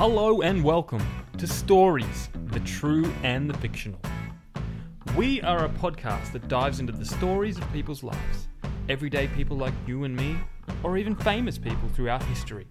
Hello 0.00 0.40
and 0.40 0.64
welcome 0.64 1.06
to 1.36 1.46
Stories, 1.46 2.30
the 2.52 2.60
True 2.60 3.12
and 3.22 3.50
the 3.50 3.58
Fictional. 3.58 4.00
We 5.14 5.42
are 5.42 5.66
a 5.66 5.68
podcast 5.68 6.32
that 6.32 6.48
dives 6.48 6.80
into 6.80 6.90
the 6.90 7.04
stories 7.04 7.58
of 7.58 7.70
people's 7.70 8.02
lives, 8.02 8.48
everyday 8.88 9.28
people 9.28 9.58
like 9.58 9.74
you 9.86 10.04
and 10.04 10.16
me, 10.16 10.38
or 10.82 10.96
even 10.96 11.14
famous 11.14 11.58
people 11.58 11.86
throughout 11.90 12.22
history. 12.22 12.66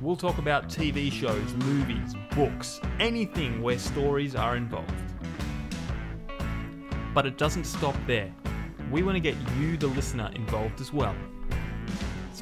We'll 0.00 0.16
talk 0.16 0.38
about 0.38 0.68
TV 0.68 1.12
shows, 1.12 1.54
movies, 1.54 2.16
books, 2.34 2.80
anything 2.98 3.62
where 3.62 3.78
stories 3.78 4.34
are 4.34 4.56
involved. 4.56 4.92
But 7.14 7.26
it 7.26 7.38
doesn't 7.38 7.62
stop 7.62 7.94
there. 8.08 8.34
We 8.90 9.04
want 9.04 9.14
to 9.14 9.20
get 9.20 9.36
you, 9.56 9.76
the 9.76 9.86
listener, 9.86 10.32
involved 10.34 10.80
as 10.80 10.92
well. 10.92 11.14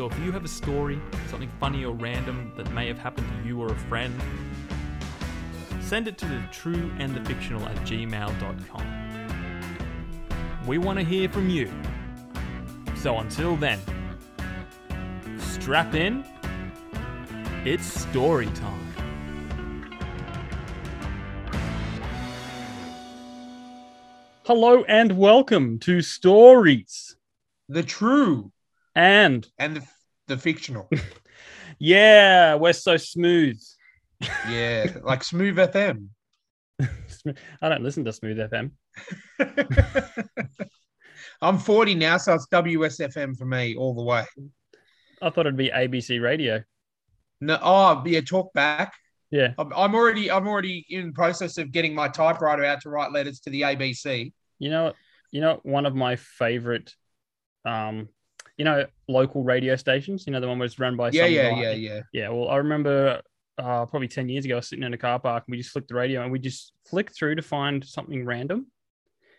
So 0.01 0.07
if 0.07 0.19
you 0.21 0.32
have 0.32 0.46
a 0.46 0.48
story, 0.48 0.98
something 1.29 1.51
funny 1.61 1.85
or 1.85 1.93
random 1.93 2.55
that 2.57 2.73
may 2.73 2.89
have 2.89 2.99
happened 2.99 3.27
to 3.29 3.46
you 3.46 3.61
or 3.61 3.67
a 3.71 3.79
friend, 3.81 4.18
send 5.82 6.09
it 6.09 6.17
to 6.17 6.25
the 6.25 6.43
true 6.50 6.90
and 6.99 7.14
the 7.14 7.23
fictional 7.26 7.63
at 7.68 7.76
gmail.com. 7.81 8.86
We 10.67 10.79
want 10.79 10.99
to 11.00 11.04
hear 11.04 11.29
from 11.29 11.50
you. 11.50 11.71
So 12.96 13.18
until 13.18 13.57
then, 13.57 13.79
strap 15.36 15.95
in. 15.95 16.25
It's 17.67 17.85
story 17.85 18.46
time. 18.46 18.95
Hello 24.46 24.82
and 24.85 25.18
welcome 25.18 25.79
to 25.81 26.01
Stories. 26.01 27.17
the 27.68 27.82
true 27.82 28.51
And 29.00 29.49
and 29.59 29.77
the, 29.77 29.82
the 30.27 30.36
fictional. 30.36 30.86
yeah, 31.79 32.56
we're 32.56 32.75
so 32.75 32.98
smooth. 32.98 33.59
Yeah, 34.47 34.95
like 35.03 35.25
Smooth 35.25 35.56
FM. 35.56 36.09
I 37.62 37.69
don't 37.71 37.83
listen 37.83 38.05
to 38.05 38.12
Smooth 38.12 38.37
FM. 38.37 38.73
I'm 41.41 41.56
40 41.56 41.95
now, 41.95 42.19
so 42.19 42.34
it's 42.34 42.47
WSFM 42.53 43.39
for 43.39 43.47
me 43.47 43.75
all 43.75 43.95
the 43.95 44.03
way. 44.03 44.27
I 45.23 45.31
thought 45.31 45.47
it'd 45.47 45.56
be 45.56 45.71
ABC 45.71 46.23
Radio. 46.23 46.62
No, 47.41 47.59
oh 47.62 48.03
yeah, 48.05 48.21
talk 48.21 48.53
back. 48.53 48.93
Yeah. 49.31 49.55
I'm, 49.56 49.73
I'm 49.75 49.95
already 49.95 50.31
I'm 50.31 50.47
already 50.47 50.84
in 50.91 51.06
the 51.06 51.12
process 51.15 51.56
of 51.56 51.73
getting 51.73 51.95
my 51.95 52.09
typewriter 52.09 52.67
out 52.67 52.83
to 52.83 52.91
write 52.91 53.12
letters 53.12 53.41
to 53.41 53.51
the 53.51 53.62
ABC. 53.62 54.34
You 54.59 54.69
know, 54.69 54.93
you 55.31 55.41
know, 55.41 55.61
one 55.62 55.87
of 55.87 55.95
my 55.95 56.17
favorite, 56.17 56.93
um, 57.65 58.11
you 58.61 58.64
know, 58.64 58.84
local 59.08 59.42
radio 59.42 59.75
stations. 59.75 60.27
You 60.27 60.34
know, 60.34 60.41
the 60.41 60.47
one 60.47 60.58
was 60.58 60.78
run 60.78 60.94
by 60.94 61.08
Yeah, 61.12 61.25
yeah, 61.25 61.58
yeah, 61.62 61.72
yeah. 61.72 62.00
Yeah, 62.12 62.28
well, 62.28 62.50
I 62.50 62.56
remember 62.56 63.22
uh, 63.56 63.86
probably 63.86 64.06
10 64.06 64.28
years 64.28 64.44
ago, 64.44 64.56
I 64.56 64.56
was 64.56 64.69
sitting 64.69 64.84
in 64.84 64.92
a 64.92 64.98
car 64.98 65.19
park 65.19 65.44
and 65.47 65.53
we 65.53 65.56
just 65.56 65.70
flicked 65.70 65.89
the 65.89 65.94
radio 65.94 66.22
and 66.22 66.30
we 66.30 66.39
just 66.39 66.75
flicked 66.86 67.16
through 67.16 67.36
to 67.36 67.42
find 67.42 67.83
something 67.83 68.22
random. 68.22 68.58
And 68.58 68.66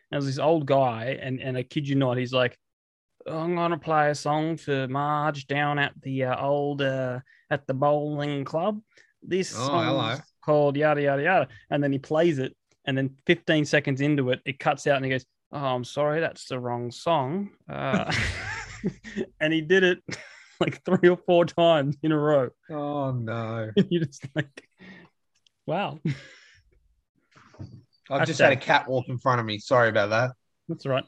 there 0.10 0.18
was 0.18 0.26
this 0.26 0.40
old 0.40 0.66
guy, 0.66 1.20
and, 1.22 1.40
and 1.40 1.56
I 1.56 1.62
kid 1.62 1.88
you 1.88 1.94
not, 1.94 2.18
he's 2.18 2.34
like, 2.34 2.58
I'm 3.28 3.54
going 3.54 3.70
to 3.70 3.78
play 3.78 4.10
a 4.10 4.16
song 4.16 4.58
for 4.58 4.88
Marge 4.88 5.46
down 5.46 5.78
at 5.78 5.94
the 6.02 6.24
uh, 6.24 6.44
old, 6.44 6.82
uh, 6.82 7.20
at 7.52 7.68
the 7.68 7.76
bowling 7.76 8.44
club. 8.44 8.82
This 9.22 9.56
Oh, 9.56 9.84
hello. 9.84 10.18
called 10.44 10.78
yada, 10.78 11.00
yada, 11.00 11.22
yada. 11.22 11.48
And 11.70 11.84
then 11.84 11.92
he 11.92 12.00
plays 12.00 12.40
it. 12.40 12.58
And 12.86 12.98
then 12.98 13.18
15 13.28 13.66
seconds 13.66 14.02
into 14.02 14.32
it, 14.32 14.42
it 14.46 14.58
cuts 14.58 14.88
out 14.88 14.96
and 14.96 15.06
he 15.06 15.12
goes, 15.12 15.28
Oh, 15.52 15.60
I'm 15.60 15.84
sorry, 15.84 16.22
that's 16.22 16.48
the 16.48 16.60
wrong 16.60 16.90
song. 16.90 17.52
Uh, 17.70 18.12
and 19.40 19.54
he 19.54 19.62
did 19.62 19.84
it 19.84 20.00
like 20.60 20.84
three 20.84 21.10
or 21.10 21.18
four 21.18 21.46
times 21.46 21.98
in 22.04 22.12
a 22.12 22.18
row. 22.18 22.50
Oh 22.70 23.12
no. 23.12 23.72
You're 23.90 24.06
just 24.06 24.26
like, 24.36 24.68
wow, 25.66 26.00
I've 26.06 26.16
That's 28.20 28.30
just 28.30 28.42
had 28.42 28.54
a 28.54 28.58
cat 28.58 28.88
walk 28.90 29.08
in 29.08 29.18
front 29.18 29.40
of 29.40 29.46
me. 29.46 29.60
Sorry 29.60 29.90
about 29.90 30.10
that. 30.10 30.32
that's 30.68 30.86
right. 30.86 31.04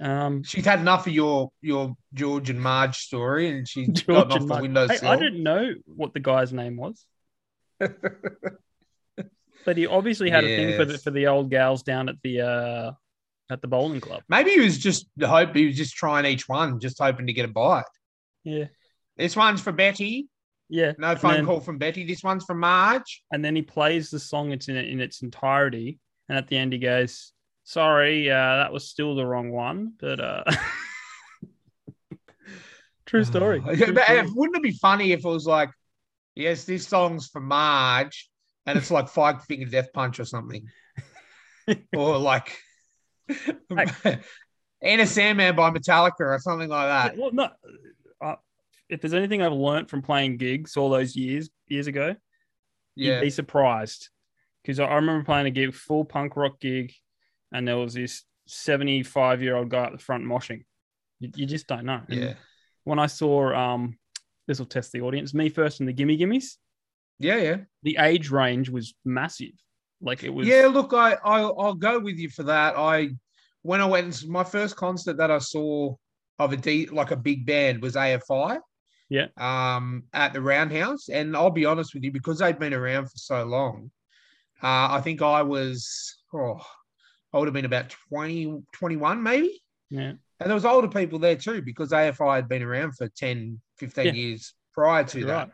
Um, 0.00 0.42
She's 0.42 0.64
had 0.64 0.80
enough 0.80 1.06
of 1.06 1.12
your 1.12 1.50
your 1.60 1.94
George 2.14 2.50
and 2.50 2.60
Marge 2.60 2.96
story, 2.98 3.50
and 3.50 3.68
she's 3.68 3.88
George 3.88 4.06
gotten 4.06 4.32
off 4.32 4.38
the 4.40 4.46
Marge. 4.46 4.62
windowsill. 4.62 4.98
Hey, 5.00 5.06
I 5.06 5.16
didn't 5.16 5.42
know 5.42 5.74
what 5.86 6.12
the 6.14 6.20
guy's 6.20 6.52
name 6.52 6.76
was, 6.76 7.04
but 7.78 9.76
he 9.76 9.86
obviously 9.86 10.30
had 10.30 10.44
a 10.44 10.56
thing 10.56 10.76
for 10.76 10.84
the 10.84 10.98
for 10.98 11.10
the 11.10 11.28
old 11.28 11.50
gals 11.50 11.82
down 11.82 12.08
at 12.08 12.16
the 12.24 12.40
uh 12.40 12.92
at 13.50 13.60
the 13.60 13.68
bowling 13.68 14.00
club. 14.00 14.22
Maybe 14.28 14.52
he 14.52 14.60
was 14.60 14.78
just 14.78 15.06
hope 15.22 15.54
he 15.54 15.66
was 15.66 15.76
just 15.76 15.94
trying 15.94 16.24
each 16.26 16.48
one, 16.48 16.80
just 16.80 16.98
hoping 17.00 17.26
to 17.26 17.32
get 17.32 17.44
a 17.44 17.48
bite. 17.52 17.84
Yeah, 18.44 18.66
This 19.16 19.36
one's 19.36 19.60
for 19.60 19.72
Betty. 19.72 20.28
yeah. 20.68 20.92
No 20.98 21.14
phone 21.16 21.32
then- 21.34 21.46
call 21.46 21.60
from 21.60 21.78
Betty. 21.78 22.04
This 22.06 22.22
one's 22.22 22.44
from 22.44 22.60
Marge. 22.60 23.22
And 23.32 23.44
then 23.44 23.54
he 23.54 23.62
plays 23.62 24.10
the 24.10 24.18
song 24.18 24.52
it's 24.52 24.68
in 24.68 24.76
in 24.76 25.00
its 25.00 25.22
entirety, 25.22 25.98
and 26.28 26.38
at 26.38 26.48
the 26.48 26.56
end 26.56 26.72
he 26.72 26.78
goes, 26.78 27.32
"Sorry, 27.64 28.30
uh, 28.30 28.56
that 28.56 28.72
was 28.72 28.88
still 28.88 29.14
the 29.14 29.26
wrong 29.26 29.50
one." 29.50 29.92
But 30.00 30.20
uh, 30.20 30.44
true 33.06 33.24
story. 33.24 33.60
True 33.76 33.92
but, 33.92 34.02
uh, 34.10 34.24
story. 34.24 34.30
wouldn't 34.34 34.56
it 34.56 34.62
be 34.62 34.72
funny 34.78 35.12
if 35.12 35.20
it 35.24 35.28
was 35.28 35.46
like, 35.46 35.70
yes, 36.34 36.64
this 36.64 36.86
song's 36.86 37.28
for 37.28 37.40
Marge, 37.40 38.30
and 38.66 38.78
it's 38.78 38.90
like 38.90 39.08
Five 39.08 39.44
Finger 39.44 39.66
Death 39.66 39.92
Punch 39.92 40.20
or 40.20 40.24
something, 40.24 40.66
or 41.96 42.18
like 42.18 42.56
Enter 44.82 45.06
Sandman 45.06 45.54
by 45.54 45.70
Metallica 45.70 46.20
or 46.20 46.38
something 46.40 46.68
like 46.68 46.88
that. 46.88 47.16
Well, 47.16 47.30
no. 47.32 47.48
Uh, 48.20 48.34
if 48.88 49.00
there's 49.00 49.14
anything 49.14 49.42
I've 49.42 49.52
learned 49.52 49.88
from 49.88 50.02
playing 50.02 50.36
gigs 50.38 50.76
all 50.76 50.90
those 50.90 51.14
years 51.16 51.50
years 51.68 51.86
ago, 51.86 52.16
Yeah, 52.96 53.14
you'd 53.14 53.20
be 53.22 53.30
surprised. 53.30 54.08
Because 54.62 54.80
I 54.80 54.84
I 54.84 54.94
remember 54.96 55.24
playing 55.24 55.46
a 55.46 55.50
gig, 55.50 55.74
full 55.74 56.04
punk 56.04 56.36
rock 56.36 56.60
gig, 56.60 56.92
and 57.52 57.66
there 57.66 57.76
was 57.76 57.94
this 57.94 58.24
75 58.46 59.42
year 59.42 59.56
old 59.56 59.68
guy 59.68 59.84
at 59.84 59.92
the 59.92 59.98
front 59.98 60.24
moshing. 60.24 60.64
You, 61.20 61.30
you 61.34 61.46
just 61.46 61.66
don't 61.66 61.84
know. 61.84 62.00
And 62.08 62.20
yeah, 62.20 62.34
When 62.84 62.98
I 62.98 63.06
saw, 63.06 63.54
um, 63.54 63.98
this 64.46 64.58
will 64.58 64.66
test 64.66 64.92
the 64.92 65.02
audience, 65.02 65.32
me 65.32 65.48
first 65.48 65.80
and 65.80 65.88
the 65.88 65.92
Gimme 65.92 66.16
Gimmes, 66.18 66.56
yeah, 67.18 67.36
yeah. 67.36 67.56
the 67.82 67.98
age 68.00 68.30
range 68.30 68.68
was 68.68 68.94
massive. 69.04 69.52
Like 70.02 70.24
it 70.24 70.30
was. 70.30 70.46
Yeah, 70.46 70.66
look, 70.66 70.92
I 70.92 71.16
I'll, 71.24 71.54
I'll 71.58 71.74
go 71.74 71.98
with 72.00 72.18
you 72.18 72.28
for 72.28 72.42
that. 72.44 72.74
I 72.76 73.10
when 73.62 73.80
I 73.80 73.86
went 73.86 74.26
my 74.26 74.44
first 74.44 74.76
concert 74.76 75.16
that 75.18 75.30
I 75.30 75.38
saw 75.38 75.94
of 76.38 76.52
a 76.52 76.56
D 76.56 76.86
like 76.86 77.12
a 77.12 77.16
big 77.16 77.46
band 77.46 77.80
was 77.80 77.94
AFI. 77.94 78.58
Yeah. 79.08 79.26
Um, 79.36 80.04
at 80.14 80.32
the 80.32 80.40
Roundhouse, 80.40 81.08
and 81.10 81.36
I'll 81.36 81.50
be 81.50 81.66
honest 81.66 81.92
with 81.94 82.02
you 82.02 82.10
because 82.10 82.38
they'd 82.38 82.58
been 82.58 82.72
around 82.72 83.04
for 83.04 83.18
so 83.18 83.44
long. 83.44 83.90
Uh, 84.62 84.88
I 84.90 85.00
think 85.02 85.20
I 85.22 85.42
was 85.42 86.16
oh, 86.34 86.60
I 87.32 87.38
would 87.38 87.46
have 87.46 87.54
been 87.54 87.64
about 87.66 87.94
20, 88.08 88.62
21 88.72 89.22
maybe. 89.22 89.62
Yeah. 89.90 90.12
And 90.40 90.48
there 90.50 90.54
was 90.54 90.64
older 90.64 90.88
people 90.88 91.18
there 91.18 91.36
too 91.36 91.62
because 91.62 91.90
AFI 91.90 92.36
had 92.36 92.48
been 92.48 92.62
around 92.62 92.96
for 92.96 93.08
10, 93.08 93.60
15 93.78 94.06
Yeah. 94.06 94.12
years 94.12 94.54
prior 94.72 95.04
to 95.04 95.18
You're 95.18 95.28
that 95.28 95.48
right. 95.48 95.52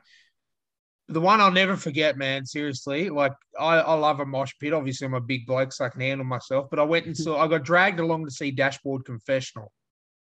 The 1.08 1.20
one 1.20 1.40
I'll 1.40 1.50
never 1.50 1.76
forget, 1.76 2.18
man. 2.18 2.44
Seriously, 2.44 3.08
like 3.10 3.32
I, 3.58 3.76
I 3.78 3.94
love 3.94 4.20
a 4.20 4.26
mosh 4.26 4.52
pit. 4.60 4.72
Obviously, 4.72 5.06
I'm 5.06 5.14
a 5.14 5.20
big 5.20 5.46
bloke, 5.46 5.72
so 5.72 5.84
I 5.84 5.88
can 5.88 6.00
handle 6.02 6.26
myself. 6.26 6.68
But 6.70 6.78
I 6.78 6.82
went 6.82 7.06
and 7.06 7.16
saw. 7.16 7.38
I 7.38 7.48
got 7.48 7.64
dragged 7.64 7.98
along 8.00 8.24
to 8.26 8.30
see 8.30 8.50
Dashboard 8.50 9.04
Confessional. 9.04 9.72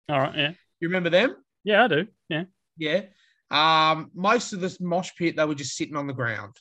All 0.10 0.20
right. 0.20 0.36
Yeah. 0.36 0.52
You 0.80 0.88
remember 0.90 1.10
them? 1.10 1.36
Yeah, 1.64 1.86
I 1.86 1.88
do. 1.88 2.08
Yeah. 2.30 2.44
Yeah. 2.78 3.02
Um, 3.50 4.12
most 4.14 4.54
of 4.54 4.60
this 4.60 4.80
mosh 4.80 5.12
pit, 5.18 5.36
they 5.38 5.46
were 5.46 5.56
just 5.56 5.76
sitting 5.76 5.96
on 5.96 6.08
the 6.08 6.14
ground, 6.14 6.56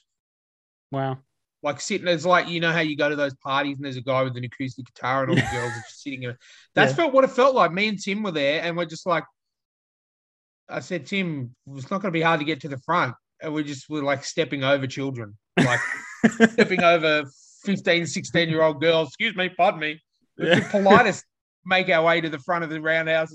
Wow. 0.93 1.19
like 1.63 1.81
sitting. 1.81 2.07
It's 2.09 2.25
like 2.27 2.49
you 2.49 2.61
know 2.61 2.73
how 2.73 2.81
you 2.81 2.97
go 2.97 3.09
to 3.09 3.17
those 3.17 3.35
parties 3.35 3.77
and 3.77 3.85
there's 3.85 3.97
a 3.97 4.03
guy 4.03 4.23
with 4.23 4.37
an 4.37 4.45
acoustic 4.45 4.87
guitar 4.87 5.23
and 5.23 5.31
all 5.31 5.37
the 5.37 5.43
girls 5.53 5.73
are 5.73 5.81
just 5.89 6.03
sitting. 6.03 6.21
there. 6.21 6.39
That's 6.75 6.93
Yeah. 6.93 6.97
felt 6.97 7.13
what 7.15 7.25
it 7.25 7.31
felt 7.31 7.55
like. 7.55 7.73
Me 7.73 7.89
and 7.89 8.01
Tim 8.03 8.23
were 8.23 8.31
there, 8.31 8.63
and 8.63 8.77
we're 8.77 8.85
just 8.87 9.07
like, 9.07 9.25
I 10.69 10.81
said, 10.81 11.07
Tim, 11.07 11.55
it's 11.75 11.91
not 11.91 12.01
going 12.01 12.13
to 12.13 12.19
be 12.19 12.23
hard 12.23 12.41
to 12.41 12.47
get 12.47 12.61
to 12.63 12.69
the 12.69 12.79
front, 12.79 13.15
we 13.51 13.65
just 13.65 13.89
were 13.89 14.03
like 14.03 14.25
stepping 14.25 14.65
over 14.65 14.87
children, 14.87 15.37
like. 15.57 15.81
stepping 16.53 16.83
over 16.83 17.25
15, 17.65 18.07
16 18.07 18.49
year 18.49 18.63
old 18.63 18.81
girls. 18.81 19.09
Excuse 19.09 19.37
me, 19.37 19.49
pardon 19.49 19.81
me. 19.81 20.01
Yeah. 20.37 20.61
the 20.61 20.67
politest 20.67 21.25
make 21.65 21.89
our 21.89 22.05
way 22.05 22.21
to 22.21 22.29
the 22.29 22.39
front 22.39 22.65
of 22.65 22.71
the 22.71 22.81
roundhouse 22.81 23.35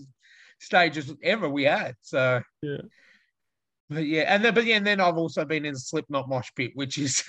stages 0.59 1.13
ever 1.23 1.49
we 1.49 1.63
had. 1.63 1.95
So, 2.01 2.41
Yeah. 2.61 2.81
But 3.89 4.05
yeah, 4.05 4.33
and 4.33 4.45
then, 4.45 4.53
but 4.53 4.65
yeah, 4.65 4.75
and 4.75 4.85
then 4.85 4.99
I've 4.99 5.17
also 5.17 5.45
been 5.45 5.65
in 5.65 5.73
the 5.73 5.79
Slipknot 5.79 6.29
mosh 6.29 6.49
pit, 6.55 6.71
which 6.75 6.99
is, 6.99 7.23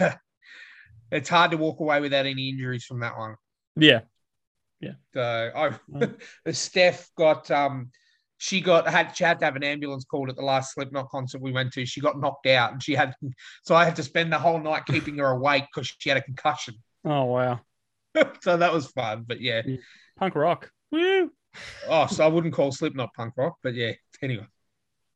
it's 1.10 1.28
hard 1.28 1.52
to 1.52 1.56
walk 1.56 1.80
away 1.80 2.00
without 2.00 2.26
any 2.26 2.50
injuries 2.50 2.84
from 2.84 3.00
that 3.00 3.16
one. 3.16 3.36
Yeah. 3.76 4.00
Yeah. 4.78 4.92
So 5.14 5.50
I, 5.56 6.52
Steph 6.52 7.10
got, 7.16 7.50
um, 7.50 7.90
she 8.42 8.62
got 8.62 8.88
had 8.88 9.14
she 9.14 9.22
had 9.22 9.38
to 9.40 9.44
have 9.44 9.54
an 9.54 9.62
ambulance 9.62 10.04
called 10.06 10.30
at 10.30 10.36
the 10.36 10.42
last 10.42 10.72
Slipknot 10.72 11.10
concert 11.10 11.42
we 11.42 11.52
went 11.52 11.74
to. 11.74 11.84
She 11.84 12.00
got 12.00 12.18
knocked 12.18 12.46
out, 12.46 12.72
and 12.72 12.82
she 12.82 12.94
had 12.94 13.14
so 13.62 13.74
I 13.74 13.84
had 13.84 13.94
to 13.96 14.02
spend 14.02 14.32
the 14.32 14.38
whole 14.38 14.58
night 14.58 14.86
keeping 14.86 15.18
her 15.18 15.26
awake 15.26 15.64
because 15.72 15.94
she 15.98 16.08
had 16.08 16.18
a 16.18 16.22
concussion. 16.22 16.74
Oh 17.04 17.24
wow. 17.24 17.60
so 18.42 18.56
that 18.56 18.72
was 18.72 18.86
fun. 18.88 19.24
But 19.26 19.40
yeah, 19.40 19.62
Punk 20.18 20.34
rock. 20.34 20.70
Woo. 20.90 21.30
oh, 21.88 22.06
so 22.06 22.24
I 22.24 22.28
wouldn't 22.28 22.52
call 22.54 22.72
Slipknot 22.72 23.10
punk 23.14 23.34
rock, 23.36 23.56
but 23.62 23.74
yeah. 23.74 23.92
Anyway, 24.22 24.46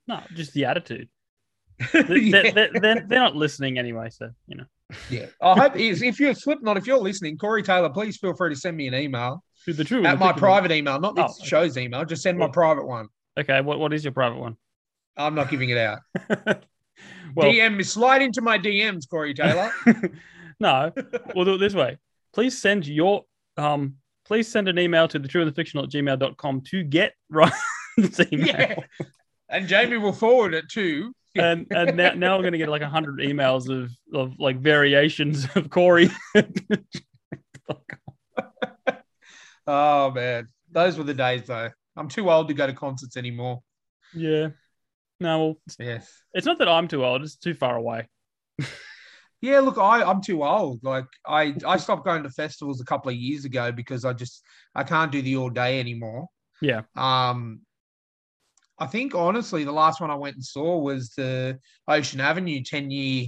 No, 0.06 0.20
just 0.35 0.53
the 0.55 0.65
attitude. 0.67 1.09
They're, 1.93 2.17
yeah. 2.17 2.53
they're, 2.53 2.70
they're, 2.73 3.05
they're 3.06 3.20
not 3.20 3.35
listening 3.37 3.79
anyway, 3.79 4.09
so 4.11 4.31
you 4.47 4.56
know. 4.56 4.65
yeah. 5.11 5.27
Oh, 5.41 5.50
I 5.53 5.61
hope 5.61 5.77
is 5.77 6.03
if 6.03 6.20
you're 6.20 6.32
Slipknot, 6.35 6.77
if 6.77 6.87
you're 6.87 6.99
listening, 6.99 7.37
Corey 7.37 7.62
Taylor, 7.62 7.91
please 7.91 8.17
feel 8.17 8.35
free 8.35 8.50
to 8.50 8.56
send 8.56 8.77
me 8.77 8.87
an 8.87 8.94
email 8.94 9.43
To 9.65 9.73
the 9.73 9.82
true. 9.85 10.06
at 10.06 10.19
my 10.19 10.32
private 10.32 10.73
email, 10.73 11.00
not 11.00 11.17
this 11.17 11.25
Oh, 11.29 11.35
okay. 11.41 11.47
show's 11.49 11.77
email. 11.77 12.05
Just 12.05 12.23
send 12.23 12.38
my 12.38 12.47
Yeah. 12.47 12.50
private 12.53 12.87
one. 12.87 13.09
Okay, 13.39 13.61
what 13.61 13.79
what 13.79 13.93
is 13.93 14.05
your 14.05 14.13
private 14.13 14.39
one? 14.39 14.57
I'm 15.17 15.35
not 15.35 15.51
giving 15.51 15.71
it 15.71 15.79
out. 15.79 16.01
well, 17.35 17.51
DM 17.51 17.77
me 17.77 17.83
slide 17.83 18.23
into 18.23 18.43
my 18.43 18.59
DMs, 18.59 19.09
Corey 19.09 19.35
Taylor. 19.35 19.73
no, 20.61 20.93
we'll 21.35 21.45
do 21.45 21.55
it 21.55 21.59
this 21.59 21.75
way. 21.75 21.99
Please 22.33 22.61
send 22.61 22.87
your 22.87 23.25
um. 23.57 23.97
Please 24.25 24.49
send 24.49 24.69
an 24.69 24.79
email 24.79 25.07
to 25.09 25.19
the 25.19 25.29
true 25.29 25.43
and 25.43 25.51
the 25.51 25.55
fictional 25.55 25.85
at 25.85 25.91
gmail.com 25.91 26.63
to 26.63 26.83
get 26.83 27.13
Ryan's 27.29 28.21
email. 28.33 28.47
yeah. 28.49 28.77
And 29.51 29.69
Jamie 29.69 29.99
will 29.99 30.15
forward 30.15 30.55
it 30.55 30.71
to. 30.71 31.13
And 31.37 31.67
and 31.71 31.97
now, 31.97 32.13
now 32.15 32.37
we're 32.37 32.45
gonna 32.45 32.59
get 32.59 32.69
like 32.69 32.83
a 32.83 32.89
hundred 32.89 33.19
emails 33.19 33.69
of 33.69 33.91
of 34.15 34.39
like 34.39 34.59
variations 34.61 35.47
of 35.57 35.69
Corey. 35.69 36.11
Oh 39.67 40.11
man, 40.11 40.49
those 40.71 40.99
were 40.99 41.05
the 41.05 41.15
days 41.15 41.47
though. 41.47 41.71
I'm 41.96 42.08
too 42.08 42.31
old 42.31 42.49
to 42.49 42.55
go 42.55 42.67
to 42.67 42.73
concerts 42.73 43.17
anymore. 43.17 43.62
yeah. 44.12 44.49
No, 45.20 45.38
well, 45.38 45.56
Yes. 45.79 46.23
it's 46.35 46.46
not 46.46 46.58
that 46.58 46.69
I'm 46.69 46.88
too 46.88 47.05
old, 47.05 47.23
it's 47.23 47.37
too 47.37 47.55
far 47.55 47.76
away. 47.76 48.08
Yeah, 49.41 49.61
look, 49.61 49.76
I, 49.76 50.02
I'm 50.02 50.23
too 50.23 50.43
old. 50.43 50.82
Like 50.82 51.05
I, 51.26 51.55
I 51.67 51.76
stopped 51.76 52.05
going 52.06 52.23
to 52.23 52.31
festivals 52.31 52.81
a 52.81 52.85
couple 52.85 53.11
of 53.11 53.17
years 53.17 53.44
ago 53.44 53.73
because 53.73 54.05
I 54.05 54.14
just 54.14 54.43
I 54.75 54.85
can't 54.85 55.12
do 55.12 55.20
the 55.20 55.37
all 55.37 55.50
day 55.50 55.81
anymore. 55.81 56.29
Yeah. 56.62 56.82
Um 56.96 57.61
I 58.79 58.87
think 58.87 59.14
honestly 59.14 59.64
the 59.64 59.73
last 59.73 60.00
one 60.00 60.11
I 60.11 60.14
went 60.17 60.37
and 60.37 60.44
saw 60.44 60.79
was 60.79 61.11
the 61.11 61.58
Ocean 61.87 62.20
Avenue 62.20 62.62
10 62.62 62.91
year 62.91 63.26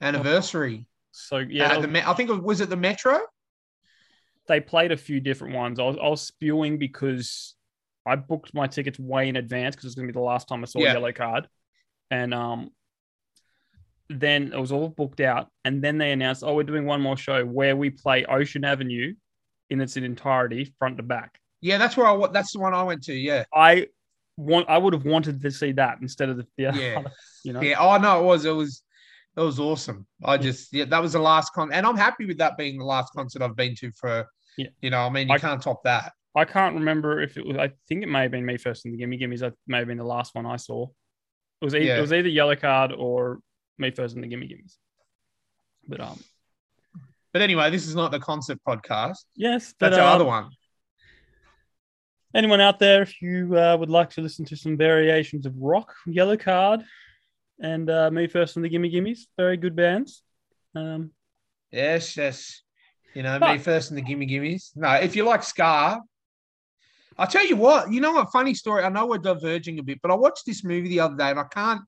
anniversary. 0.00 0.86
So 1.12 1.38
Yeah, 1.38 1.78
the, 1.80 2.08
I 2.08 2.14
think 2.14 2.30
it 2.30 2.32
was, 2.32 2.42
was 2.42 2.60
it 2.62 2.70
the 2.70 2.76
Metro? 2.76 3.18
they 4.48 4.60
played 4.60 4.92
a 4.92 4.96
few 4.96 5.20
different 5.20 5.54
ones. 5.54 5.78
I 5.78 5.82
was, 5.84 5.96
I 5.98 6.08
was 6.08 6.22
spewing 6.22 6.78
because 6.78 7.55
I 8.06 8.16
booked 8.16 8.54
my 8.54 8.66
tickets 8.68 8.98
way 8.98 9.28
in 9.28 9.36
advance 9.36 9.74
because 9.74 9.86
it's 9.86 9.94
going 9.94 10.06
to 10.06 10.12
be 10.12 10.16
the 10.16 10.24
last 10.24 10.48
time 10.48 10.62
I 10.62 10.66
saw 10.66 10.78
Yeah. 10.80 10.94
Yellowcard, 10.94 11.46
and 12.10 12.32
um, 12.32 12.70
then 14.08 14.52
it 14.52 14.60
was 14.60 14.70
all 14.72 14.88
booked 14.88 15.20
out, 15.20 15.48
and 15.64 15.82
then 15.82 15.98
they 15.98 16.12
announced, 16.12 16.44
"Oh, 16.44 16.54
we're 16.54 16.62
doing 16.62 16.86
one 16.86 17.00
more 17.00 17.16
show 17.16 17.44
where 17.44 17.74
we 17.76 17.90
play 17.90 18.24
Ocean 18.24 18.64
Avenue 18.64 19.14
in 19.70 19.80
its 19.80 19.96
entirety, 19.96 20.72
front 20.78 20.96
to 20.98 21.02
back." 21.02 21.40
Yeah, 21.60 21.78
that's 21.78 21.96
where 21.96 22.06
I. 22.06 22.26
That's 22.32 22.52
the 22.52 22.60
one 22.60 22.72
I 22.74 22.82
went 22.84 23.02
to. 23.04 23.14
Yeah. 23.14 23.44
I 23.52 23.88
want, 24.36 24.68
I 24.68 24.78
would 24.78 24.92
have 24.92 25.04
wanted 25.04 25.40
to 25.42 25.50
see 25.50 25.72
that 25.72 25.98
instead 26.02 26.28
of 26.28 26.36
the, 26.36 26.46
the 26.56 26.62
Yeah. 26.64 26.98
other, 27.00 27.10
you 27.44 27.52
know, 27.52 27.60
Yeah. 27.62 27.76
Oh 27.80 27.96
no, 27.98 28.20
it 28.20 28.24
was 28.26 28.44
it 28.44 28.52
was 28.52 28.82
it 29.36 29.40
was 29.40 29.58
awesome. 29.58 30.06
I 30.24 30.36
just 30.36 30.72
yeah, 30.72 30.84
that 30.84 31.02
was 31.02 31.14
the 31.14 31.18
last 31.18 31.52
con, 31.52 31.72
and 31.72 31.84
I'm 31.84 31.96
happy 31.96 32.26
with 32.26 32.38
that 32.38 32.56
being 32.56 32.78
the 32.78 32.84
last 32.84 33.12
concert 33.12 33.42
I've 33.42 33.56
been 33.56 33.74
to 33.76 33.90
for. 33.92 34.26
Yeah. 34.56 34.68
You 34.80 34.90
know, 34.90 35.00
I 35.00 35.10
mean, 35.10 35.28
you 35.28 35.34
I- 35.34 35.38
can't 35.38 35.60
top 35.60 35.82
that. 35.84 36.12
I 36.36 36.44
can't 36.44 36.74
remember 36.74 37.20
if 37.22 37.36
it 37.36 37.46
was. 37.46 37.56
I 37.56 37.72
think 37.88 38.02
it 38.02 38.08
may 38.08 38.22
have 38.22 38.30
been 38.30 38.44
me 38.44 38.58
first 38.58 38.84
in 38.84 38.92
the 38.92 38.98
Gimme 38.98 39.16
Gimmes. 39.18 39.40
That 39.40 39.54
may 39.66 39.78
have 39.78 39.88
been 39.88 39.96
the 39.98 40.04
last 40.04 40.34
one 40.34 40.44
I 40.46 40.56
saw. 40.56 40.84
It 41.62 41.64
was 41.64 41.74
either, 41.74 41.84
Yeah. 41.84 41.98
it 41.98 42.02
was 42.02 42.12
either 42.12 42.28
Yellowcard 42.28 42.96
or 42.98 43.40
me 43.78 43.90
first 43.90 44.14
in 44.14 44.20
the 44.20 44.28
Gimme 44.28 44.46
Gimmes. 44.46 44.76
But 45.88 46.00
um, 46.00 46.18
But 47.32 47.40
anyway, 47.42 47.70
this 47.70 47.86
is 47.86 47.94
not 47.94 48.10
the 48.10 48.20
concert 48.20 48.58
podcast. 48.68 49.24
yes, 49.34 49.74
but 49.78 49.90
That's 49.90 49.98
our 50.00 50.08
um, 50.08 50.14
other 50.16 50.24
one. 50.26 50.50
anyone 52.34 52.60
out 52.60 52.78
there, 52.78 53.02
if 53.02 53.20
you 53.22 53.56
uh, 53.56 53.76
would 53.78 53.90
like 53.90 54.10
to 54.10 54.20
listen 54.20 54.44
to 54.46 54.56
some 54.56 54.76
variations 54.76 55.46
of 55.46 55.56
rock, 55.56 55.94
Yellowcard, 56.06 56.84
and 57.60 57.88
uh, 57.88 58.10
me 58.10 58.26
first 58.26 58.56
in 58.56 58.62
the 58.62 58.68
Gimme 58.68 58.90
Gimmes, 58.90 59.26
very 59.38 59.56
good 59.56 59.74
bands. 59.74 60.22
Um, 60.74 61.12
Yes, 61.72 62.16
yes. 62.16 62.62
You 63.14 63.22
know, 63.22 63.38
me 63.38 63.58
first 63.58 63.90
in 63.90 63.96
the 63.96 64.02
gimme 64.02 64.26
Gimmes. 64.26 64.70
No, 64.76 64.92
if 64.92 65.16
you 65.16 65.24
like 65.24 65.42
ska, 65.42 66.00
I'll 67.18 67.26
tell 67.26 67.46
you 67.46 67.56
what, 67.56 67.92
you 67.92 68.00
know 68.00 68.12
what 68.12 68.30
funny 68.30 68.54
story. 68.54 68.84
I 68.84 68.88
know 68.88 69.06
we're 69.06 69.18
diverging 69.18 69.78
a 69.78 69.82
bit, 69.82 70.00
but 70.02 70.10
I 70.10 70.14
watched 70.14 70.44
this 70.46 70.64
movie 70.64 70.88
the 70.88 71.00
other 71.00 71.16
day 71.16 71.30
and 71.30 71.40
I 71.40 71.44
can't 71.44 71.80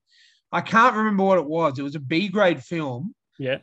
I 0.51 0.61
can't 0.61 0.95
remember 0.95 1.23
what 1.23 1.37
it 1.37 1.45
was. 1.45 1.77
It 1.77 1.83
was 1.83 1.95
a 1.95 1.99
B 1.99 2.27
grade 2.27 2.63
film, 2.63 3.13
yeah, 3.37 3.59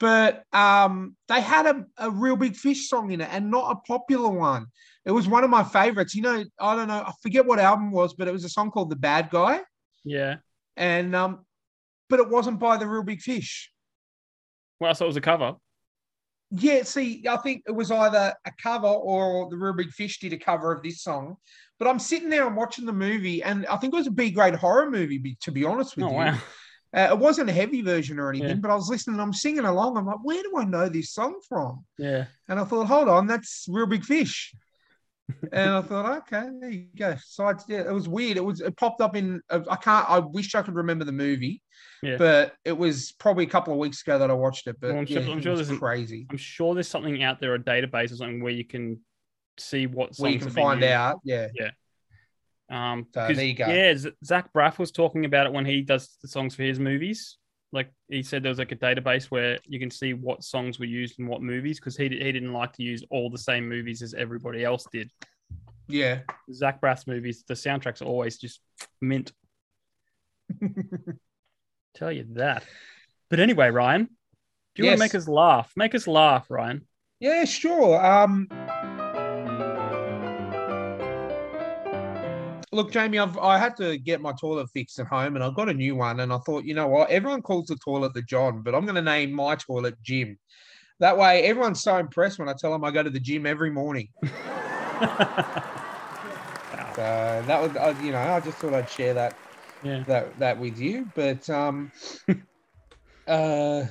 but 0.00 0.44
um 0.52 1.16
they 1.28 1.40
had 1.40 1.66
a, 1.66 1.84
a 1.98 2.10
real 2.10 2.36
big 2.36 2.56
fish 2.56 2.88
song 2.88 3.10
in 3.10 3.20
it 3.20 3.28
and 3.30 3.50
not 3.50 3.72
a 3.72 3.76
popular 3.86 4.30
one. 4.30 4.66
It 5.04 5.10
was 5.10 5.28
one 5.28 5.44
of 5.44 5.50
my 5.50 5.62
favorites. 5.62 6.14
You 6.14 6.22
know, 6.22 6.44
I 6.58 6.76
don't 6.76 6.88
know, 6.88 7.04
I 7.06 7.12
forget 7.22 7.44
what 7.44 7.58
album 7.58 7.88
it 7.88 7.94
was, 7.94 8.14
but 8.14 8.26
it 8.26 8.32
was 8.32 8.44
a 8.44 8.48
song 8.48 8.70
called 8.70 8.90
The 8.90 8.96
Bad 8.96 9.30
Guy. 9.30 9.60
yeah. 10.04 10.36
And 10.76 11.14
um, 11.14 11.44
but 12.08 12.20
it 12.20 12.28
wasn't 12.28 12.58
by 12.58 12.76
the 12.78 12.86
real 12.86 13.02
big 13.02 13.20
fish. 13.20 13.70
Well, 14.80 14.90
I 14.90 14.94
thought 14.94 15.04
it 15.04 15.08
was 15.08 15.16
a 15.16 15.20
cover. 15.20 15.54
Yeah, 16.56 16.82
see, 16.84 17.24
I 17.28 17.36
think 17.38 17.62
it 17.66 17.72
was 17.72 17.90
either 17.90 18.34
a 18.46 18.52
cover 18.62 18.86
or 18.86 19.48
the 19.50 19.56
Real 19.56 19.72
Big 19.72 19.90
Fish 19.90 20.18
did 20.20 20.32
a 20.32 20.38
cover 20.38 20.72
of 20.72 20.82
this 20.82 21.02
song. 21.02 21.36
But 21.78 21.88
I'm 21.88 21.98
sitting 21.98 22.30
there 22.30 22.46
and 22.46 22.56
watching 22.56 22.86
the 22.86 22.92
movie, 22.92 23.42
and 23.42 23.66
I 23.66 23.76
think 23.76 23.92
it 23.92 23.96
was 23.96 24.06
a 24.06 24.12
B 24.12 24.30
grade 24.30 24.54
horror 24.54 24.90
movie, 24.90 25.36
to 25.40 25.50
be 25.50 25.64
honest 25.64 25.96
with 25.96 26.04
Oh 26.06 26.10
you. 26.10 26.16
wow. 26.16 26.38
Uh, 26.96 27.08
it 27.10 27.18
wasn't 27.18 27.50
a 27.50 27.52
heavy 27.52 27.82
version 27.82 28.20
or 28.20 28.28
anything, 28.30 28.48
Yeah. 28.50 28.54
but 28.54 28.70
I 28.70 28.74
was 28.76 28.88
listening, 28.88 29.18
I'm 29.18 29.32
singing 29.32 29.64
along. 29.64 29.96
I'm 29.96 30.06
like, 30.06 30.20
where 30.22 30.40
do 30.44 30.52
I 30.56 30.64
know 30.64 30.88
this 30.88 31.10
song 31.10 31.40
from? 31.48 31.84
Yeah. 31.98 32.26
And 32.48 32.60
I 32.60 32.64
thought, 32.64 32.86
hold 32.86 33.08
on, 33.08 33.26
that's 33.26 33.66
Real 33.68 33.86
Big 33.86 34.04
Fish. 34.04 34.54
And 35.52 35.70
I 35.70 35.82
thought, 35.82 36.18
okay, 36.32 36.48
there 36.60 36.70
you 36.70 36.86
go. 36.96 37.16
So 37.24 37.46
I, 37.46 37.54
yeah, 37.68 37.80
it 37.80 37.92
was 37.92 38.08
weird. 38.08 38.36
It 38.36 38.44
was 38.44 38.60
it 38.60 38.76
popped 38.76 39.00
up 39.00 39.16
in. 39.16 39.40
uh, 39.50 39.60
I 39.70 39.76
can't. 39.76 40.08
I 40.08 40.18
wish 40.18 40.54
I 40.54 40.62
could 40.62 40.74
remember 40.74 41.04
the 41.04 41.12
movie, 41.12 41.62
Yeah. 42.02 42.16
but 42.18 42.54
it 42.64 42.76
was 42.76 43.12
probably 43.12 43.44
a 43.44 43.48
couple 43.48 43.72
of 43.72 43.78
weeks 43.78 44.02
ago 44.02 44.18
that 44.18 44.30
I 44.30 44.34
watched 44.34 44.66
it. 44.66 44.76
But 44.80 44.90
Well, 44.90 44.98
I'm 45.00 45.06
sure- 45.06 45.22
yeah, 45.22 45.32
I'm 45.32 45.38
it 45.38 45.42
sure 45.42 45.56
there's 45.56 45.78
crazy. 45.78 46.26
I'm 46.30 46.36
sure 46.36 46.74
there's 46.74 46.88
something 46.88 47.22
out 47.22 47.40
there, 47.40 47.54
a 47.54 47.58
database 47.58 48.12
or 48.12 48.16
something 48.16 48.42
where 48.42 48.52
you 48.52 48.64
can 48.66 49.00
see 49.56 49.86
what 49.86 50.14
Where 50.18 50.30
you 50.30 50.38
can 50.38 50.50
find 50.50 50.80
used. 50.80 50.92
out. 50.92 51.20
Yeah. 51.24 51.48
Yeah. 51.54 51.70
Um, 52.70 53.06
So 53.14 53.28
there 53.32 53.44
you 53.44 53.54
go. 53.54 53.66
Yeah, 53.66 53.94
Zach 54.24 54.52
Braff 54.52 54.78
was 54.78 54.90
talking 54.90 55.24
about 55.24 55.46
it 55.46 55.52
when 55.52 55.64
he 55.64 55.82
does 55.82 56.16
the 56.22 56.28
songs 56.28 56.54
for 56.54 56.62
his 56.64 56.78
movies. 56.80 57.38
Like 57.74 57.92
he 58.08 58.22
said, 58.22 58.42
there 58.42 58.50
was 58.50 58.58
like 58.58 58.72
a 58.72 58.76
database 58.76 59.24
where 59.24 59.58
you 59.66 59.80
can 59.80 59.90
see 59.90 60.14
what 60.14 60.44
songs 60.44 60.78
were 60.78 60.84
used 60.84 61.18
in 61.18 61.26
what 61.26 61.42
movies 61.42 61.80
because 61.80 61.96
he, 61.96 62.04
he 62.04 62.32
didn't 62.32 62.52
like 62.52 62.72
to 62.74 62.82
use 62.82 63.02
all 63.10 63.28
the 63.28 63.36
same 63.36 63.68
movies 63.68 64.00
as 64.00 64.14
everybody 64.14 64.64
else 64.64 64.86
did. 64.92 65.10
Yeah. 65.88 66.20
Zach 66.52 66.80
Braff's 66.80 67.06
movies, 67.06 67.44
the 67.46 67.54
soundtracks 67.54 68.00
are 68.00 68.06
always 68.06 68.38
just 68.38 68.60
mint. 69.00 69.32
Tell 71.94 72.12
you 72.12 72.26
that. 72.34 72.64
But 73.28 73.40
anyway, 73.40 73.70
Ryan, 73.70 74.08
do 74.74 74.82
you 74.82 74.88
want 74.88 74.98
to 74.98 75.04
make 75.04 75.14
us 75.16 75.26
laugh? 75.26 75.72
Make 75.76 75.94
us 75.96 76.06
laugh, 76.06 76.46
Ryan. 76.50 76.86
Yeah, 77.18 77.44
sure. 77.44 78.04
Um, 78.04 78.48
look, 82.74 82.90
Jamie, 82.90 83.18
I've 83.18 83.38
I 83.38 83.58
had 83.58 83.76
to 83.76 83.98
get 83.98 84.20
my 84.20 84.32
toilet 84.32 84.68
fixed 84.72 84.98
at 84.98 85.06
home, 85.06 85.36
and 85.36 85.44
I 85.44 85.50
got 85.50 85.68
a 85.68 85.74
new 85.74 85.96
one. 85.96 86.20
And 86.20 86.32
I 86.32 86.38
thought, 86.38 86.64
you 86.64 86.74
know 86.74 86.88
what? 86.88 87.10
Everyone 87.10 87.42
calls 87.42 87.66
the 87.66 87.76
toilet 87.76 88.14
the 88.14 88.22
John, 88.22 88.62
but 88.62 88.74
I'm 88.74 88.84
going 88.84 88.94
to 88.94 89.02
name 89.02 89.32
my 89.32 89.56
toilet 89.56 89.94
Jim. 90.02 90.38
That 91.00 91.18
way, 91.18 91.42
everyone's 91.42 91.82
so 91.82 91.96
impressed 91.98 92.38
when 92.38 92.48
I 92.48 92.54
tell 92.58 92.70
them 92.70 92.84
I 92.84 92.90
go 92.90 93.02
to 93.02 93.10
the 93.10 93.20
gym 93.20 93.46
every 93.46 93.70
morning. 93.70 94.08
So 96.94 97.00
that 97.48 97.60
was, 97.60 97.76
uh, 97.76 97.92
you 98.04 98.12
know, 98.12 98.18
I 98.18 98.38
just 98.38 98.58
thought 98.58 98.72
I'd 98.72 98.88
share 98.88 99.14
that 99.14 99.36
yeah. 99.82 100.04
that 100.06 100.38
that 100.38 100.60
with 100.60 100.78
you. 100.78 101.08
But 101.16 101.50
um, 101.50 101.90
uh, 103.26 103.86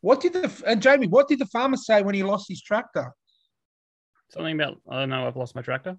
what 0.00 0.20
did 0.20 0.32
the 0.32 0.62
and 0.66 0.82
Jamie? 0.82 1.06
What 1.06 1.28
did 1.28 1.38
the 1.38 1.46
farmer 1.46 1.76
say 1.76 2.02
when 2.02 2.16
he 2.16 2.24
lost 2.24 2.48
his 2.48 2.62
tractor? 2.62 3.12
Something 4.30 4.60
about, 4.60 4.80
I 4.90 4.98
don't 4.98 5.10
know, 5.10 5.26
I've 5.26 5.36
lost 5.36 5.54
my 5.54 5.62
tractor. 5.62 5.96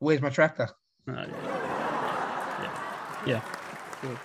Where's 0.00 0.20
my 0.20 0.28
tractor? 0.28 0.68
Uh, 1.08 1.26
yeah. 2.62 3.22
Yeah. 3.26 3.40
Good. 4.02 4.18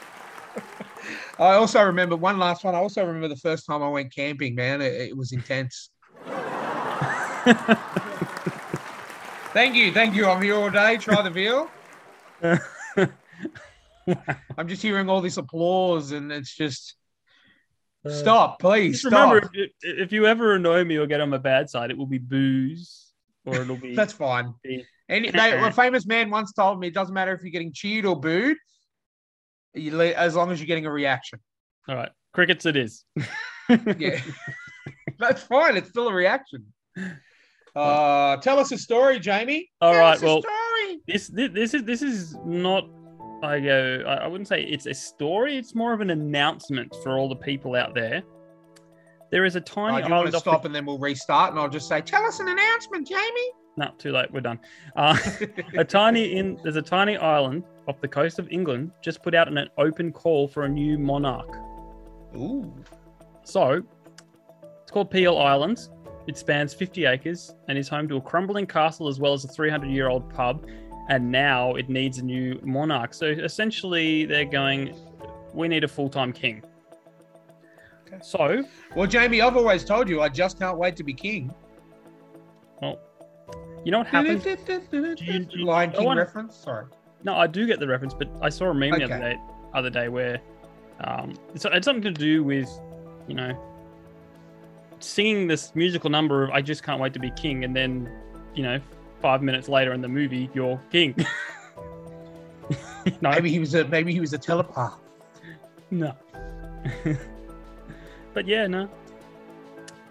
I 1.40 1.54
also 1.54 1.84
remember 1.84 2.16
one 2.16 2.40
last 2.40 2.64
one. 2.64 2.76
I 2.76 2.80
also 2.80 3.06
remember 3.06 3.28
the 3.28 3.36
first 3.36 3.66
time 3.66 3.82
I 3.84 3.90
went 3.90 4.14
camping. 4.14 4.56
Man, 4.56 4.82
it, 4.82 4.94
it 4.94 5.18
was 5.18 5.32
intense. 5.32 5.90
Thank 9.54 9.76
you, 9.76 9.92
thank 9.92 10.16
you. 10.16 10.28
I'm 10.28 10.42
here 10.42 10.56
all 10.56 10.70
day. 10.70 10.96
Try 10.96 11.22
the 11.22 11.30
veal. 11.30 11.70
I'm 14.58 14.68
just 14.68 14.82
hearing 14.82 15.10
all 15.10 15.20
this 15.20 15.36
applause, 15.36 16.14
and 16.14 16.32
it's 16.32 16.56
just 16.56 16.96
stop, 18.08 18.60
please 18.60 19.02
Just 19.02 19.08
stop. 19.08 19.34
remember, 19.34 19.50
if, 19.54 19.72
if 19.82 20.14
you 20.14 20.26
ever 20.26 20.56
annoy 20.56 20.86
me 20.86 20.96
or 20.96 21.06
get 21.06 21.20
on 21.20 21.30
my 21.30 21.38
bad 21.38 21.70
side, 21.70 21.92
it 21.92 21.98
will 21.98 22.06
be 22.06 22.18
booze 22.18 23.12
or 23.46 23.56
it'll 23.56 23.76
be. 23.76 23.94
That's 23.94 24.14
fine. 24.14 24.54
Yeah. 24.64 24.84
Any 25.12 25.30
they, 25.32 25.52
a 25.60 25.72
famous 25.72 26.08
man 26.08 26.30
once 26.30 26.54
told 26.54 26.80
me 26.80 26.88
it 26.88 26.94
doesn't 26.94 27.14
matter 27.14 27.34
if 27.34 27.42
you're 27.42 27.52
getting 27.52 27.74
cheered 27.74 28.06
or 28.06 28.20
booed, 28.20 28.58
you, 29.76 30.02
as 30.02 30.36
long 30.36 30.52
as 30.52 30.60
you're 30.60 30.68
getting 30.68 30.86
a 30.86 30.92
reaction. 30.92 31.40
All 31.88 31.96
right. 31.96 32.10
Crickets, 32.34 32.66
it 32.66 32.78
is. 32.78 33.06
Yeah, 33.98 34.20
that's 35.20 35.44
fine. 35.44 35.78
It's 35.78 35.88
still 35.88 36.10
a 36.10 36.14
reaction. 36.14 36.66
Uh, 37.74 38.36
tell 38.38 38.60
us 38.60 38.74
a 38.74 38.78
story, 38.78 39.18
Jamie. 39.18 39.70
All 39.80 39.94
Tell 39.94 40.02
right, 40.02 40.22
well- 40.22 40.42
story. 40.42 41.00
This, 41.08 41.30
this 41.30 41.52
this 41.54 41.74
is 41.74 41.84
this 41.86 42.02
is 42.02 42.36
not 42.44 42.90
I 43.44 43.62
go. 43.62 44.04
I 44.06 44.14
I 44.16 44.28
wouldn't 44.28 44.50
say 44.50 44.64
it's 44.64 44.88
a 44.88 44.94
story. 44.94 45.58
It's 45.58 45.74
more 45.74 45.94
of 45.94 46.02
an 46.02 46.10
announcement 46.10 46.94
for 47.02 47.18
all 47.18 47.30
the 47.30 47.36
people 47.36 47.76
out 47.76 47.96
there. 47.96 48.24
There 49.32 49.46
is 49.46 49.56
a 49.56 49.62
tiny 49.62 49.94
Right, 50.02 50.06
do 50.06 50.12
want 50.12 50.30
to 50.32 50.38
stop 50.38 50.64
the. 50.64 50.66
and 50.68 50.76
then 50.76 50.86
we'll 50.86 51.00
restart, 51.00 51.52
and 51.52 51.60
I'll 51.60 51.70
just 51.70 51.88
say, 51.88 52.02
"Tell 52.02 52.26
us 52.26 52.42
an 52.42 52.50
announcement, 52.50 53.08
Jamie." 53.08 53.52
No, 53.78 53.92
too 53.98 54.12
late. 54.12 54.32
We're 54.32 54.42
done. 54.42 54.60
Uh, 54.96 55.18
a 55.78 55.84
tiny 55.86 56.36
in 56.38 56.60
there's 56.64 56.76
a 56.76 56.82
tiny 56.82 57.18
island 57.18 57.64
off 57.88 58.00
the 58.02 58.08
coast 58.08 58.38
of 58.38 58.50
England 58.52 58.92
just 59.02 59.24
put 59.24 59.34
out 59.34 59.48
an 59.48 59.68
open 59.78 60.12
call 60.12 60.48
for 60.48 60.64
a 60.64 60.70
new 60.70 60.98
monarch. 60.98 61.50
Ooh, 62.36 62.74
So 63.44 63.82
it's 64.82 64.92
called 64.92 65.12
Piel 65.12 65.42
Island. 65.44 65.90
It 66.28 66.38
spans 66.38 66.74
50 66.74 67.06
acres 67.06 67.56
and 67.68 67.78
is 67.78 67.90
home 67.90 68.08
to 68.10 68.18
a 68.18 68.22
crumbling 68.22 68.68
castle 68.68 69.08
as 69.08 69.20
well 69.20 69.34
as 69.34 69.44
a 69.44 69.48
300 69.48 69.90
year 69.90 70.08
old 70.08 70.30
pub. 70.34 70.66
And 71.10 71.32
now 71.32 71.76
it 71.76 71.90
needs 71.90 72.20
a 72.20 72.24
new 72.24 72.60
monarch. 72.64 73.14
So 73.14 73.26
essentially, 73.26 74.26
they're 74.26 74.46
going, 74.46 74.96
we 75.54 75.68
need 75.68 75.84
a 75.84 75.88
full 75.88 76.10
time 76.10 76.32
king. 76.32 76.64
Okay. 78.08 78.20
So, 78.22 78.64
well, 78.96 79.08
Jamie, 79.08 79.42
I've 79.42 79.58
always 79.58 79.84
told 79.84 80.08
you 80.08 80.22
I 80.22 80.30
just 80.30 80.60
can't 80.60 80.78
wait 80.78 80.96
to 80.98 81.04
be 81.04 81.14
king. 81.14 81.54
well, 82.82 83.00
you 83.84 83.92
know 83.92 84.00
what 84.00 84.08
happens? 84.08 84.46
you- 84.46 85.40
do 85.46 85.58
you- 85.60 85.66
Lion 85.66 85.92
King 85.92 86.06
wanna- 86.06 86.22
reference. 86.22 86.56
Sorry. 86.56 86.86
No, 87.24 87.36
I 87.36 87.48
do 87.48 87.68
get 87.68 87.80
the 87.80 87.88
reference, 87.88 88.14
but 88.14 88.30
I 88.42 88.50
saw 88.50 88.70
a 88.70 88.74
meme 88.74 88.92
the 88.98 89.04
other 89.06 89.20
day, 89.20 89.38
other 89.74 89.90
day 89.90 90.10
where 90.10 90.40
um, 91.04 91.34
it's, 91.54 91.66
it's 91.66 91.86
something 91.86 92.04
to 92.04 92.20
do 92.20 92.44
with, 92.44 92.70
you 93.28 93.36
know, 93.36 93.58
singing 95.00 95.48
this 95.48 95.76
musical 95.76 96.10
number 96.10 96.44
of 96.44 96.50
"I 96.52 96.62
just 96.62 96.84
can't 96.84 97.00
wait 97.00 97.14
to 97.14 97.20
be 97.20 97.32
king," 97.32 97.64
and 97.64 97.76
then, 97.76 98.10
you 98.56 98.64
know, 98.64 98.80
five 99.22 99.42
minutes 99.42 99.70
later 99.70 99.94
in 99.94 100.02
the 100.02 100.08
movie, 100.08 100.50
you're 100.54 100.80
king. 100.92 101.16
no, 103.22 103.30
Maybe 103.32 103.50
he 103.52 103.60
was 103.60 103.74
a 103.76 103.86
maybe 103.88 104.14
he 104.14 104.20
was 104.20 104.34
a 104.34 104.38
telepath. 104.38 104.98
no. 105.92 106.14
but 108.34 108.48
yeah, 108.48 108.68
no. 108.68 108.90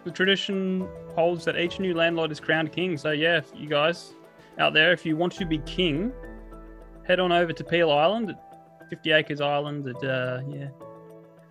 The 0.05 0.11
tradition 0.11 0.89
holds 1.15 1.45
that 1.45 1.57
each 1.57 1.79
new 1.79 1.95
landlord 1.95 2.33
is 2.33 2.41
crowned 2.41 2.73
king. 2.73 2.97
So 2.97 3.11
yeah, 3.11 3.41
you 3.55 3.69
guys 3.69 4.15
out 4.59 4.73
there, 4.73 4.93
if 4.93 5.05
you 5.05 5.17
want 5.17 5.35
to 5.35 5.45
be 5.45 5.59
king, 5.59 6.13
head 7.07 7.21
on 7.21 7.33
over 7.33 7.53
to 7.53 7.65
Piel 7.65 7.95
Island, 7.95 8.31
at 8.31 8.91
50 8.91 9.13
Acres 9.13 9.41
Island, 9.41 9.87
at 9.87 10.03
uh, 10.03 10.41
yeah, 10.49 10.69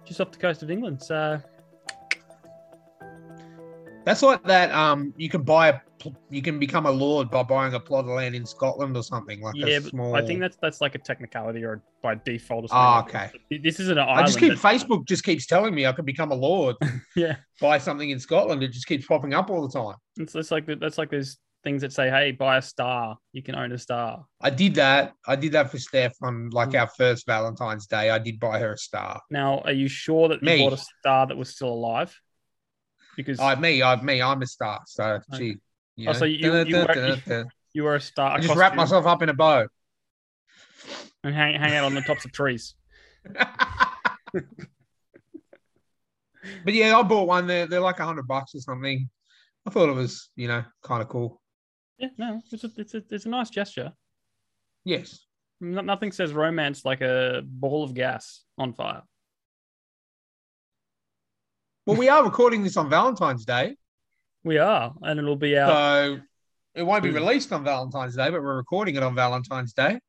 just 0.06 0.20
off 0.20 0.32
the 0.32 0.38
coast 0.38 0.63
of 0.63 0.72
England. 0.72 1.01
So 1.01 1.41
That's 4.09 4.23
like 4.23 4.43
that. 4.45 4.71
Um, 4.71 5.13
you 5.17 5.29
can 5.29 5.43
buy 5.43 5.69
a 5.69 5.79
you 6.31 6.41
can 6.41 6.57
become 6.57 6.87
a 6.87 6.91
lord 6.91 7.29
by 7.29 7.43
buying 7.43 7.75
a 7.75 7.79
plot 7.79 8.05
of 8.05 8.09
land 8.11 8.33
in 8.33 8.43
Scotland 8.43 8.97
or 8.97 9.03
something 9.03 9.39
like 9.39 9.53
yeah, 9.55 9.67
a 9.77 9.81
small. 9.81 10.15
I 10.15 10.25
think 10.25 10.39
that's 10.39 10.57
that's 10.59 10.81
like 10.81 10.95
a 10.95 10.97
technicality 10.97 11.63
or 11.63 11.83
by 12.01 12.15
default 12.15 12.63
or 12.63 12.67
Ah, 12.71 13.01
something. 13.01 13.13
like 13.13 13.35
okay. 13.51 13.59
This 13.61 13.79
isn't 13.79 13.99
an 13.99 14.09
I 14.09 14.23
just 14.23 14.39
keep 14.39 14.49
that- 14.53 14.57
Facebook 14.57 15.05
just 15.07 15.23
keeps 15.23 15.45
telling 15.45 15.75
me 15.75 15.85
I 15.85 15.91
could 15.91 16.07
become 16.07 16.31
a 16.31 16.35
lord, 16.35 16.75
Yeah, 17.15 17.35
buy 17.61 17.77
something 17.77 18.09
in 18.09 18.19
Scotland. 18.19 18.63
It 18.63 18.71
just 18.71 18.87
keeps 18.87 19.05
popping 19.05 19.35
up 19.35 19.51
all 19.51 19.67
the 19.67 19.79
time. 19.79 19.95
it's, 20.17 20.33
it's 20.33 20.49
like 20.49 20.65
that's 20.79 20.97
like 20.97 21.11
there's 21.11 21.37
things 21.63 21.83
that 21.83 21.93
say, 21.93 22.09
"Hey, 22.09 22.31
buy 22.31 22.57
a 22.57 22.63
star. 22.63 23.15
You 23.33 23.43
can 23.43 23.53
own 23.53 23.71
a 23.73 23.77
star." 23.77 24.25
I 24.41 24.49
did 24.49 24.73
that. 24.75 25.13
I 25.27 25.35
did 25.35 25.51
that 25.51 25.69
for 25.69 25.77
Steph 25.77 26.13
on 26.23 26.49
like 26.49 26.69
Mm. 26.69 26.79
our 26.79 26.87
first 26.97 27.27
Valentine's 27.27 27.85
Day. 27.85 28.09
I 28.09 28.17
did 28.17 28.39
buy 28.39 28.57
her 28.57 28.73
a 28.73 28.77
star. 28.79 29.21
Now, 29.29 29.59
are 29.65 29.71
you 29.73 29.87
sure 29.87 30.29
that 30.29 30.41
you 30.41 30.57
bought 30.63 30.73
a 30.73 30.83
star 30.99 31.27
that 31.27 31.37
was 31.37 31.49
still 31.49 31.69
alive? 31.69 32.17
Because 33.19 33.38
I 33.41 33.53
me, 33.55 33.83
I 33.83 34.01
me, 34.01 34.21
I'm 34.21 34.41
a 34.41 34.47
star. 34.47 34.79
So 34.88 35.19
gee. 35.35 35.57
You 35.97 36.09
Oh, 36.09 36.13
so 36.13 36.23
you- 36.23 36.38
you 36.38 36.65
you 37.73 37.83
were 37.83 37.95
a 37.95 37.99
star. 37.99 38.38
I 38.38 38.39
just 38.39 38.55
wrap 38.55 38.75
myself 38.75 39.05
up 39.05 39.21
in 39.21 39.27
a 39.27 39.33
bow. 39.33 39.67
and 41.25 41.35
hang, 41.35 41.59
hang 41.59 41.75
out 41.75 41.83
on 41.83 41.93
the 41.95 42.01
tops 42.01 42.23
of 42.23 42.31
trees. 42.31 42.75
but 43.35 43.43
yeah, 46.67 46.97
I 46.97 47.03
bought 47.03 47.27
one. 47.27 47.45
They're 47.45 47.67
they're 47.67 47.81
like 47.81 47.99
a 47.99 48.05
hundred 48.05 48.25
bucks 48.25 48.55
or 48.55 48.61
something. 48.61 49.09
I 49.65 49.69
thought 49.69 49.89
it 49.89 49.95
was, 49.95 50.29
you 50.38 50.47
know, 50.47 50.63
kind 50.81 51.01
of 51.01 51.09
cool. 51.09 51.41
Yeah, 51.97 52.07
no, 52.17 52.41
it's 52.51 52.63
a, 52.63 52.71
it's 52.77 52.93
a, 52.93 53.03
it's 53.09 53.25
a 53.25 53.29
nice 53.29 53.49
gesture. 53.49 53.91
Yes. 54.85 55.19
No, 55.59 55.81
nothing 55.81 56.13
says 56.13 56.31
romance 56.31 56.85
like 56.85 57.01
a 57.01 57.41
ball 57.45 57.83
of 57.83 57.93
gas 57.93 58.43
on 58.57 58.71
fire. 58.71 59.01
Well, 61.89 61.98
we 61.98 62.08
are 62.08 62.24
recording 62.24 62.63
this 62.63 62.77
on 62.77 62.88
Valentine's 62.88 63.46
Day, 63.46 63.75
We 64.43 64.60
are, 64.60 64.93
and 65.01 65.19
it'll 65.19 65.36
be 65.36 65.58
out. 65.58 65.69
so 65.69 66.22
it 66.75 66.84
won't 66.84 67.01
be 67.01 67.10
Mm. 67.10 67.15
released 67.15 67.51
on 67.51 67.63
Valentine's 67.63 68.15
Day, 68.15 68.29
but 68.29 68.43
we're 68.43 68.58
recording 68.58 68.93
it 68.93 69.01
on 69.01 69.15
Valentine's 69.15 69.74
Day. 69.74 70.00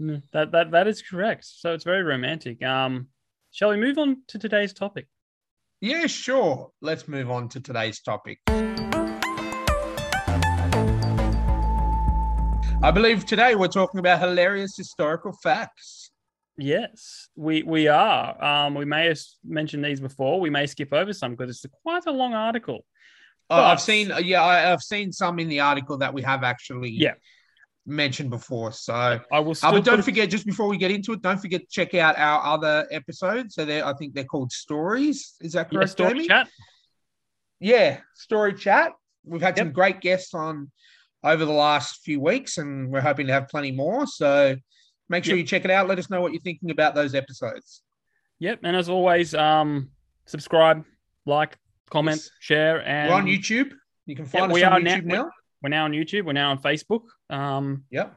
Mm, 0.00 0.22
That 0.30 0.52
that 0.52 0.70
that 0.70 0.86
is 0.86 1.02
correct. 1.02 1.44
So 1.44 1.74
it's 1.74 1.82
very 1.82 2.04
romantic. 2.04 2.62
Um, 2.62 3.08
shall 3.50 3.70
we 3.70 3.76
move 3.76 3.98
on 3.98 4.22
to 4.28 4.38
today's 4.38 4.72
topic? 4.72 5.08
Yeah, 5.80 6.06
sure. 6.06 6.70
Let's 6.80 7.08
move 7.08 7.28
on 7.32 7.48
to 7.48 7.60
today's 7.60 8.00
topic. 8.00 8.38
I 12.80 12.90
believe 12.92 13.26
today 13.26 13.56
we're 13.56 13.66
talking 13.66 13.98
about 13.98 14.20
hilarious 14.20 14.76
historical 14.76 15.32
facts. 15.42 16.03
Yes, 16.56 17.28
we 17.34 17.62
we 17.64 17.88
are. 17.88 18.42
Um, 18.42 18.74
we 18.74 18.84
may 18.84 19.06
have 19.06 19.18
mentioned 19.44 19.84
these 19.84 20.00
before. 20.00 20.40
We 20.40 20.50
may 20.50 20.66
skip 20.66 20.92
over 20.92 21.12
some 21.12 21.34
because 21.34 21.50
it's 21.64 21.74
quite 21.82 22.06
a 22.06 22.12
long 22.12 22.34
article. 22.34 22.84
Oh, 23.50 23.62
I've 23.62 23.80
seen, 23.80 24.10
yeah, 24.22 24.42
I, 24.42 24.72
I've 24.72 24.80
seen 24.80 25.12
some 25.12 25.38
in 25.38 25.48
the 25.48 25.60
article 25.60 25.98
that 25.98 26.14
we 26.14 26.22
have 26.22 26.42
actually 26.44 26.88
Yeah. 26.90 27.12
mentioned 27.84 28.30
before. 28.30 28.72
So, 28.72 28.94
I 29.30 29.38
will 29.40 29.54
uh, 29.62 29.70
but 29.72 29.84
don't 29.84 29.96
put- 29.96 30.06
forget, 30.06 30.30
just 30.30 30.46
before 30.46 30.66
we 30.66 30.78
get 30.78 30.90
into 30.90 31.12
it, 31.12 31.20
don't 31.20 31.38
forget 31.38 31.60
to 31.60 31.66
check 31.68 31.92
out 31.94 32.16
our 32.16 32.42
other 32.54 32.86
episodes. 32.90 33.54
So, 33.54 33.66
they're, 33.66 33.84
I 33.84 33.92
think 33.94 34.14
they're 34.14 34.24
called 34.24 34.50
stories. 34.50 35.34
Is 35.42 35.52
that 35.52 35.68
yeah, 35.70 35.78
correct, 35.78 35.90
story 35.90 36.12
Jamie? 36.14 36.28
chat. 36.28 36.48
Yeah, 37.60 37.98
story 38.14 38.54
chat. 38.54 38.92
We've 39.24 39.42
had 39.42 39.58
some 39.58 39.72
great 39.72 40.00
guests 40.00 40.32
on 40.34 40.70
over 41.22 41.44
the 41.44 41.52
last 41.52 42.00
few 42.02 42.20
weeks, 42.20 42.56
and 42.58 42.90
we're 42.90 43.00
hoping 43.02 43.26
to 43.26 43.32
have 43.34 43.48
plenty 43.48 43.72
more. 43.72 44.06
So, 44.06 44.56
make 45.08 45.24
sure 45.24 45.34
Yep. 45.36 45.42
you 45.42 45.46
check 45.46 45.64
it 45.64 45.70
out. 45.70 45.88
Let 45.88 45.98
us 45.98 46.10
know 46.10 46.20
what 46.20 46.32
you're 46.32 46.40
thinking 46.42 46.70
about 46.70 46.94
those 46.94 47.14
episodes. 47.14 47.82
Yep, 48.38 48.60
and 48.64 48.76
as 48.76 48.88
always, 48.88 49.34
um, 49.34 49.90
subscribe, 50.26 50.84
like, 51.26 51.56
comment, 51.90 52.16
Yes. 52.18 52.30
share, 52.40 52.86
and 52.86 53.10
we're 53.10 53.16
on 53.16 53.26
YouTube. 53.26 53.72
You 54.06 54.16
can 54.16 54.26
find 54.26 54.52
we 54.52 54.62
us 54.62 54.68
are 54.70 54.74
on 54.76 54.84
now- 54.84 54.96
YouTube 54.96 55.04
now. 55.04 55.30
We're 55.62 55.68
now 55.70 55.84
on 55.84 55.92
YouTube. 55.92 56.24
We're 56.26 56.32
now 56.32 56.50
on 56.50 56.58
Facebook. 56.58 57.02
Um, 57.30 57.84
Yep. 57.90 58.14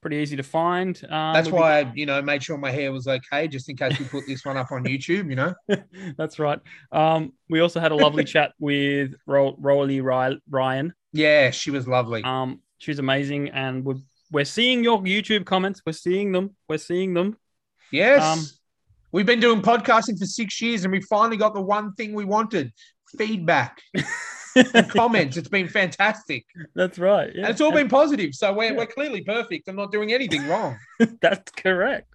pretty 0.00 0.16
easy 0.16 0.36
to 0.36 0.42
find. 0.42 0.96
Um, 1.10 1.34
That's 1.34 1.50
why 1.50 1.80
I, 1.80 1.92
you 1.94 2.06
know, 2.06 2.22
made 2.22 2.42
sure 2.42 2.56
my 2.56 2.70
hair 2.70 2.90
was 2.90 3.06
okay, 3.06 3.48
just 3.48 3.68
in 3.68 3.76
case 3.76 3.98
we 3.98 4.06
put 4.06 4.26
this 4.26 4.46
one 4.46 4.56
up 4.56 4.72
on 4.72 4.84
YouTube. 4.84 5.28
You 5.28 5.36
know. 5.36 5.54
That's 6.16 6.38
right. 6.38 6.58
Um, 6.90 7.34
we 7.50 7.60
also 7.60 7.80
had 7.80 7.92
a 7.92 7.96
lovely 7.96 8.24
chat 8.34 8.52
with 8.58 9.12
Ro- 9.26 9.56
Rolly 9.58 10.00
Ryan. 10.00 10.94
Yeah, 11.12 11.50
she 11.50 11.70
was 11.70 11.86
lovely. 11.86 12.22
Um, 12.24 12.62
she 12.78 12.90
was 12.92 12.98
amazing, 12.98 13.50
and 13.50 13.84
we're 13.84 13.96
we're 14.30 14.44
seeing 14.44 14.84
your 14.84 15.00
YouTube 15.00 15.44
comments. 15.46 15.82
We're 15.84 15.92
seeing 15.92 16.32
them. 16.32 16.56
We're 16.68 16.78
seeing 16.78 17.14
them. 17.14 17.36
yes. 17.90 18.22
um, 18.22 18.44
We've 19.12 19.26
been 19.26 19.40
doing 19.40 19.60
podcasting 19.60 20.18
for 20.20 20.24
six 20.26 20.60
years 20.62 20.84
and 20.84 20.92
we 20.92 21.00
finally 21.00 21.36
got 21.36 21.52
the 21.52 21.60
one 21.60 21.94
thing 21.94 22.14
we 22.14 22.24
wanted 22.24 22.72
feedback 23.18 23.82
comments. 24.90 25.36
It's 25.36 25.48
been 25.48 25.66
fantastic. 25.66 26.44
That's 26.76 26.96
right. 26.96 27.32
Yeah, 27.34 27.40
And 27.42 27.50
it's 27.50 27.60
all 27.60 27.72
been 27.72 27.88
positive. 27.88 28.34
So 28.36 28.52
we're, 28.52 28.66
Yeah. 28.70 28.76
we're 28.78 28.86
clearly 28.86 29.22
perfect 29.22 29.66
and 29.66 29.76
not 29.76 29.90
doing 29.90 30.12
anything 30.12 30.46
wrong. 30.46 30.78
That's 31.20 31.50
correct. 31.50 32.06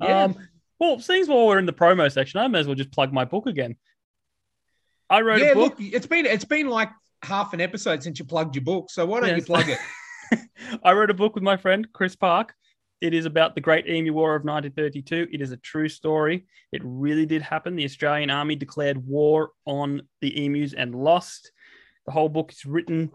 Yeah. 0.00 0.24
Um, 0.24 0.36
well, 0.80 0.98
seeing 0.98 1.22
as 1.22 1.28
we're 1.28 1.60
in 1.60 1.66
the 1.66 1.72
promo 1.72 2.10
section, 2.10 2.40
I 2.40 2.48
may 2.48 2.58
as 2.58 2.66
well 2.66 2.74
just 2.74 2.90
plug 2.90 3.12
my 3.12 3.24
book 3.24 3.46
again. 3.46 3.76
I 5.08 5.20
wrote 5.20 5.40
yeah, 5.40 5.52
a 5.52 5.54
book. 5.54 5.78
look, 5.78 5.92
it's 5.94 6.06
been 6.06 6.26
it's 6.26 6.44
been 6.44 6.68
like 6.68 6.88
half 7.22 7.52
an 7.52 7.60
episode 7.60 8.02
since 8.02 8.18
you 8.18 8.24
plugged 8.24 8.56
your 8.56 8.64
book. 8.64 8.90
So 8.90 9.06
why 9.06 9.20
don't 9.20 9.36
you 9.36 9.44
plug 9.44 9.68
it? 9.68 9.78
I 10.82 10.92
wrote 10.92 11.10
a 11.10 11.14
book 11.14 11.34
with 11.34 11.44
my 11.44 11.56
friend 11.56 11.86
Chris 11.92 12.16
Park. 12.16 12.54
It 13.00 13.14
is 13.14 13.26
about 13.26 13.54
the 13.54 13.60
Great 13.60 13.88
Emu 13.88 14.12
War 14.12 14.34
of 14.36 14.44
1932. 14.44 15.28
It 15.32 15.40
is 15.42 15.50
a 15.50 15.56
true 15.56 15.88
story. 15.88 16.46
It 16.70 16.82
really 16.84 17.26
did 17.26 17.42
happen. 17.42 17.74
The 17.74 17.84
Australian 17.84 18.30
Army 18.30 18.54
declared 18.54 19.06
war 19.06 19.50
on 19.66 20.02
the 20.20 20.44
emus 20.44 20.72
and 20.72 20.94
lost. 20.94 21.50
The 22.06 22.12
whole 22.12 22.28
book 22.28 22.52
is 22.52 22.64
written 22.64 23.10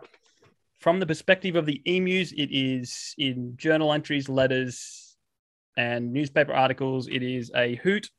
from 0.80 1.00
the 1.00 1.06
perspective 1.06 1.56
of 1.56 1.66
the 1.66 1.82
emus. 1.86 2.34
It 2.34 2.50
is 2.52 3.16
in 3.18 3.56
journal 3.56 3.94
entries, 3.94 4.28
letters, 4.28 5.16
and 5.78 6.12
newspaper 6.12 6.54
articles. 6.54 7.08
It 7.08 7.24
is 7.24 7.52
a 7.56 7.76
hoot. 7.76 8.10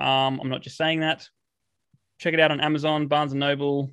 Um, 0.00 0.40
I'm 0.40 0.50
not 0.50 0.62
just 0.62 0.76
saying 0.76 1.00
that. 1.00 1.28
Check 2.18 2.34
it 2.34 2.40
out 2.40 2.50
on 2.50 2.60
Amazon, 2.60 3.06
Barnes 3.06 3.32
and 3.32 3.40
Noble, 3.40 3.92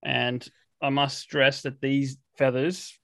and 0.04 0.46
I 0.82 0.90
must 0.90 1.18
stress 1.18 1.62
that 1.62 1.80
these 1.80 2.18
feathers, 2.36 2.98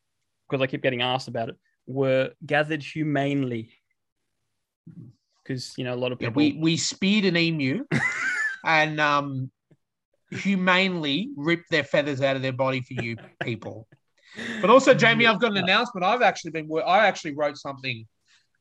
because 0.48 0.62
I 0.62 0.66
keep 0.66 0.82
getting 0.82 1.02
asked 1.02 1.28
about 1.28 1.48
it, 1.48 1.56
were 1.86 2.32
gathered 2.44 2.82
humanely. 2.82 3.72
Because 5.42 5.74
you 5.76 5.84
know 5.84 5.94
a 5.94 5.96
lot 5.96 6.12
of 6.12 6.18
Yeah, 6.20 6.28
people. 6.28 6.38
we 6.40 6.58
we 6.60 6.76
speared 6.76 7.24
an 7.24 7.36
emu 7.36 7.84
and 8.64 9.00
um 9.00 9.50
humanely 10.30 11.30
ripped 11.36 11.70
their 11.70 11.84
feathers 11.84 12.22
out 12.22 12.36
of 12.36 12.42
their 12.42 12.52
body 12.52 12.80
for 12.80 12.94
you 12.94 13.16
people. 13.42 13.86
But 14.60 14.70
also, 14.70 14.94
Jamie, 14.94 15.26
I've 15.26 15.40
got 15.40 15.50
an 15.50 15.58
announcement. 15.58 16.04
I've 16.04 16.22
actually 16.22 16.52
been. 16.52 16.70
I 16.86 17.06
actually 17.06 17.34
wrote 17.34 17.58
something. 17.58 18.06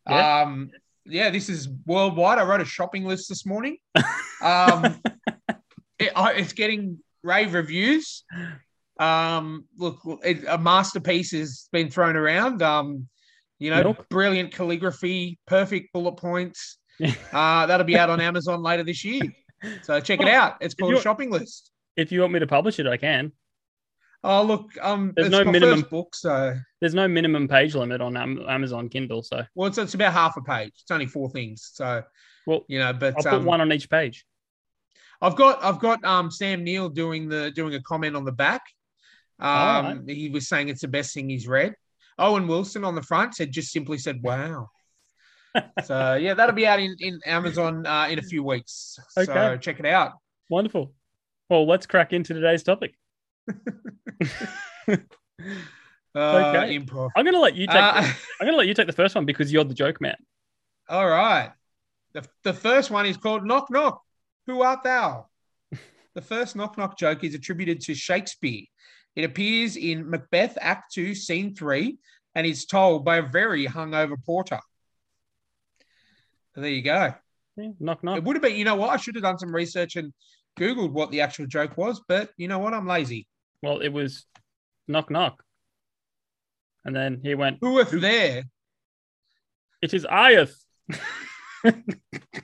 Yeah? 0.09 0.41
Um, 0.41 0.71
yeah, 1.05 1.29
this 1.29 1.49
is 1.49 1.69
worldwide. 1.85 2.39
I 2.39 2.43
wrote 2.43 2.61
a 2.61 2.65
shopping 2.65 3.05
list 3.05 3.29
this 3.29 3.45
morning. 3.45 3.77
Um, 4.43 5.01
it, 5.99 6.11
I, 6.15 6.33
it's 6.33 6.53
getting 6.53 6.99
rave 7.23 7.53
reviews. 7.53 8.23
Um, 8.99 9.65
look, 9.77 9.99
it, 10.23 10.43
a 10.47 10.57
masterpiece 10.57 11.31
has 11.31 11.69
been 11.71 11.89
thrown 11.89 12.15
around. 12.15 12.61
Um, 12.61 13.07
you 13.61 13.69
know, 13.69 13.83
Milk? 13.83 14.09
brilliant 14.09 14.51
calligraphy, 14.51 15.39
perfect 15.47 15.93
bullet 15.93 16.17
points. 16.17 16.77
Uh, 17.33 17.65
that'll 17.65 17.85
be 17.85 17.97
out 17.97 18.11
on 18.11 18.21
Amazon 18.21 18.61
later 18.61 18.83
this 18.83 19.03
year. 19.03 19.23
So 19.81 19.99
check 19.99 20.21
it 20.21 20.27
out. 20.27 20.57
It's 20.61 20.75
called 20.75 20.93
a 20.93 21.01
shopping 21.01 21.31
list. 21.31 21.71
if 21.95 22.11
you 22.11 22.21
want 22.21 22.33
me 22.33 22.39
to 22.39 22.45
publish 22.47 22.79
it, 22.79 22.85
I 22.85 22.97
can. 22.97 23.31
Oh, 24.23 24.43
look, 24.43 24.69
um, 24.81 25.13
There's 25.15 25.27
it's 25.27 25.35
no 25.35 25.43
minimum- 25.51 25.79
first 25.79 25.89
book, 25.89 26.13
so 26.15 26.55
There's 26.79 26.93
no 26.93 27.07
minimum 27.07 27.47
page 27.47 27.73
limit 27.73 28.01
on 28.01 28.15
Am- 28.17 28.45
Amazon 28.47 28.87
Kindle, 28.87 29.23
so 29.23 29.43
well, 29.55 29.67
it's, 29.67 29.79
it's 29.79 29.95
about 29.95 30.13
half 30.13 30.37
a 30.37 30.41
page. 30.41 30.73
It's 30.79 30.91
only 30.91 31.07
four 31.07 31.29
things, 31.31 31.71
so 31.73 32.03
well, 32.45 32.65
you 32.67 32.77
know. 32.77 32.93
But 32.93 33.15
I'll 33.17 33.23
put 33.23 33.33
um, 33.33 33.45
one 33.45 33.61
on 33.61 33.71
each 33.71 33.89
page. 33.89 34.23
I've 35.21 35.35
got 35.35 35.63
I've 35.63 35.79
got 35.79 36.03
um 36.05 36.29
Sam 36.29 36.63
Neill 36.63 36.89
doing 36.89 37.29
the 37.29 37.49
doing 37.49 37.73
a 37.73 37.81
comment 37.81 38.15
on 38.15 38.25
the 38.25 38.31
back. 38.31 38.61
Um, 39.39 39.47
Alright. 39.49 40.09
he 40.09 40.29
was 40.29 40.47
saying 40.47 40.69
it's 40.69 40.81
the 40.81 40.87
best 40.87 41.15
thing 41.15 41.29
he's 41.29 41.47
read. 41.47 41.73
Owen 42.19 42.47
Wilson 42.47 42.83
on 42.83 42.95
the 42.95 43.01
front 43.01 43.35
said 43.35 43.51
just 43.51 43.71
simply 43.71 43.97
said 43.97 44.19
wow. 44.23 44.69
so 45.83 46.15
yeah, 46.15 46.33
that'll 46.33 46.55
be 46.55 46.65
out 46.67 46.79
in 46.79 46.95
in 46.99 47.19
Amazon 47.25 47.85
uh, 47.85 48.07
in 48.09 48.19
a 48.19 48.21
few 48.21 48.43
weeks. 48.43 48.97
So 49.09 49.21
Okay. 49.23 49.57
check 49.61 49.79
it 49.79 49.85
out. 49.85 50.13
Wonderful. 50.49 50.93
Well, 51.49 51.67
let's 51.67 51.85
crack 51.85 52.13
into 52.13 52.33
today's 52.33 52.63
topic. 52.63 52.93
Uh, 56.13 56.35
Okay. 56.53 56.77
Improv. 56.77 57.09
I'm 57.15 57.23
gonna 57.23 57.39
let 57.39 57.55
you 57.55 57.67
take. 57.67 57.75
Uh, 57.77 58.03
I'm 58.39 58.45
gonna 58.45 58.57
let 58.57 58.67
you 58.67 58.73
take 58.73 58.87
the 58.87 58.91
first 58.93 59.15
one 59.15 59.25
because 59.25 59.51
you're 59.51 59.63
the 59.63 59.73
joke 59.73 60.01
man. 60.01 60.17
all 60.89 61.07
right. 61.07 61.53
The, 62.13 62.25
the 62.43 62.51
first 62.53 62.91
one 62.91 63.05
is 63.05 63.15
called 63.15 63.45
Knock 63.45 63.67
Knock. 63.71 64.01
Who 64.47 64.61
art 64.61 64.83
thou? 64.83 65.27
The 66.13 66.21
first 66.21 66.57
knock 66.57 66.77
knock 66.77 66.97
joke 66.97 67.23
is 67.23 67.33
attributed 67.33 67.79
to 67.83 67.95
Shakespeare. 67.95 68.63
It 69.15 69.23
appears 69.25 69.75
in 69.75 70.09
Macbeth 70.09 70.57
Act 70.61 70.93
2, 70.93 71.15
Scene 71.15 71.55
3, 71.55 71.97
and 72.35 72.47
is 72.47 72.65
told 72.65 73.03
by 73.03 73.17
a 73.17 73.21
very 73.21 73.65
hungover 73.67 74.15
porter. 74.25 74.59
So 76.55 76.61
there 76.61 76.69
you 76.69 76.81
go. 76.81 77.13
Yeah, 77.57 77.69
knock 77.79 78.03
knock. 78.03 78.17
It 78.17 78.23
would 78.23 78.35
have 78.35 78.43
been, 78.43 78.55
you 78.55 78.65
know 78.65 78.75
what? 78.75 78.89
I 78.89 78.97
should 78.97 79.15
have 79.15 79.23
done 79.23 79.37
some 79.37 79.53
research 79.53 79.95
and 79.95 80.13
Googled 80.59 80.91
what 80.91 81.11
the 81.11 81.21
actual 81.21 81.47
joke 81.47 81.77
was, 81.77 82.01
but 82.07 82.29
you 82.37 82.47
know 82.47 82.59
what? 82.59 82.73
I'm 82.73 82.87
lazy. 82.87 83.27
Well, 83.61 83.79
it 83.79 83.89
was 83.89 84.25
knock 84.87 85.09
knock, 85.11 85.43
and 86.83 86.95
then 86.95 87.21
he 87.23 87.35
went. 87.35 87.59
Who 87.61 87.79
is 87.79 87.91
there? 87.91 88.43
It 89.81 89.93
is 89.93 90.05
Iath. 90.05 90.53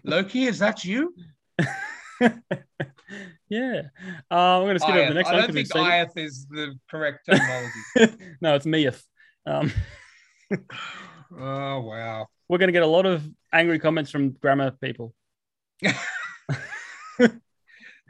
Loki, 0.04 0.46
is 0.46 0.60
that 0.60 0.86
you? 0.86 1.14
yeah. 3.50 3.82
Uh, 4.30 4.60
I'm 4.60 4.68
gonna 4.68 4.80
skip 4.80 4.96
over 4.96 5.08
the 5.10 5.13
next 5.13 5.30
I 5.30 5.34
one 5.34 5.42
don't 5.44 5.54
because 5.54 5.72
think 5.72 5.88
Iath 5.88 6.18
is 6.18 6.46
the 6.50 6.75
correct 6.89 7.30
terminology. 7.30 8.18
no, 8.42 8.56
it's 8.56 8.66
Miath. 8.66 9.04
Um, 9.46 9.72
oh, 10.51 11.82
wow. 11.82 12.27
we're 12.50 12.58
gonna 12.58 12.72
get 12.72 12.84
a 12.84 12.88
lot 12.88 13.06
of 13.06 13.24
angry 13.54 13.80
comments 13.80 14.12
from 14.12 14.32
grammar 14.32 14.72
people. 14.72 15.13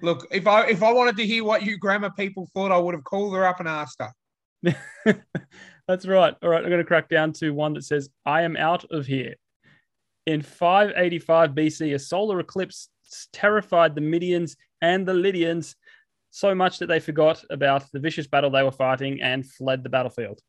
Look, 0.01 0.27
if 0.31 0.45
I 0.47 0.67
if 0.67 0.83
I 0.83 0.91
wanted 0.91 1.17
to 1.17 1.25
hear 1.25 1.43
what 1.43 1.63
you 1.63 1.77
grammar 1.77 2.11
people 2.11 2.47
thought, 2.53 2.71
I 2.71 2.77
would 2.77 2.93
have 2.93 3.03
called 3.03 3.33
her 3.33 3.45
up 3.45 3.59
and 3.59 3.67
asked 3.67 3.99
her. 3.99 4.13
That's 5.87 6.05
right. 6.05 6.35
All 6.43 6.49
right, 6.49 6.63
I'm 6.63 6.69
going 6.69 6.81
to 6.81 6.87
crack 6.87 7.07
down 7.07 7.31
to 7.33 7.51
one 7.51 7.73
that 7.73 7.85
says, 7.85 8.09
I 8.25 8.41
am 8.41 8.57
out 8.57 8.83
of 8.91 9.05
here. 9.05 9.35
In 10.25 10.41
585 10.41 11.51
BC, 11.51 11.95
a 11.95 11.99
solar 11.99 12.41
eclipse 12.41 12.89
terrified 13.31 13.95
the 13.95 14.01
Midians 14.01 14.57
and 14.81 15.05
the 15.07 15.13
Lydians 15.13 15.75
so 16.29 16.53
much 16.53 16.79
that 16.79 16.87
they 16.87 16.99
forgot 16.99 17.43
about 17.49 17.85
the 17.91 17.99
vicious 17.99 18.27
battle 18.27 18.49
they 18.49 18.63
were 18.63 18.71
fighting 18.71 19.21
and 19.21 19.45
fled 19.49 19.83
the 19.83 19.89
battlefield. 19.89 20.39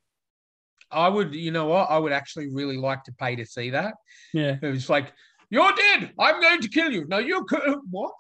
I 0.91 1.09
would, 1.09 1.35
you 1.35 1.51
know 1.51 1.67
what? 1.67 1.91
I 1.91 1.99
would 1.99 2.13
actually 2.13 2.49
really 2.51 2.77
like 2.77 3.05
to 3.05 3.13
pay 3.13 3.37
to 3.37 3.45
see 3.47 3.71
that. 3.71 3.95
Yeah. 4.33 4.57
It 4.61 4.67
was 4.69 4.89
like, 4.89 5.13
you're 5.51 5.73
dead. 5.73 6.13
I'm 6.19 6.41
going 6.41 6.61
to 6.63 6.69
kill 6.69 6.91
you. 6.91 7.07
No, 7.07 7.19
you're 7.19 7.45
co- 7.45 7.83
what? 7.91 8.13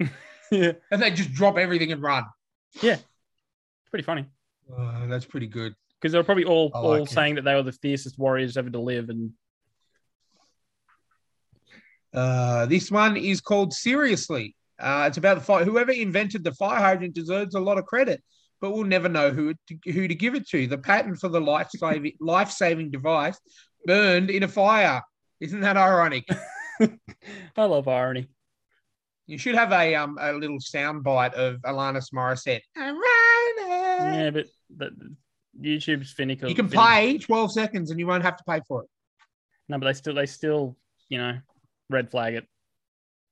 yeah. 0.50 0.72
And 0.90 1.00
they 1.02 1.10
just 1.10 1.32
drop 1.32 1.56
everything 1.56 1.92
and 1.92 2.02
run. 2.02 2.24
Yeah. 2.82 2.94
It's 2.94 3.90
pretty 3.90 4.04
funny. 4.04 4.26
Oh, 4.76 5.06
that's 5.08 5.24
pretty 5.24 5.46
good. 5.46 5.74
Because 6.00 6.12
they 6.12 6.18
were 6.18 6.24
probably 6.24 6.44
all, 6.44 6.70
I 6.74 6.78
all 6.78 6.94
it. 7.04 7.08
saying 7.08 7.36
that 7.36 7.44
they 7.44 7.54
were 7.54 7.62
the 7.62 7.72
fiercest 7.72 8.18
warriors 8.18 8.56
ever 8.56 8.70
to 8.70 8.78
live. 8.80 9.08
And 9.08 9.32
Uh, 12.12 12.66
this 12.66 12.90
one 12.90 13.16
is 13.16 13.40
called 13.40 13.72
Seriously. 13.72 14.55
Uh, 14.78 15.04
it's 15.08 15.16
about 15.16 15.38
the 15.38 15.44
fire. 15.44 15.64
Whoever 15.64 15.92
invented 15.92 16.44
the 16.44 16.52
fire 16.52 16.80
hydrant 16.80 17.14
deserves 17.14 17.54
a 17.54 17.60
lot 17.60 17.78
of 17.78 17.86
credit, 17.86 18.22
but 18.60 18.72
we'll 18.72 18.84
never 18.84 19.08
know 19.08 19.30
who 19.30 19.54
to, 19.54 19.92
who 19.92 20.06
to 20.06 20.14
give 20.14 20.34
it 20.34 20.48
to. 20.48 20.66
The 20.66 20.78
patent 20.78 21.18
for 21.18 21.28
the 21.28 21.40
life 21.40 21.70
saving 21.70 22.12
life 22.20 22.50
saving 22.50 22.90
device 22.90 23.38
burned 23.84 24.30
in 24.30 24.42
a 24.42 24.48
fire. 24.48 25.02
Isn't 25.40 25.60
that 25.60 25.76
ironic? 25.76 26.28
I 27.56 27.64
love 27.64 27.88
irony. 27.88 28.28
You 29.26 29.38
should 29.38 29.54
have 29.54 29.72
a 29.72 29.94
um 29.94 30.18
a 30.20 30.32
little 30.32 30.60
sound 30.60 31.02
bite 31.02 31.34
of 31.34 31.60
Alanis 31.62 32.12
Morissette. 32.14 32.60
Ironic. 32.76 33.02
Yeah, 33.98 34.30
but, 34.30 34.46
but 34.70 34.92
YouTube's 35.60 36.12
finicky. 36.12 36.48
You 36.48 36.54
can 36.54 36.68
play 36.68 37.18
12 37.18 37.52
seconds 37.52 37.90
and 37.90 37.98
you 37.98 38.06
won't 38.06 38.22
have 38.22 38.36
to 38.36 38.44
pay 38.48 38.60
for 38.68 38.82
it. 38.82 38.88
No, 39.68 39.78
but 39.78 39.86
they 39.86 39.92
still, 39.94 40.14
they 40.14 40.26
still, 40.26 40.76
you 41.08 41.18
know, 41.18 41.38
red 41.90 42.10
flag 42.10 42.34
it. 42.34 42.46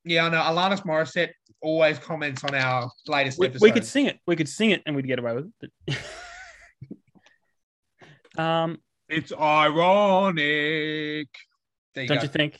Yeah, 0.05 0.27
I 0.27 0.29
know. 0.29 0.41
Alanis 0.41 0.85
Morissette 0.85 1.33
always 1.61 1.99
comments 1.99 2.45
on 2.45 2.55
our 2.55 2.91
latest 3.07 3.39
we, 3.39 3.47
episode. 3.47 3.63
we 3.65 3.73
could 3.73 3.87
sing 3.87 4.07
it. 4.07 4.19
We 4.27 4.37
could 4.37 4.49
sing 4.49 4.71
it, 4.71 4.83
and 4.87 4.95
we'd 4.95 5.07
get 5.07 5.19
away 5.19 5.35
with 5.35 5.53
it. 5.63 5.73
But 8.37 8.43
um, 8.43 8.79
It's 9.09 9.33
ironic. 9.33 10.37
You 10.37 11.27
don't 11.95 12.07
go. 12.09 12.15
you 12.23 12.29
think? 12.29 12.59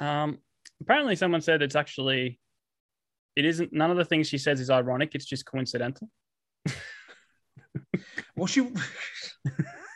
Um, 0.00 0.38
apparently, 0.80 1.16
someone 1.16 1.40
said 1.40 1.60
it's 1.62 1.76
actually, 1.76 2.38
it 3.36 3.44
isn't. 3.44 3.72
None 3.72 3.90
of 3.90 3.96
the 3.96 4.04
things 4.04 4.28
she 4.28 4.38
says 4.38 4.60
is 4.60 4.70
ironic. 4.70 5.14
It's 5.14 5.26
just 5.26 5.44
coincidental. 5.44 6.08
Well, 8.38 8.46
she. 8.46 8.70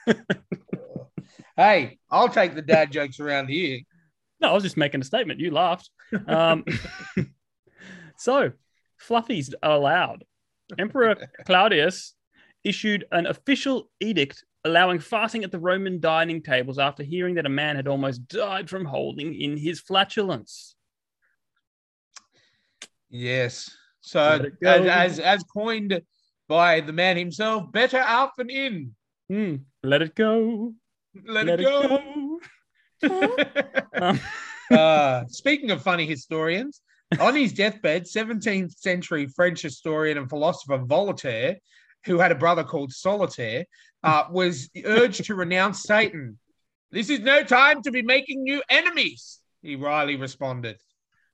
hey, 1.56 1.98
I'll 2.10 2.28
take 2.28 2.54
the 2.56 2.62
dad 2.62 2.90
jokes 2.90 3.20
around 3.20 3.48
here. 3.48 3.80
No, 4.42 4.48
I 4.48 4.52
was 4.52 4.64
just 4.64 4.76
making 4.76 5.00
a 5.00 5.04
statement. 5.04 5.38
You 5.38 5.52
laughed. 5.52 5.88
Um, 6.26 6.64
so, 8.18 8.52
fluffies 9.00 9.54
are 9.62 9.76
allowed. 9.76 10.24
Emperor 10.78 11.16
Claudius 11.46 12.14
issued 12.64 13.06
an 13.12 13.26
official 13.26 13.88
edict 14.00 14.44
allowing 14.64 14.98
farting 14.98 15.44
at 15.44 15.52
the 15.52 15.58
Roman 15.58 16.00
dining 16.00 16.42
tables 16.42 16.78
after 16.78 17.02
hearing 17.02 17.36
that 17.36 17.46
a 17.46 17.50
man 17.50 17.76
had 17.76 17.88
almost 17.88 18.26
died 18.28 18.68
from 18.68 18.84
holding 18.84 19.34
in 19.34 19.56
his 19.56 19.80
flatulence. 19.80 20.74
Yes. 23.10 23.70
So, 24.00 24.34
it 24.34 24.60
go. 24.60 24.70
as, 24.70 24.86
as 24.86 25.18
as 25.20 25.42
coined 25.44 26.02
by 26.48 26.80
the 26.80 26.92
man 26.92 27.16
himself, 27.16 27.70
better 27.70 27.98
out 27.98 28.30
than 28.36 28.50
in. 28.50 28.94
Hmm, 29.28 29.56
let 29.84 30.02
it 30.02 30.14
go. 30.14 30.74
Let, 31.26 31.46
Let 31.46 31.60
it 31.60 31.64
go. 31.64 31.96
Um, 31.96 32.31
uh, 34.70 35.24
speaking 35.28 35.70
of 35.70 35.82
funny 35.82 36.06
historians, 36.06 36.80
on 37.20 37.34
his 37.34 37.52
deathbed, 37.52 38.04
17th 38.04 38.78
century 38.78 39.26
French 39.26 39.62
historian 39.62 40.18
and 40.18 40.28
philosopher 40.28 40.78
Voltaire, 40.78 41.56
who 42.04 42.18
had 42.18 42.32
a 42.32 42.36
brother 42.36 42.64
called 42.64 42.92
Solitaire, 42.92 43.64
uh, 44.02 44.24
was 44.30 44.70
urged 44.84 45.24
to 45.24 45.34
renounce 45.34 45.82
Satan. 45.82 46.38
This 46.90 47.10
is 47.10 47.20
no 47.20 47.42
time 47.42 47.82
to 47.82 47.90
be 47.90 48.02
making 48.02 48.42
new 48.42 48.62
enemies, 48.68 49.40
he 49.62 49.76
wryly 49.76 50.16
responded. 50.16 50.78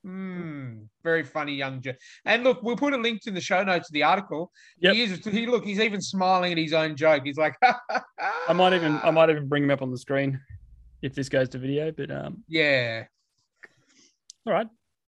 Hmm, 0.04 0.82
very 1.02 1.24
funny 1.24 1.54
young 1.54 1.80
joke. 1.80 1.96
And 2.24 2.44
look, 2.44 2.62
we'll 2.62 2.76
put 2.76 2.92
a 2.92 2.96
link 2.96 3.26
in 3.26 3.34
the 3.34 3.40
show 3.40 3.64
notes 3.64 3.88
of 3.88 3.92
the 3.92 4.04
article. 4.04 4.52
Yep. 4.78 4.94
He 4.94 5.02
is 5.02 5.24
he 5.24 5.46
look, 5.46 5.64
he's 5.64 5.80
even 5.80 6.00
smiling 6.00 6.52
at 6.52 6.58
his 6.58 6.72
own 6.72 6.94
joke. 6.94 7.24
He's 7.24 7.36
like, 7.36 7.56
I 7.62 8.52
might 8.52 8.74
even 8.74 9.00
I 9.02 9.10
might 9.10 9.28
even 9.28 9.48
bring 9.48 9.64
him 9.64 9.70
up 9.70 9.82
on 9.82 9.90
the 9.90 9.98
screen 9.98 10.40
if 11.02 11.14
this 11.14 11.28
goes 11.28 11.48
to 11.50 11.58
video. 11.58 11.92
But 11.92 12.10
um, 12.10 12.44
Yeah. 12.48 13.04
All 14.46 14.52
right. 14.52 14.68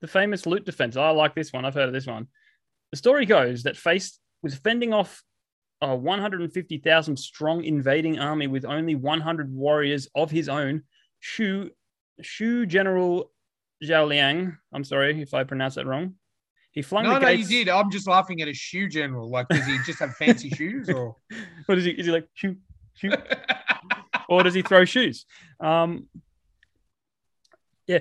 The 0.01 0.07
famous 0.07 0.45
lute 0.45 0.65
defense. 0.65 0.97
I 0.97 1.09
like 1.11 1.35
this 1.35 1.53
one. 1.53 1.63
I've 1.65 1.73
heard 1.75 1.87
of 1.87 1.93
this 1.93 2.07
one. 2.07 2.27
The 2.91 2.97
story 2.97 3.25
goes 3.25 3.63
that 3.63 3.77
faced 3.77 4.19
with 4.43 4.55
fending 4.55 4.93
off 4.93 5.23
a 5.81 5.95
150,000 5.95 7.17
strong 7.17 7.63
invading 7.63 8.19
army 8.19 8.47
with 8.47 8.65
only 8.65 8.95
100 8.95 9.53
warriors 9.53 10.07
of 10.15 10.29
his 10.31 10.49
own. 10.49 10.83
Shu, 11.19 11.69
Shu 12.21 12.65
General 12.65 13.31
Zhao 13.83 14.07
Liang, 14.07 14.57
I'm 14.73 14.83
sorry 14.83 15.21
if 15.21 15.33
I 15.33 15.43
pronounce 15.43 15.75
that 15.75 15.85
wrong. 15.87 16.15
He 16.71 16.81
flung 16.81 17.03
No, 17.03 17.17
no, 17.19 17.27
you 17.29 17.37
gates. 17.37 17.49
did. 17.49 17.69
I'm 17.69 17.91
just 17.91 18.07
laughing 18.07 18.41
at 18.41 18.47
a 18.47 18.53
shoe 18.53 18.87
general. 18.87 19.29
Like, 19.29 19.47
does 19.49 19.65
he 19.65 19.77
just 19.85 19.99
have 19.99 20.15
fancy 20.15 20.49
shoes 20.55 20.89
or? 20.89 21.15
What 21.65 21.77
is 21.77 21.85
he? 21.85 21.91
Is 21.91 22.05
he 22.05 22.11
like 22.11 22.27
shoot, 22.33 22.57
shoot, 22.95 23.13
or 24.29 24.43
does 24.43 24.53
he 24.53 24.61
throw 24.61 24.85
shoes? 24.85 25.25
Um, 25.59 26.07
yeah. 27.87 27.99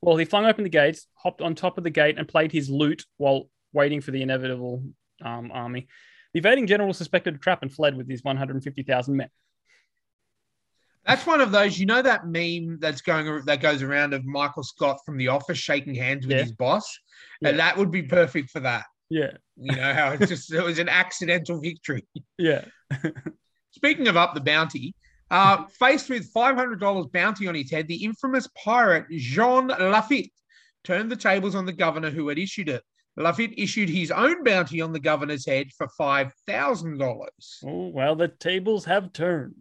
Well, 0.00 0.16
he 0.16 0.24
flung 0.24 0.46
open 0.46 0.64
the 0.64 0.70
gates, 0.70 1.06
hopped 1.14 1.40
on 1.40 1.54
top 1.54 1.78
of 1.78 1.84
the 1.84 1.90
gate, 1.90 2.18
and 2.18 2.26
played 2.26 2.50
his 2.52 2.68
lute 2.68 3.04
while 3.18 3.48
waiting 3.72 4.00
for 4.00 4.10
the 4.10 4.22
inevitable 4.22 4.82
um, 5.24 5.50
army. 5.52 5.86
The 6.34 6.38
invading 6.38 6.66
general 6.66 6.92
suspected 6.92 7.34
a 7.34 7.38
trap 7.38 7.62
and 7.62 7.72
fled 7.72 7.96
with 7.96 8.08
his 8.08 8.24
150,000 8.24 9.16
men. 9.16 9.28
That's 11.04 11.26
one 11.26 11.40
of 11.40 11.50
those, 11.50 11.78
you 11.78 11.86
know, 11.86 12.00
that 12.00 12.26
meme 12.26 12.78
that's 12.80 13.00
going 13.00 13.44
that 13.46 13.60
goes 13.60 13.82
around 13.82 14.14
of 14.14 14.24
Michael 14.24 14.62
Scott 14.62 14.98
from 15.04 15.18
The 15.18 15.28
Office 15.28 15.58
shaking 15.58 15.94
hands 15.96 16.26
with 16.26 16.36
Yeah. 16.36 16.42
his 16.44 16.52
boss, 16.52 16.98
Yeah. 17.40 17.50
and 17.50 17.58
that 17.58 17.76
would 17.76 17.90
be 17.90 18.02
perfect 18.02 18.50
for 18.50 18.60
that. 18.60 18.84
Yeah, 19.10 19.32
You 19.56 19.76
know 19.76 19.92
how 19.92 20.12
it's 20.12 20.28
just 20.28 20.52
it 20.52 20.62
was 20.62 20.78
an 20.78 20.88
accidental 20.88 21.60
victory. 21.60 22.06
yeah. 22.38 22.64
Speaking 23.72 24.08
of 24.08 24.16
up 24.16 24.34
the 24.34 24.40
bounty, 24.40 24.94
uh, 25.32 25.64
faced 25.80 26.10
with 26.10 26.30
five 26.30 26.56
hundred 26.56 26.78
dollars 26.78 27.06
bounty 27.06 27.48
on 27.48 27.54
his 27.54 27.70
head, 27.70 27.88
the 27.88 28.04
infamous 28.04 28.46
pirate 28.62 29.06
Jean 29.10 29.68
Lafitte 29.68 30.30
turned 30.84 31.10
the 31.10 31.16
tables 31.16 31.54
on 31.54 31.64
the 31.64 31.72
governor 31.72 32.10
who 32.10 32.28
had 32.28 32.38
issued 32.38 32.68
it. 32.68 32.82
Lafitte 33.16 33.54
issued 33.58 33.88
his 33.88 34.10
own 34.10 34.44
bounty 34.44 34.80
on 34.80 34.92
the 34.92 35.00
governor's 35.00 35.46
head 35.46 35.68
for 35.76 35.88
five 35.96 36.32
thousand 36.46 36.98
dollars. 36.98 37.60
Oh, 37.66 37.88
well, 37.88 38.14
the 38.14 38.28
tables 38.28 38.84
have 38.84 39.12
turned. 39.12 39.54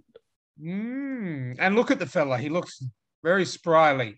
Mm. 0.61 1.55
And 1.57 1.75
look 1.75 1.89
at 1.89 1.99
the 1.99 2.05
fella; 2.05 2.37
he 2.37 2.49
looks 2.49 2.83
very 3.23 3.45
spryly. 3.45 4.17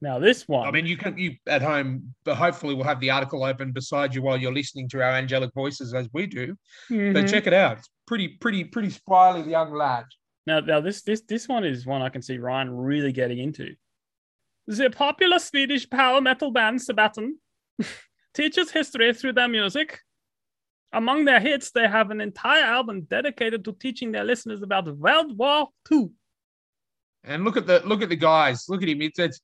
Now, 0.00 0.18
this 0.20 0.46
one. 0.46 0.66
I 0.66 0.70
mean, 0.70 0.86
you 0.86 0.96
can 0.96 1.18
you 1.18 1.34
at 1.48 1.60
home, 1.60 2.14
but 2.24 2.36
hopefully 2.36 2.74
we'll 2.74 2.84
have 2.84 3.00
the 3.00 3.10
article 3.10 3.42
open 3.42 3.72
beside 3.72 4.14
you 4.14 4.22
while 4.22 4.36
you're 4.36 4.52
listening 4.52 4.88
to 4.90 5.02
our 5.02 5.10
angelic 5.10 5.52
voices 5.54 5.92
as 5.92 6.08
we 6.12 6.26
do. 6.26 6.56
But 6.88 6.94
Mhm. 6.96 7.28
check 7.30 7.46
it 7.48 7.52
out; 7.52 7.78
it's 7.78 7.90
pretty, 8.06 8.28
pretty, 8.28 8.62
pretty 8.64 8.88
spryly 8.90 9.48
young 9.48 9.72
lad. 9.72 10.04
Now, 10.46 10.60
now 10.60 10.80
this 10.80 11.02
this 11.02 11.22
this 11.22 11.48
one 11.48 11.64
is 11.64 11.84
one 11.84 12.00
I 12.02 12.10
can 12.10 12.22
see 12.22 12.38
Ryan 12.38 12.70
really 12.70 13.12
getting 13.12 13.38
into. 13.38 13.74
The 14.68 14.90
popular 14.90 15.38
Swedish 15.40 15.88
power 15.90 16.20
metal 16.20 16.50
band 16.52 16.78
Sabaton 16.78 17.32
teaches 18.34 18.70
history 18.70 19.12
through 19.14 19.32
their 19.32 19.48
music. 19.48 20.00
Among 20.92 21.24
their 21.24 21.40
hits, 21.40 21.70
they 21.70 21.86
have 21.88 22.10
an 22.10 22.20
entire 22.20 22.62
album 22.64 23.02
dedicated 23.02 23.64
to 23.64 23.72
teaching 23.72 24.12
their 24.12 24.24
listeners 24.24 24.62
about 24.62 24.86
World 24.96 25.36
War 25.36 25.68
II. 25.90 26.10
And 27.24 27.44
look 27.44 27.56
at 27.56 27.66
the 27.66 27.82
look 27.84 28.00
at 28.00 28.08
the 28.08 28.16
guys. 28.16 28.66
Look 28.68 28.82
at 28.82 28.88
him. 28.88 29.02
It's, 29.02 29.18
it's 29.18 29.40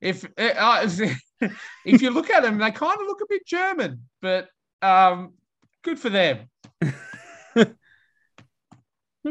if 0.00 0.24
uh, 0.24 0.88
if 1.84 2.02
you 2.02 2.10
look 2.10 2.30
at 2.30 2.42
them, 2.42 2.58
they 2.58 2.70
kind 2.70 3.00
of 3.00 3.06
look 3.06 3.20
a 3.20 3.26
bit 3.28 3.46
German, 3.46 4.02
but 4.22 4.48
um, 4.82 5.34
good 5.82 5.98
for 5.98 6.10
them. 6.10 6.48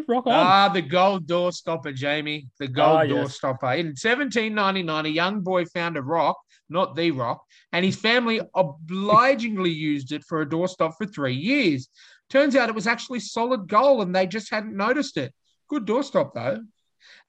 Rock 0.07 0.27
on. 0.27 0.33
Ah, 0.33 0.69
the 0.69 0.81
gold 0.81 1.25
door 1.25 1.51
stopper, 1.51 1.91
Jamie. 1.91 2.49
The 2.59 2.67
gold 2.67 2.99
Ah, 2.99 3.03
door 3.05 3.21
yes. 3.23 3.35
stopper. 3.35 3.73
In 3.73 3.87
1799, 3.87 5.05
a 5.05 5.09
young 5.09 5.41
boy 5.41 5.65
found 5.65 5.97
a 5.97 6.01
rock, 6.01 6.37
not 6.69 6.95
the 6.95 7.09
rock, 7.11 7.41
and 7.71 7.83
his 7.83 7.95
family 7.95 8.41
obligingly 8.53 9.71
used 9.91 10.11
it 10.11 10.23
for 10.23 10.41
a 10.41 10.45
doorstop 10.45 10.93
for 10.97 11.07
three 11.07 11.33
years. 11.33 11.89
Turns 12.29 12.55
out 12.55 12.69
it 12.69 12.75
was 12.75 12.85
actually 12.87 13.21
solid 13.21 13.67
gold, 13.67 14.01
and 14.03 14.15
they 14.15 14.27
just 14.27 14.51
hadn't 14.51 14.75
noticed 14.75 15.17
it. 15.17 15.33
Good 15.67 15.85
doorstop 15.85 16.33
though. 16.35 16.59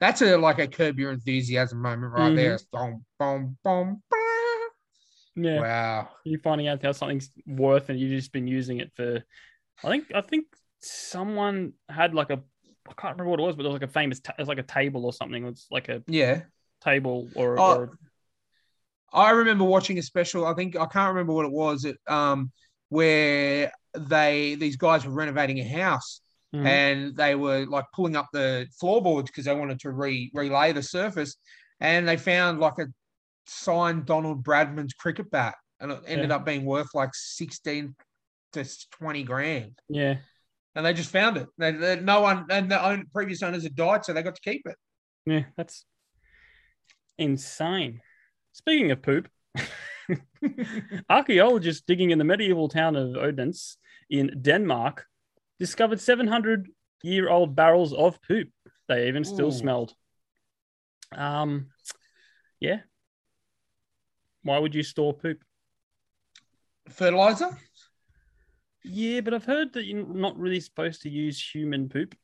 That's 0.00 0.22
a 0.22 0.36
like 0.36 0.58
a 0.58 0.68
curb 0.68 0.98
your 0.98 1.12
enthusiasm 1.12 1.80
moment 1.82 2.12
right 2.12 2.34
there. 2.34 2.58
Boom, 2.72 3.04
boom, 3.18 3.56
boom, 3.64 4.02
boom. 4.10 5.44
yeah, 5.44 5.60
Wow. 5.60 6.08
you 6.24 6.38
finding 6.38 6.68
out 6.68 6.82
how 6.82 6.92
something's 6.92 7.30
worth 7.46 7.88
and 7.90 7.98
you've 7.98 8.10
just 8.10 8.32
been 8.32 8.46
using 8.46 8.78
it 8.78 8.92
for. 8.94 9.22
I 9.84 9.88
think 9.88 10.12
I 10.14 10.20
think 10.20 10.46
someone 10.80 11.72
had 11.88 12.14
like 12.14 12.30
a. 12.30 12.40
I 12.88 12.92
can't 12.94 13.14
remember 13.18 13.30
what 13.30 13.40
it 13.40 13.42
was, 13.42 13.56
but 13.56 13.64
it 13.66 13.68
was 13.68 13.80
like 13.80 13.88
a 13.88 13.92
famous. 13.92 14.20
Ta- 14.20 14.34
it 14.38 14.42
was 14.42 14.48
like 14.48 14.58
a 14.58 14.62
table 14.62 15.04
or 15.04 15.12
something. 15.12 15.44
It's 15.46 15.66
like 15.70 15.88
a 15.88 16.02
Yeah. 16.06 16.42
table 16.82 17.28
or, 17.34 17.58
Oh, 17.60 17.74
or 17.74 17.98
I 19.12 19.30
remember 19.30 19.64
watching 19.64 19.98
a 19.98 20.02
special. 20.02 20.46
I 20.46 20.54
think 20.54 20.76
I 20.76 20.86
can't 20.86 21.08
remember 21.14 21.32
what 21.32 21.46
it 21.46 21.52
was. 21.52 21.84
It, 21.84 21.96
um, 22.06 22.50
where 22.88 23.72
they 23.94 24.54
these 24.54 24.76
guys 24.76 25.04
were 25.04 25.12
renovating 25.12 25.58
a 25.58 25.68
house 25.68 26.20
Mhm. 26.54 26.64
and 26.66 27.16
they 27.16 27.34
were 27.34 27.66
like 27.66 27.84
pulling 27.94 28.16
up 28.16 28.28
the 28.32 28.66
floorboards 28.80 29.30
because 29.30 29.44
they 29.44 29.54
wanted 29.54 29.80
to 29.80 29.90
re 29.90 30.30
relay 30.34 30.72
the 30.72 30.82
surface, 30.82 31.36
and 31.80 32.08
they 32.08 32.16
found 32.16 32.58
like 32.60 32.78
a 32.78 32.86
signed 33.46 34.06
Donald 34.06 34.42
Bradman's 34.44 34.94
cricket 34.94 35.30
bat, 35.30 35.54
and 35.80 35.92
it 35.92 36.00
ended 36.06 36.30
Yeah. 36.30 36.36
up 36.36 36.46
being 36.46 36.64
worth 36.64 36.94
like 36.94 37.10
sixteen 37.14 37.94
to 38.52 38.64
twenty 38.90 39.24
grand. 39.24 39.78
yeah. 39.88 40.16
And 40.74 40.86
they 40.86 40.92
just 40.94 41.10
found 41.10 41.36
it. 41.36 41.48
They, 41.58 41.72
they- 41.72 42.00
no 42.00 42.20
one 42.20 42.46
and 42.50 42.70
the 42.70 42.82
own, 42.82 43.06
previous 43.12 43.42
owners 43.42 43.64
had 43.64 43.74
died, 43.74 44.04
so 44.04 44.12
they 44.12 44.22
got 44.22 44.36
to 44.36 44.40
keep 44.50 44.64
it. 44.66 44.76
Yeah, 45.26 45.44
that's 45.56 45.84
insane. 47.18 48.00
Speaking 48.52 48.90
of 48.92 49.02
poop, 49.02 49.28
archaeologists 51.10 51.82
digging 51.86 52.10
in 52.10 52.18
the 52.18 52.24
medieval 52.24 52.68
town 52.68 52.96
of 52.96 53.16
Odense 53.16 53.76
in 54.10 54.40
Denmark 54.42 55.04
discovered 55.58 56.00
700 56.00 56.68
year 57.02 57.28
old 57.28 57.54
barrels 57.54 57.92
of 57.92 58.20
poop. 58.22 58.48
They 58.88 59.08
even 59.08 59.24
still 59.24 59.48
Ooh. 59.48 59.52
smelled. 59.52 59.94
Um, 61.12 61.68
yeah. 62.60 62.80
Why 64.42 64.58
would 64.58 64.74
you 64.74 64.82
store 64.82 65.14
poop? 65.14 65.42
Fertilizer. 66.88 67.56
Yeah, 68.84 69.20
but 69.20 69.34
I've 69.34 69.44
heard 69.44 69.74
that 69.74 69.84
you're 69.84 70.06
not 70.06 70.38
really 70.38 70.60
supposed 70.60 71.02
to 71.02 71.10
use 71.10 71.40
human 71.40 71.88
poop. 71.88 72.14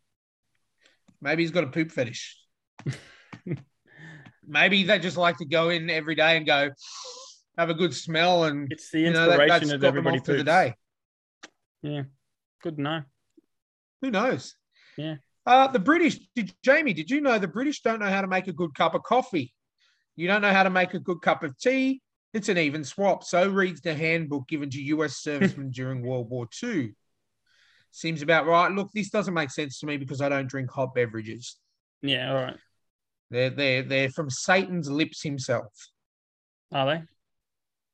Maybe 1.21 1.43
he's 1.43 1.51
got 1.51 1.65
a 1.65 1.69
poop 1.69 1.91
fetish. 1.91 2.39
Maybe 4.47 4.85
they 4.85 4.99
just 4.99 5.17
like 5.17 5.39
to 5.39 5.47
go 5.47 5.71
in 5.71 5.91
every 5.91 6.15
day 6.15 6.37
and 6.37 6.47
go 6.47 6.71
have 7.57 7.71
a 7.71 7.75
good 7.75 7.95
smell 7.95 8.45
and 8.45 8.71
It's 8.71 8.91
the 8.91 9.01
you 9.01 9.11
know 9.11 9.29
that, 9.29 9.41
inspiration 9.41 9.75
of 9.75 9.85
everybody 9.85 10.21
to 10.21 10.37
the 10.37 10.45
day. 10.45 10.75
Yeah, 11.83 12.03
good 12.63 12.77
to 12.77 12.83
know. 12.83 13.03
Who 14.05 14.11
knows? 14.11 14.55
Yeah. 14.99 15.15
Uh, 15.47 15.67
the 15.69 15.79
British, 15.79 16.19
did, 16.35 16.53
Jamie, 16.63 16.93
did 16.93 17.11
you 17.11 17.23
know 17.23 17.39
the 17.39 17.49
British 17.49 17.81
don't 17.81 18.01
know 18.01 18.11
how 18.11 18.21
to 18.21 18.27
make 18.27 18.49
a 18.49 18.53
good 18.53 18.75
cup 18.75 18.95
of 18.95 19.03
coffee? 19.03 19.55
You 20.15 20.29
don't 20.29 20.43
know 20.43 20.53
how 20.53 20.63
to 20.63 20.69
make 20.69 20.93
a 20.93 20.99
good 20.99 21.23
cup 21.23 21.43
of 21.43 21.59
tea? 21.59 22.03
It's 22.35 22.51
an 22.51 22.59
even 22.59 22.85
swap. 22.85 23.25
So 23.25 23.49
reads 23.49 23.81
the 23.81 23.95
handbook 23.95 24.47
given 24.47 24.69
to 24.71 24.83
US 24.83 25.17
servicemen 25.23 25.71
during 25.71 26.03
World 26.03 26.29
War 26.29 26.47
II. 26.63 26.95
Seems 27.93 28.21
about 28.21 28.47
right. 28.47 28.71
Look, 28.71 28.91
this 28.93 29.09
doesn't 29.09 29.33
make 29.33 29.51
sense 29.51 29.79
to 29.79 29.87
me 29.87 29.97
because 29.97 30.21
I 30.21 30.29
don't 30.29 30.49
drink 30.49 30.71
hot 30.71 30.95
beverages. 30.95 31.57
Yeah, 32.03 32.29
all 32.29 32.43
right. 32.43 32.57
They're, 33.31 33.51
they're, 33.51 33.83
they're 33.83 34.11
from 34.11 34.29
Satan's 34.29 34.91
lips 34.91 35.23
himself. 35.23 35.73
Are 36.73 36.87
they? 36.87 37.03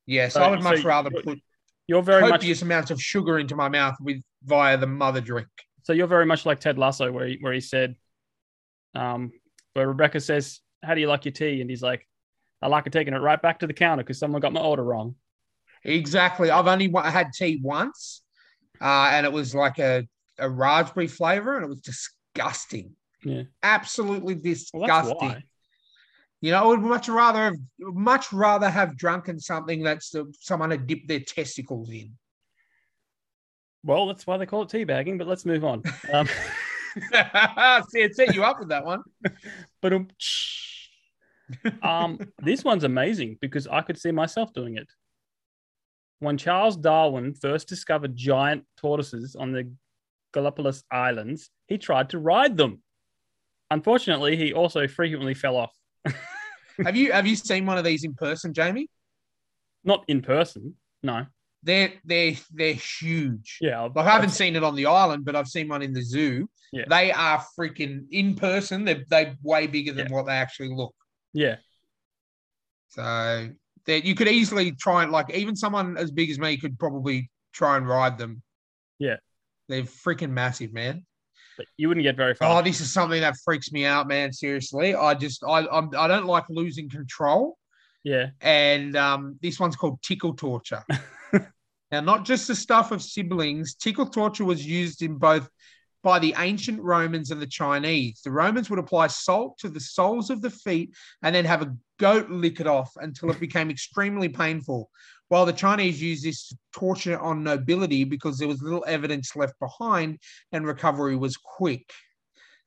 Yes, 0.07 0.35
So- 0.35 0.43
I 0.43 0.51
would 0.51 0.63
so 0.63 0.71
much 0.71 0.83
rather 0.83 1.11
put 1.11 1.39
You're 1.87 2.03
very 2.03 2.23
much 2.23 2.41
copious 2.41 2.63
amounts 2.63 2.91
of 2.91 3.01
sugar 3.01 3.39
into 3.39 3.55
my 3.55 3.69
mouth 3.69 3.95
with 4.01 4.21
via 4.43 4.77
the 4.77 4.89
mother 4.89 5.21
drink. 5.21 5.47
So 5.83 5.93
you're 5.93 6.07
very 6.07 6.27
much 6.27 6.47
like 6.47 6.61
Ted 6.61 6.79
Lasso, 6.79 7.11
where 7.11 7.27
he, 7.27 7.39
where 7.41 7.53
he 7.53 7.61
said, 7.61 7.97
um, 8.95 9.33
where 9.75 9.89
Rebecca 9.89 10.21
says, 10.21 10.61
"How 10.83 10.95
do 10.95 11.01
you 11.01 11.09
like 11.09 11.25
your 11.25 11.33
tea?" 11.33 11.61
and 11.61 11.71
he's 11.71 11.83
like, 11.83 12.07
"I 12.61 12.69
like 12.69 12.87
it 12.87 12.93
taking 12.93 13.15
it 13.15 13.19
right 13.19 13.41
back 13.41 13.61
to 13.61 13.67
the 13.67 13.73
counter 13.73 14.03
because 14.03 14.19
someone 14.19 14.41
got 14.41 14.53
my 14.53 14.61
order 14.61 14.85
wrong." 14.85 15.15
Exactly. 15.85 16.51
I've 16.51 16.67
only 16.67 16.93
had 17.05 17.33
tea 17.33 17.61
once, 17.63 18.23
uh, 18.81 19.11
and 19.13 19.25
it 19.25 19.33
was 19.33 19.55
like 19.55 19.79
a, 19.79 20.07
a 20.39 20.49
raspberry 20.49 21.07
flavor, 21.07 21.57
and 21.57 21.65
it 21.65 21.69
was 21.69 21.81
disgusting. 21.81 22.95
Yeah. 23.25 23.45
Absolutely 23.63 24.35
disgusting. 24.35 25.17
why. 25.17 25.45
You 26.41 26.53
know, 26.53 26.63
I 26.63 26.67
would 26.67 26.81
much 26.81 27.09
rather 27.09 27.39
have 27.39 27.57
much 27.79 28.33
rather 28.33 28.71
have 28.71 28.97
drunken 28.97 29.39
something 29.39 29.83
that's 29.83 30.15
uh, 30.15 30.25
someone 30.41 30.71
had 30.71 30.87
dipped 30.87 31.09
their 31.09 31.21
testicles 31.21 31.91
in. 31.91 32.17
Well, 33.85 34.07
that's 34.07 34.27
why 34.27 34.37
they 34.37 34.47
call 34.47 34.63
it 34.63 34.69
teabagging. 34.69 35.19
But 35.19 35.27
let's 35.27 35.47
move 35.47 35.65
on. 35.65 35.83
Um, 36.13 36.27
See, 37.91 38.03
it 38.03 38.17
set 38.17 38.35
you 38.35 38.45
up 38.45 38.59
with 38.59 38.69
that 38.69 38.85
one. 38.85 39.03
but 39.81 39.93
um, 39.93 40.09
um, 41.83 42.19
this 42.39 42.65
one's 42.65 42.85
amazing 42.85 43.39
because 43.41 43.67
I 43.67 43.83
could 43.83 43.99
see 43.99 44.11
myself 44.11 44.53
doing 44.53 44.77
it. 44.77 44.89
When 46.19 46.37
Charles 46.37 46.77
Darwin 46.77 47.35
first 47.35 47.69
discovered 47.69 48.17
giant 48.17 48.65
tortoises 48.77 49.37
on 49.37 49.53
the 49.53 49.73
Galapagos 50.33 50.85
Islands, 50.91 51.51
he 51.67 51.79
tried 51.79 52.11
to 52.11 52.19
ride 52.19 52.57
them. 52.57 52.83
Unfortunately, 53.71 54.37
he 54.37 54.53
also 54.53 54.87
frequently 54.87 55.35
fell 55.35 55.57
off. 55.57 55.73
have 56.85 56.97
you 56.97 57.13
have 57.13 57.27
you 57.27 57.37
seen 57.37 57.67
one 57.67 57.79
of 57.79 57.85
these 57.85 58.05
in 58.05 58.15
person, 58.15 58.53
Jamie? 58.53 58.89
Not 59.85 60.05
in 60.09 60.21
person, 60.21 60.75
no. 61.03 61.27
They're 61.63 61.93
they're 62.05 62.35
they're 62.53 62.75
huge. 62.75 63.59
Yeah, 63.61 63.83
Like 63.95 64.07
I 64.07 64.11
haven't 64.11 64.31
seen 64.31 64.57
it 64.57 64.65
on 64.65 64.75
the 64.75 64.87
island, 64.87 65.25
but 65.25 65.37
I've 65.37 65.49
seen 65.49 65.69
one 65.69 65.83
in 65.83 65.93
the 65.93 66.03
zoo. 66.03 66.49
Yeah. 66.73 66.85
They 66.89 67.11
are 67.13 67.45
freaking 67.59 68.05
in 68.11 68.35
person. 68.37 68.85
They're 68.85 69.05
they 69.09 69.35
way 69.43 69.67
bigger 69.67 69.93
than 69.93 70.11
what 70.13 70.27
they 70.27 70.33
actually 70.33 70.71
look. 70.75 70.95
Yeah, 71.33 71.57
So 72.89 73.51
that 73.87 74.05
you 74.05 74.15
could 74.15 74.29
easily 74.29 74.73
try 74.73 75.03
and 75.03 75.13
like 75.13 75.31
even 75.35 75.57
someone 75.57 75.97
as 75.97 76.11
big 76.11 76.31
as 76.31 76.39
me 76.39 76.57
could 76.57 76.79
probably 76.79 77.31
try 77.53 77.77
and 77.77 77.87
ride 77.89 78.19
them. 78.19 78.43
Yeah. 78.99 79.17
They're 79.69 79.83
freaking 79.85 80.31
massive, 80.31 80.73
man. 80.73 81.05
but 81.57 81.67
you 81.77 81.89
wouldn't 81.89 82.05
get 82.05 82.17
very 82.17 82.35
far. 82.35 82.59
Oh, 82.59 82.63
this 82.63 82.81
is 82.81 82.93
something 82.93 83.21
that 83.21 83.35
freaks 83.45 83.71
me 83.71 83.85
out, 83.85 84.09
man. 84.09 84.33
Seriously, 84.33 84.95
I 84.95 85.15
just 85.15 85.45
I 85.45 85.67
I'm, 85.71 85.91
I 85.97 86.09
don't 86.09 86.27
like 86.27 86.45
losing 86.49 86.89
control, 86.91 87.57
yeah, 88.03 88.31
and 88.41 88.97
um, 88.97 89.39
this 89.43 89.61
one's 89.61 89.77
called 89.77 90.01
tickle 90.03 90.35
torture. 90.35 90.83
now, 91.93 92.01
not 92.01 92.25
just 92.25 92.47
the 92.47 92.55
stuff 92.55 92.93
of 92.93 93.03
siblings. 93.03 93.75
Tickle 93.75 94.07
torture 94.07 94.45
was 94.45 94.65
used 94.65 95.03
in 95.03 95.17
both 95.17 95.49
by 96.03 96.19
the 96.19 96.35
ancient 96.39 96.81
Romans 96.81 97.31
and 97.31 97.43
the 97.43 97.47
Chinese. 97.47 98.21
The 98.25 98.31
Romans 98.31 98.71
would 98.71 98.79
apply 98.79 99.09
salt 99.09 99.59
to 99.59 99.69
the 99.69 99.81
soles 99.81 100.31
of 100.31 100.41
the 100.41 100.51
feet 100.51 100.95
and 101.23 101.35
then 101.35 101.45
have 101.45 101.63
a 101.63 101.77
goat 101.99 102.31
lick 102.31 102.61
it 102.61 102.67
off 102.67 102.91
until 102.97 103.31
it 103.31 103.41
became 103.41 103.71
extremely 103.71 104.29
painful. 104.29 104.89
While 105.29 105.47
the 105.47 105.53
Chinese 105.53 106.01
used 106.01 106.25
this 106.25 106.49
to 106.49 106.59
torture 106.73 107.19
on 107.19 107.45
nobility 107.45 108.05
because 108.05 108.39
there 108.39 108.49
was 108.49 108.63
little 108.63 108.85
evidence 108.87 109.37
left 109.37 109.59
behind 109.61 110.19
and 110.53 110.67
recovery 110.67 111.17
was 111.17 111.37
quick. 111.37 111.93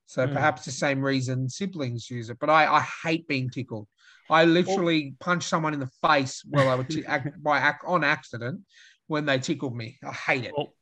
So 0.06 0.28
Hmm. 0.28 0.34
perhaps 0.34 0.66
the 0.66 0.72
same 0.72 1.02
reason 1.02 1.50
siblings 1.50 2.10
use 2.10 2.30
it. 2.30 2.38
But 2.40 2.50
I, 2.50 2.68
I 2.68 2.86
hate 3.04 3.28
being 3.28 3.50
tickled. 3.50 3.88
I 4.30 4.46
literally 4.46 5.16
punched 5.20 5.50
someone 5.50 5.74
in 5.74 5.80
the 5.80 5.90
face 6.02 6.44
while 6.50 6.70
I 6.70 6.84
ac- 6.90 7.30
by 7.42 7.74
on 7.86 8.04
accident 8.04 8.62
when 9.08 9.26
they 9.26 9.40
tickled 9.40 9.76
me. 9.76 9.98
I 10.04 10.12
hate 10.12 10.46
it. 10.46 10.54
Well, 10.56 10.74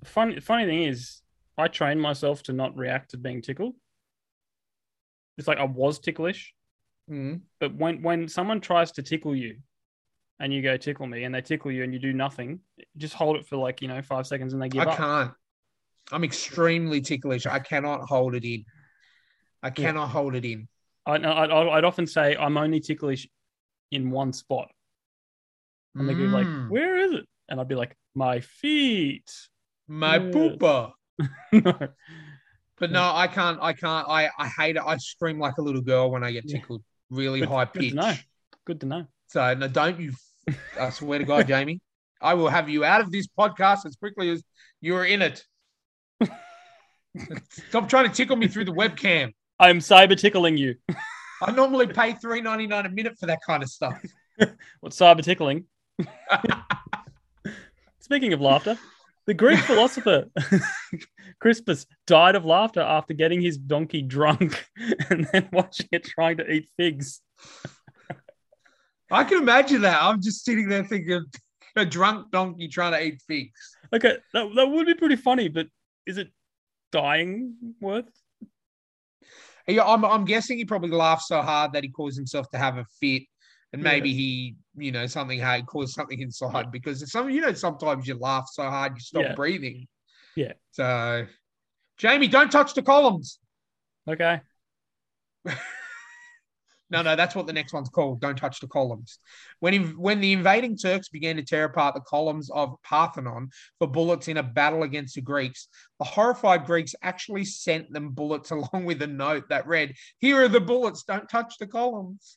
the 0.00 0.06
funny 0.08 0.40
funny 0.40 0.66
thing 0.66 0.82
is, 0.84 1.20
I 1.56 1.68
trained 1.68 2.00
myself 2.00 2.42
to 2.44 2.52
not 2.52 2.76
react 2.76 3.10
to 3.10 3.16
being 3.16 3.42
tickled. 3.42 3.74
It's 5.38 5.48
like 5.48 5.58
I 5.58 5.64
was 5.64 5.98
ticklish, 5.98 6.54
Mm. 7.10 7.42
but 7.60 7.74
when 7.74 8.02
when 8.02 8.28
someone 8.28 8.60
tries 8.60 8.92
to 8.92 9.02
tickle 9.02 9.34
you, 9.36 9.58
and 10.40 10.52
you 10.52 10.62
go 10.62 10.76
tickle 10.76 11.06
me, 11.06 11.24
and 11.24 11.34
they 11.34 11.40
tickle 11.42 11.70
you, 11.72 11.84
and 11.84 11.92
you 11.92 11.98
do 11.98 12.12
nothing, 12.12 12.60
just 12.96 13.14
hold 13.14 13.36
it 13.36 13.46
for 13.46 13.56
like 13.56 13.82
you 13.82 13.88
know 13.88 14.00
five 14.02 14.26
seconds, 14.26 14.52
and 14.52 14.62
they 14.62 14.68
give 14.68 14.82
I 14.82 14.84
up. 14.84 14.92
I 14.92 14.96
can't. 14.96 15.30
I'm 16.12 16.24
extremely 16.24 17.00
ticklish. 17.00 17.46
I 17.46 17.58
cannot 17.58 18.02
hold 18.02 18.34
it 18.34 18.44
in. 18.44 18.64
I 19.62 19.70
cannot 19.70 20.08
hold 20.10 20.34
it 20.34 20.44
in. 20.44 20.68
I, 21.06 21.14
I'd, 21.14 21.50
I'd 21.50 21.84
often 21.84 22.06
say 22.06 22.36
I'm 22.36 22.56
only 22.58 22.80
ticklish 22.80 23.26
in 23.90 24.10
one 24.10 24.32
spot, 24.32 24.70
and 25.94 26.08
they 26.08 26.14
go 26.14 26.24
like, 26.24 26.46
Mm. 26.46 26.68
"Where 26.70 26.96
is 26.98 27.12
it?" 27.12 27.26
And 27.54 27.60
I'd 27.60 27.68
be 27.68 27.76
like, 27.76 27.96
"My 28.16 28.40
feet." 28.40 29.30
my 29.86 30.16
Yeah. 30.16 30.30
pooper. 30.32 30.92
no. 31.52 31.88
But 32.78 32.90
no, 32.90 33.12
I 33.14 33.28
can't. 33.28 33.58
I 33.62 33.72
can't. 33.74 34.08
I, 34.08 34.28
I 34.36 34.48
hate 34.48 34.74
it. 34.74 34.82
I 34.84 34.96
scream 34.96 35.38
like 35.38 35.58
a 35.58 35.62
little 35.62 35.82
girl 35.82 36.10
when 36.10 36.24
I 36.24 36.32
get 36.32 36.42
Yeah. 36.46 36.58
tickled, 36.58 36.82
really 37.10 37.38
Good- 37.40 37.48
high 37.48 37.64
good 37.66 37.72
to 37.74 37.78
pitch. 37.80 37.94
know. 37.94 38.14
Good 38.66 38.80
to 38.80 38.86
know. 38.86 39.06
So 39.28 39.54
no, 39.54 39.68
don't 39.68 40.00
you? 40.00 40.14
I 40.80 40.90
swear 40.90 41.20
to 41.20 41.24
God, 41.24 41.46
Jamie, 41.46 41.80
I 42.20 42.34
will 42.34 42.48
have 42.48 42.68
you 42.68 42.84
out 42.84 43.00
of 43.02 43.12
this 43.12 43.28
podcast 43.28 43.86
as 43.86 43.94
quickly 43.94 44.30
as 44.30 44.42
you 44.80 44.96
are 44.96 45.04
in 45.04 45.22
it. 45.22 45.44
Stop 47.68 47.88
trying 47.88 48.08
to 48.08 48.12
tickle 48.12 48.34
me 48.36 48.48
through 48.48 48.64
the 48.64 48.72
webcam. 48.72 49.32
I'm 49.60 49.78
cyber 49.78 50.18
tickling 50.18 50.56
you. 50.56 50.74
I 51.40 51.52
normally 51.52 51.86
pay 51.86 52.14
three 52.14 52.40
ninety 52.40 52.66
nine 52.66 52.86
a 52.86 52.90
minute 52.90 53.16
for 53.20 53.26
that 53.26 53.38
kind 53.46 53.62
of 53.62 53.68
stuff. 53.68 54.02
What's 54.80 54.98
cyber 54.98 55.22
tickling? 55.22 55.66
Speaking 58.04 58.34
of 58.34 58.40
laughter, 58.42 58.76
the 59.26 59.32
Greek 59.32 59.58
philosopher 59.70 60.26
Crispus 61.40 61.86
died 62.06 62.34
of 62.34 62.44
laughter 62.44 62.82
after 62.82 63.14
getting 63.14 63.40
his 63.40 63.56
donkey 63.56 64.02
drunk 64.02 64.62
and 65.08 65.26
then 65.32 65.48
watching 65.54 65.88
it 65.90 66.04
trying 66.04 66.36
to 66.36 66.50
eat 66.50 66.68
figs. 66.76 67.22
I 69.10 69.24
can 69.24 69.38
imagine 69.38 69.80
that. 69.80 70.02
I'm 70.02 70.20
just 70.20 70.44
sitting 70.44 70.68
there 70.68 70.84
thinking 70.84 71.24
a 71.76 71.86
drunk 71.86 72.30
donkey 72.30 72.68
trying 72.68 72.92
to 72.92 73.02
eat 73.02 73.22
figs. 73.26 73.74
Okay, 73.90 74.18
that, 74.34 74.54
that 74.54 74.66
would 74.66 74.86
be 74.86 74.92
pretty 74.92 75.16
funny, 75.16 75.48
but 75.48 75.68
is 76.06 76.18
it 76.18 76.28
dying 76.92 77.54
worth? 77.80 78.04
Yeah, 79.66 79.84
I'm, 79.84 80.04
I'm 80.04 80.26
guessing 80.26 80.58
he 80.58 80.66
probably 80.66 80.90
laughed 80.90 81.22
so 81.22 81.40
hard 81.40 81.72
that 81.72 81.84
he 81.84 81.88
caused 81.88 82.18
himself 82.18 82.50
to 82.50 82.58
have 82.58 82.76
a 82.76 82.84
fit, 83.00 83.22
and 83.74 83.82
Yeah. 83.82 83.90
maybe 83.90 84.12
he, 84.14 84.54
you 84.76 84.92
know, 84.92 85.06
something 85.06 85.38
had 85.40 85.66
caused 85.66 85.94
something 85.94 86.20
inside 86.20 86.70
because 86.70 87.02
it's 87.02 87.10
some, 87.10 87.28
you 87.28 87.40
know, 87.40 87.52
sometimes 87.52 88.06
you 88.06 88.14
laugh 88.14 88.48
so 88.52 88.62
hard 88.62 88.92
you 88.94 89.00
stop 89.00 89.22
Yeah. 89.24 89.34
breathing. 89.34 89.88
Yeah. 90.36 90.52
So, 90.70 91.26
Jamie, 91.98 92.28
don't 92.28 92.52
touch 92.52 92.74
the 92.74 92.82
columns. 92.82 93.40
Okay. 94.08 94.40
No, 96.90 97.00
no, 97.02 97.16
that's 97.16 97.34
what 97.34 97.46
the 97.46 97.52
next 97.52 97.72
one's 97.72 97.88
called. 97.88 98.20
Don't 98.20 98.36
touch 98.36 98.60
the 98.60 98.68
columns. 98.68 99.18
When 99.58 99.72
inv- 99.74 99.96
when 99.96 100.20
the 100.20 100.32
invading 100.32 100.76
Turks 100.76 101.08
began 101.08 101.34
to 101.36 101.42
tear 101.42 101.64
apart 101.64 101.94
the 101.94 102.00
columns 102.02 102.50
of 102.50 102.76
Parthenon 102.84 103.48
for 103.78 103.88
bullets 103.88 104.28
in 104.28 104.36
a 104.36 104.42
battle 104.44 104.82
against 104.84 105.14
the 105.14 105.22
Greeks, 105.22 105.66
the 105.98 106.04
horrified 106.04 106.66
Greeks 106.66 106.94
actually 107.02 107.46
sent 107.46 107.90
them 107.92 108.10
bullets 108.10 108.50
along 108.52 108.84
with 108.84 109.00
a 109.02 109.06
note 109.08 109.48
that 109.48 109.66
read, 109.66 109.94
"Here 110.18 110.44
are 110.44 110.48
the 110.48 110.60
bullets. 110.60 111.02
Don't 111.02 111.28
touch 111.28 111.56
the 111.58 111.66
columns." 111.66 112.36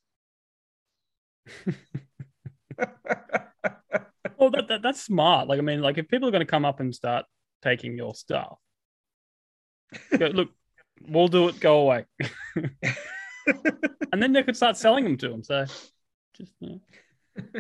Well, 4.38 4.52
that, 4.52 4.68
that 4.68 4.82
that's 4.82 5.02
smart. 5.02 5.48
Like, 5.48 5.60
I 5.60 5.62
mean, 5.62 5.82
like 5.82 5.98
if 5.98 6.08
people 6.08 6.28
are 6.28 6.32
going 6.32 6.46
to 6.46 6.50
come 6.50 6.66
up 6.66 6.80
and 6.80 6.94
start 6.94 7.26
taking 7.62 7.98
your 7.98 8.14
stuff, 8.14 8.58
go, 10.18 10.28
look, 10.34 10.50
we'll 11.02 11.28
do 11.28 11.48
it. 11.48 11.60
Go 11.60 11.82
away, 11.82 12.06
and 14.12 14.22
then 14.22 14.34
they 14.34 14.44
could 14.44 14.56
start 14.56 14.78
selling 14.78 15.04
them 15.04 15.18
to 15.18 15.30
them. 15.30 15.44
So, 15.44 15.66
just 16.36 16.52
you 16.60 16.80
know. 17.36 17.42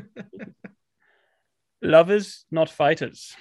lovers, 1.81 2.45
not 2.51 2.69
fighters. 2.69 3.35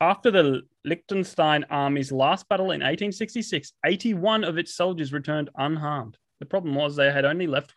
After 0.00 0.30
the 0.30 0.62
Liechtenstein 0.84 1.64
army's 1.70 2.10
last 2.10 2.48
battle 2.48 2.66
in 2.66 2.80
1866, 2.80 3.72
81 3.86 4.44
of 4.44 4.58
its 4.58 4.74
soldiers 4.74 5.12
returned 5.12 5.48
unharmed. 5.56 6.18
The 6.40 6.46
problem 6.46 6.74
was 6.74 6.96
they 6.96 7.12
had 7.12 7.24
only 7.24 7.46
left, 7.46 7.76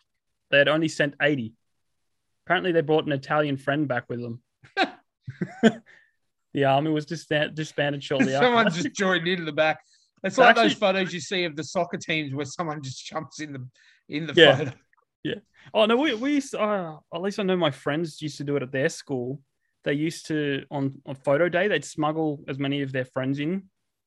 they 0.50 0.58
had 0.58 0.68
only 0.68 0.88
sent 0.88 1.14
80. 1.20 1.54
Apparently, 2.46 2.72
they 2.72 2.80
brought 2.80 3.06
an 3.06 3.12
Italian 3.12 3.56
friend 3.56 3.88
back 3.88 4.04
with 4.08 4.20
them. 4.22 4.42
the 6.54 6.64
army 6.64 6.90
was 6.90 7.06
disband- 7.06 7.54
disbanded 7.54 8.02
shortly 8.02 8.34
after. 8.34 8.46
Someone 8.46 8.72
just 8.72 8.92
joined 8.94 9.26
in 9.28 9.44
the 9.44 9.52
back. 9.52 9.80
It's 10.22 10.38
like 10.38 10.56
those 10.56 10.72
photos 10.74 11.12
you 11.12 11.20
see 11.20 11.44
of 11.44 11.56
the 11.56 11.64
soccer 11.64 11.98
teams 11.98 12.34
where 12.34 12.46
someone 12.46 12.82
just 12.82 13.04
jumps 13.04 13.40
in 13.40 13.52
the 13.52 13.66
in 14.08 14.26
the 14.26 14.32
Yeah. 14.34 14.56
photo. 14.56 14.72
Yeah. 15.22 15.34
Oh 15.74 15.86
no, 15.86 15.96
we 15.96 16.14
we 16.14 16.34
used 16.34 16.52
to, 16.52 16.60
uh, 16.60 16.96
at 17.14 17.20
least 17.22 17.38
I 17.38 17.42
know 17.42 17.56
my 17.56 17.70
friends 17.70 18.22
used 18.22 18.38
to 18.38 18.44
do 18.44 18.56
it 18.56 18.62
at 18.62 18.72
their 18.72 18.88
school. 18.88 19.40
They 19.84 19.92
used 19.92 20.26
to 20.28 20.64
on 20.70 21.00
on 21.04 21.16
photo 21.16 21.48
day 21.48 21.68
they'd 21.68 21.84
smuggle 21.84 22.44
as 22.48 22.58
many 22.58 22.82
of 22.82 22.92
their 22.92 23.04
friends 23.04 23.38
in 23.40 23.64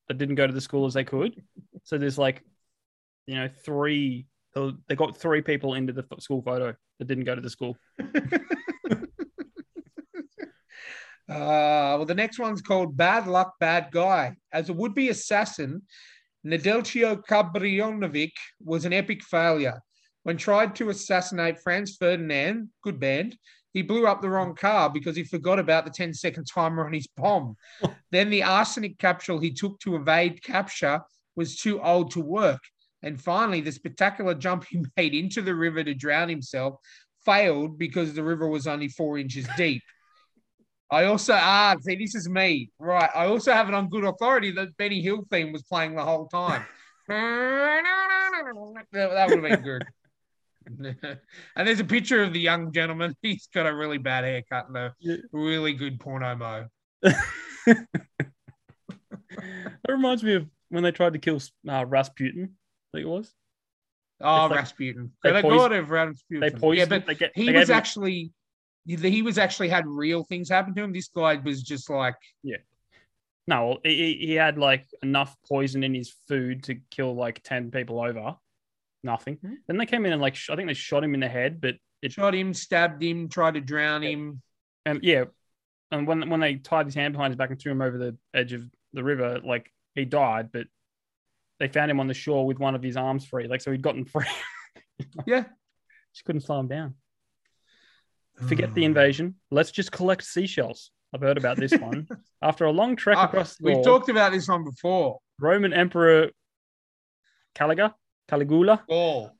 that 0.07 0.17
didn't 0.17 0.35
go 0.35 0.47
to 0.47 0.53
the 0.53 0.61
school 0.61 0.85
as 0.85 0.93
they 0.93 1.03
could. 1.03 1.43
So 1.83 1.97
there's 1.97 2.17
like, 2.17 2.43
you 3.27 3.35
know, 3.35 3.47
three. 3.63 4.25
So 4.53 4.73
They 4.87 4.95
got 4.95 5.17
three 5.17 5.41
people 5.41 5.75
into 5.75 5.93
the 5.93 6.05
school 6.19 6.41
photo 6.41 6.75
that 6.97 7.07
didn't 7.07 7.25
go 7.25 7.35
to 7.35 7.41
the 7.41 7.49
school. 7.49 7.77
Uh, 11.29 11.93
well, 11.95 12.05
the 12.05 12.15
next 12.15 12.39
one's 12.39 12.59
called 12.59 12.97
Bad 12.97 13.27
Luck, 13.27 13.53
Bad 13.59 13.89
Guy. 13.91 14.35
As 14.51 14.69
a 14.69 14.73
would 14.73 14.95
be 14.95 15.09
assassin, 15.09 15.83
Nedeljko 16.43 17.23
Čabrinović 17.23 18.31
was 18.63 18.85
an 18.85 18.93
epic 18.93 19.23
failure. 19.23 19.79
When 20.23 20.37
tried 20.37 20.75
to 20.77 20.89
assassinate 20.89 21.59
Franz 21.59 21.97
Ferdinand, 21.97 22.69
good 22.83 22.99
band, 22.99 23.37
he 23.73 23.83
blew 23.83 24.07
up 24.07 24.21
the 24.21 24.29
wrong 24.29 24.55
car 24.55 24.89
because 24.89 25.15
he 25.15 25.23
forgot 25.23 25.59
about 25.59 25.85
the 25.85 25.91
10 25.91 26.15
second 26.15 26.45
timer 26.45 26.85
on 26.85 26.93
his 26.93 27.07
bomb. 27.15 27.55
then 28.11 28.31
the 28.31 28.41
arsenic 28.41 28.97
capsule 28.97 29.39
he 29.39 29.51
took 29.51 29.79
to 29.81 29.95
evade 29.95 30.41
capture 30.41 30.99
was 31.35 31.57
too 31.57 31.79
old 31.81 32.09
to 32.11 32.21
work. 32.21 32.61
And 33.01 33.21
finally, 33.21 33.61
the 33.61 33.71
spectacular 33.71 34.33
jump 34.33 34.65
he 34.69 34.83
made 34.97 35.13
into 35.13 35.41
the 35.41 35.55
river 35.55 35.83
to 35.83 35.93
drown 35.93 36.29
himself 36.29 36.75
failed 37.25 37.77
because 37.77 38.13
the 38.13 38.23
river 38.23 38.47
was 38.47 38.67
only 38.67 38.87
four 38.87 39.17
inches 39.17 39.47
deep. 39.57 39.81
I 40.91 41.05
also 41.05 41.33
ah 41.35 41.75
see 41.81 41.95
this 41.95 42.15
is 42.15 42.27
me 42.27 42.71
right. 42.79 43.09
I 43.13 43.27
also 43.27 43.51
have 43.53 43.67
it 43.67 43.75
on 43.75 43.89
good 43.89 44.05
authority 44.05 44.51
that 44.51 44.75
Benny 44.77 45.01
Hill 45.01 45.23
theme 45.29 45.51
was 45.51 45.61
playing 45.63 45.95
the 45.95 46.03
whole 46.03 46.27
time. 46.27 46.65
that, 47.07 47.83
that 48.91 49.29
would 49.29 49.43
have 49.43 49.43
been 49.43 49.61
good. 49.61 49.85
and 51.55 51.67
there's 51.67 51.79
a 51.79 51.83
picture 51.85 52.23
of 52.23 52.33
the 52.33 52.39
young 52.39 52.71
gentleman. 52.71 53.15
He's 53.21 53.47
got 53.53 53.67
a 53.67 53.75
really 53.75 53.97
bad 53.97 54.23
haircut 54.23 54.67
and 54.67 54.77
a 54.77 54.95
Yeah. 54.99 55.17
really 55.31 55.73
good 55.73 55.99
porno 55.99 56.35
mo. 56.35 56.65
That 57.03 57.87
reminds 59.87 60.23
me 60.23 60.35
of 60.35 60.47
when 60.69 60.83
they 60.83 60.91
tried 60.91 61.13
to 61.13 61.19
kill 61.19 61.39
uh, 61.67 61.85
Rasputin. 61.85 62.55
Think 62.93 63.05
it 63.05 63.09
was. 63.09 63.31
Oh, 64.21 64.47
like 64.47 64.51
Rasputin. 64.51 65.11
they 65.23 65.31
They 65.31 65.41
God 65.41 65.71
of 65.71 65.89
Rasputin. 65.89 66.41
They 66.41 66.49
poisoned. 66.59 66.91
yeah, 66.91 66.97
but 66.97 67.05
they 67.07 67.15
get, 67.15 67.31
he 67.35 67.51
was 67.51 67.69
him- 67.69 67.75
actually 67.75 68.31
he 68.85 69.21
was 69.21 69.37
actually 69.37 69.69
had 69.69 69.85
real 69.85 70.23
things 70.23 70.49
happen 70.49 70.73
to 70.73 70.83
him. 70.83 70.91
This 70.93 71.09
guy 71.09 71.35
was 71.35 71.61
just 71.61 71.89
like, 71.89 72.15
yeah. 72.43 72.57
No, 73.47 73.67
well, 73.67 73.77
he, 73.83 74.17
he 74.19 74.33
had 74.33 74.57
like 74.57 74.87
enough 75.03 75.35
poison 75.47 75.83
in 75.83 75.93
his 75.93 76.13
food 76.27 76.63
to 76.63 76.75
kill 76.89 77.15
like 77.15 77.41
10 77.43 77.71
people 77.71 78.01
over. 78.01 78.35
Nothing. 79.03 79.35
Hmm. 79.35 79.53
Then 79.67 79.77
they 79.77 79.85
came 79.85 80.05
in 80.05 80.13
and 80.13 80.21
like, 80.21 80.35
sh- 80.35 80.49
I 80.49 80.55
think 80.55 80.67
they 80.67 80.73
shot 80.73 81.03
him 81.03 81.13
in 81.13 81.19
the 81.19 81.27
head, 81.27 81.61
but 81.61 81.75
it, 82.01 82.11
shot 82.13 82.33
him, 82.33 82.53
stabbed 82.53 83.03
him, 83.03 83.29
tried 83.29 83.55
to 83.55 83.61
drown 83.61 84.01
him. 84.03 84.41
and 84.85 85.03
yeah. 85.03 85.25
And 85.91 86.07
when, 86.07 86.29
when 86.29 86.39
they 86.39 86.55
tied 86.55 86.85
his 86.85 86.95
hand 86.95 87.13
behind 87.13 87.31
his 87.31 87.37
back 87.37 87.49
and 87.49 87.59
threw 87.59 87.71
him 87.71 87.81
over 87.81 87.97
the 87.97 88.17
edge 88.33 88.53
of 88.53 88.63
the 88.93 89.03
river, 89.03 89.39
like 89.43 89.71
he 89.95 90.05
died, 90.05 90.51
but 90.51 90.67
they 91.59 91.67
found 91.67 91.91
him 91.91 91.99
on 91.99 92.07
the 92.07 92.13
shore 92.13 92.45
with 92.45 92.59
one 92.59 92.75
of 92.75 92.81
his 92.83 92.95
arms 92.97 93.25
free. 93.25 93.47
Like, 93.47 93.61
so 93.61 93.71
he'd 93.71 93.81
gotten 93.81 94.05
free. 94.05 94.25
Yeah. 95.25 95.45
Just 96.13 96.25
couldn't 96.25 96.41
slow 96.41 96.59
him 96.59 96.67
down. 96.67 96.95
Forget 98.47 98.73
the 98.73 98.83
invasion. 98.85 99.35
Let's 99.49 99.71
just 99.71 99.91
collect 99.93 100.23
seashells. 100.23 100.91
I've 101.13 101.21
heard 101.21 101.37
about 101.37 101.57
this 101.57 101.73
one. 101.73 102.07
After 102.41 102.65
a 102.65 102.71
long 102.71 102.95
trek 102.97 103.17
Uh, 103.17 103.21
across 103.21 103.55
the 103.55 103.65
We've 103.65 103.83
talked 103.83 104.09
about 104.09 104.31
this 104.33 104.47
one 104.47 104.63
before. 104.65 105.19
Roman 105.39 105.71
Emperor 105.73 106.31
Caliga, 107.55 107.93
Caligula, 108.27 108.83
Oh, 108.89 109.31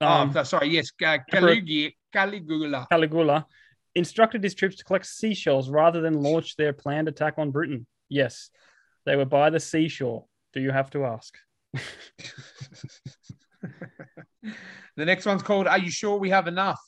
um, 0.00 0.32
oh 0.34 0.42
sorry. 0.42 0.68
Yes, 0.68 0.90
Ca- 0.90 1.18
Caligula. 1.30 1.90
Caligula. 2.12 2.86
Caligula 2.90 3.46
instructed 3.94 4.42
his 4.42 4.54
troops 4.54 4.76
to 4.76 4.84
collect 4.84 5.06
seashells 5.06 5.68
rather 5.70 6.00
than 6.00 6.22
launch 6.22 6.56
their 6.56 6.72
planned 6.72 7.08
attack 7.08 7.34
on 7.38 7.50
Britain. 7.50 7.86
Yes, 8.08 8.50
they 9.06 9.16
were 9.16 9.24
by 9.26 9.50
the 9.50 9.60
seashore. 9.60 10.24
Do 10.52 10.60
you 10.60 10.70
have 10.70 10.90
to 10.90 11.04
ask? 11.04 11.36
The 14.96 15.06
next 15.06 15.24
one's 15.24 15.42
called 15.42 15.66
Are 15.66 15.78
You 15.78 15.90
Sure 15.90 16.18
We 16.18 16.28
Have 16.30 16.48
Enough? 16.48 16.80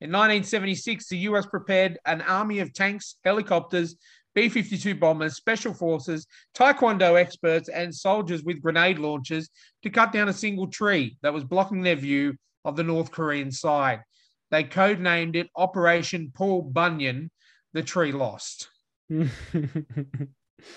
In 0.00 0.12
1976, 0.12 1.08
the 1.08 1.18
US 1.18 1.46
prepared 1.46 1.98
an 2.06 2.22
army 2.22 2.60
of 2.60 2.72
tanks, 2.72 3.16
helicopters, 3.24 3.96
B 4.34 4.48
52 4.48 4.94
bombers, 4.94 5.34
special 5.34 5.74
forces, 5.74 6.28
taekwondo 6.54 7.20
experts, 7.20 7.68
and 7.68 7.92
soldiers 7.92 8.44
with 8.44 8.62
grenade 8.62 9.00
launchers 9.00 9.50
to 9.82 9.90
cut 9.90 10.12
down 10.12 10.28
a 10.28 10.32
single 10.32 10.68
tree 10.68 11.16
that 11.22 11.34
was 11.34 11.42
blocking 11.42 11.82
their 11.82 11.96
view 11.96 12.36
of 12.64 12.76
the 12.76 12.84
North 12.84 13.10
Korean 13.10 13.50
side. 13.50 14.02
They 14.52 14.62
codenamed 14.62 15.34
it 15.34 15.50
Operation 15.56 16.30
Paul 16.32 16.62
Bunyan, 16.62 17.32
the 17.72 17.82
tree 17.82 18.12
lost. 18.12 18.68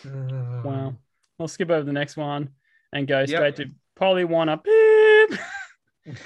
wow. 0.03 0.95
I'll 1.41 1.47
skip 1.47 1.69
over 1.71 1.83
the 1.83 1.91
next 1.93 2.17
one 2.17 2.49
and 2.93 3.07
go 3.07 3.19
Yep. 3.19 3.29
straight 3.29 3.55
to 3.57 3.65
Polly 3.95 4.23
Wanna. 4.25 4.57
Beep. 4.63 5.39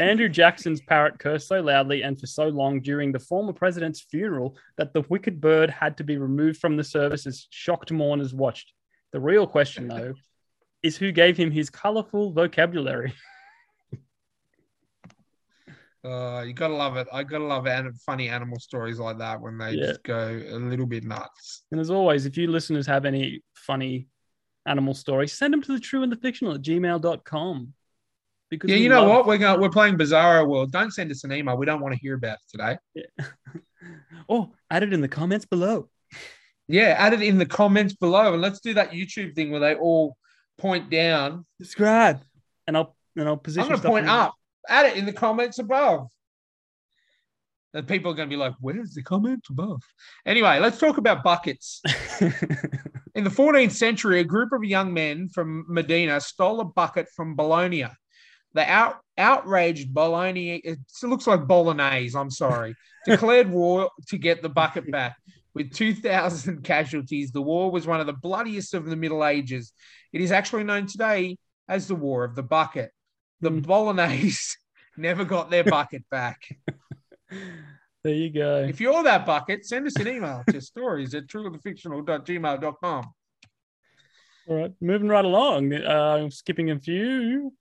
Andrew 0.00 0.28
Jackson's 0.28 0.80
parrot 0.80 1.18
cursed 1.18 1.48
so 1.48 1.60
loudly 1.60 2.02
and 2.02 2.18
for 2.18 2.26
so 2.26 2.48
long 2.48 2.80
during 2.80 3.12
the 3.12 3.18
former 3.18 3.52
president's 3.52 4.00
funeral 4.00 4.56
that 4.78 4.94
the 4.94 5.02
wicked 5.08 5.40
bird 5.40 5.68
had 5.70 5.96
to 5.98 6.04
be 6.04 6.16
removed 6.16 6.58
from 6.58 6.76
the 6.76 6.84
service 6.84 7.26
as 7.26 7.46
shocked 7.50 7.92
mourners 7.92 8.32
watched. 8.34 8.72
The 9.12 9.20
real 9.20 9.46
question, 9.46 9.88
though, 9.88 10.14
is 10.82 10.96
who 10.96 11.12
gave 11.12 11.36
him 11.36 11.50
his 11.50 11.68
colorful 11.70 12.32
vocabulary. 12.32 13.12
Uh, 16.04 16.42
you 16.44 16.52
gotta 16.52 16.74
love 16.74 16.96
it. 16.96 17.06
I 17.12 17.22
gotta 17.22 17.44
love 17.44 17.66
an- 17.66 17.92
funny 17.94 18.28
animal 18.28 18.58
stories 18.58 18.98
like 18.98 19.18
that 19.18 19.40
when 19.40 19.56
they 19.56 19.72
Yeah. 19.74 19.86
just 19.86 20.02
go 20.02 20.42
a 20.48 20.56
little 20.58 20.86
bit 20.86 21.04
nuts. 21.04 21.62
And 21.70 21.80
as 21.80 21.90
always, 21.90 22.26
if 22.26 22.36
you 22.36 22.48
listeners 22.48 22.86
have 22.88 23.04
any 23.04 23.40
funny 23.54 24.08
animal 24.66 24.94
stories, 24.94 25.32
send 25.32 25.52
them 25.52 25.62
to 25.62 25.72
the 25.72 25.80
true 25.80 26.02
and 26.02 26.10
the 26.12 26.16
fictional 26.16 26.54
at 26.54 26.62
gmail.com. 26.62 27.72
Because 28.50 28.70
Yeah, 28.70 28.76
you 28.76 28.88
know 28.88 29.00
love- 29.04 29.08
what? 29.08 29.26
We're 29.26 29.38
going, 29.38 29.60
we're 29.60 29.70
playing 29.70 29.96
Bizarro 29.96 30.46
World. 30.46 30.72
Don't 30.72 30.90
send 30.92 31.10
us 31.10 31.24
an 31.24 31.32
email. 31.32 31.56
We 31.56 31.66
don't 31.66 31.80
want 31.80 31.94
to 31.94 32.00
hear 32.00 32.14
about 32.14 32.38
it 32.38 32.50
today. 32.50 32.78
Oh, 34.28 34.52
add 34.70 34.84
it 34.84 34.92
in 34.92 35.00
the 35.00 35.08
comments 35.08 35.44
below. 35.44 35.88
Yeah, 36.68 36.94
add 36.96 37.12
it 37.12 37.20
in 37.22 37.38
the 37.38 37.44
comments 37.46 37.94
below, 37.94 38.32
and 38.32 38.40
let's 38.40 38.60
do 38.60 38.74
that 38.74 38.92
YouTube 38.92 39.34
thing 39.34 39.50
where 39.50 39.58
they 39.58 39.74
all 39.74 40.16
point 40.58 40.88
down. 40.88 41.44
Subscribe. 41.58 42.20
And 42.68 42.76
I'll 42.76 42.94
and 43.16 43.26
I'll 43.26 43.36
position 43.36 43.64
I'm 43.72 43.80
going 43.80 43.82
to 43.82 43.88
point 43.88 44.04
in- 44.04 44.10
up. 44.10 44.34
Add 44.68 44.86
it 44.86 44.96
in 44.96 45.06
the 45.06 45.12
comments 45.12 45.58
above. 45.58 46.06
And 47.74 47.88
people 47.88 48.12
are 48.12 48.14
going 48.14 48.28
to 48.28 48.32
be 48.32 48.38
like, 48.38 48.54
"Where's 48.60 48.94
the 48.94 49.02
comments 49.02 49.50
above?" 49.50 49.82
Anyway, 50.24 50.60
let's 50.60 50.78
talk 50.78 50.98
about 50.98 51.24
buckets. 51.24 51.82
In 53.14 53.24
the 53.24 53.30
14th 53.30 53.72
century, 53.72 54.20
a 54.20 54.24
group 54.24 54.52
of 54.52 54.64
young 54.64 54.94
men 54.94 55.28
from 55.28 55.66
Medina 55.68 56.20
stole 56.20 56.60
a 56.60 56.64
bucket 56.64 57.08
from 57.14 57.36
Bologna. 57.36 57.86
The 58.54 58.70
out, 58.70 59.00
outraged 59.18 59.92
Bologna, 59.92 60.56
it 60.56 60.78
looks 61.02 61.26
like 61.26 61.46
Bolognese, 61.46 62.16
I'm 62.16 62.30
sorry, 62.30 62.74
declared 63.06 63.50
war 63.50 63.90
to 64.08 64.18
get 64.18 64.42
the 64.42 64.48
bucket 64.48 64.90
back. 64.90 65.16
With 65.54 65.74
2,000 65.74 66.62
casualties, 66.64 67.32
the 67.32 67.42
war 67.42 67.70
was 67.70 67.86
one 67.86 68.00
of 68.00 68.06
the 68.06 68.14
bloodiest 68.14 68.72
of 68.72 68.86
the 68.86 68.96
Middle 68.96 69.24
Ages. 69.24 69.72
It 70.12 70.22
is 70.22 70.32
actually 70.32 70.64
known 70.64 70.86
today 70.86 71.36
as 71.68 71.88
the 71.88 71.94
War 71.94 72.24
of 72.24 72.34
the 72.34 72.42
Bucket. 72.42 72.90
The 73.40 73.50
Hmm. 73.50 73.60
Bolognese 73.60 74.56
never 74.96 75.24
got 75.24 75.50
their 75.50 75.64
bucket 75.64 76.04
back. 76.10 76.40
There 78.04 78.14
you 78.14 78.30
go. 78.30 78.66
If 78.68 78.80
you're 78.80 79.02
that 79.02 79.26
bucket, 79.26 79.66
send 79.66 79.86
us 79.86 79.96
an 79.96 80.08
email 80.08 80.42
to 80.50 80.60
stories 80.60 81.14
at 81.14 81.26
truethefictional.gmail.com. 81.26 83.12
All 84.48 84.56
right, 84.56 84.72
moving 84.80 85.08
right 85.08 85.24
along. 85.24 85.72
Uh, 85.72 86.18
I'm 86.20 86.30
skipping 86.30 86.70
a 86.70 86.78
few. 86.78 87.52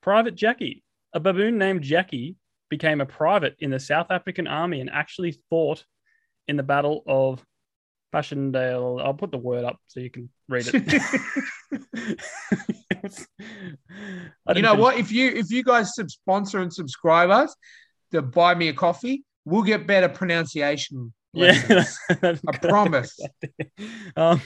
Private 0.00 0.34
Jackie. 0.34 0.82
A 1.12 1.20
baboon 1.20 1.58
named 1.58 1.82
Jackie 1.82 2.36
became 2.70 3.02
a 3.02 3.06
private 3.06 3.54
in 3.58 3.70
the 3.70 3.78
South 3.78 4.10
African 4.10 4.46
army 4.46 4.80
and 4.80 4.88
actually 4.88 5.38
fought 5.50 5.84
in 6.48 6.56
the 6.56 6.62
Battle 6.62 7.02
of 7.06 7.44
Passchendaele. 8.12 9.00
I'll 9.04 9.12
put 9.12 9.30
the 9.30 9.38
word 9.38 9.64
up 9.64 9.78
so 9.88 10.00
you 10.00 10.10
can 10.10 10.30
read 10.48 10.68
it. 10.72 12.16
You 14.54 14.62
know 14.62 14.74
what? 14.74 14.96
If 14.96 15.10
you 15.10 15.28
if 15.28 15.50
you 15.50 15.62
guys 15.64 15.94
sub- 15.94 16.10
sponsor 16.10 16.60
and 16.60 16.72
subscribe 16.72 17.30
us 17.30 17.54
to 18.12 18.22
buy 18.22 18.54
me 18.54 18.68
a 18.68 18.72
coffee, 18.72 19.24
we'll 19.44 19.62
get 19.62 19.86
better 19.86 20.08
pronunciation. 20.08 21.12
Yeah, 21.34 21.46
lessons. 21.46 21.98
that's 22.20 22.42
a 22.44 22.50
I 22.52 22.56
promise. 22.58 23.18
Um, 24.16 24.42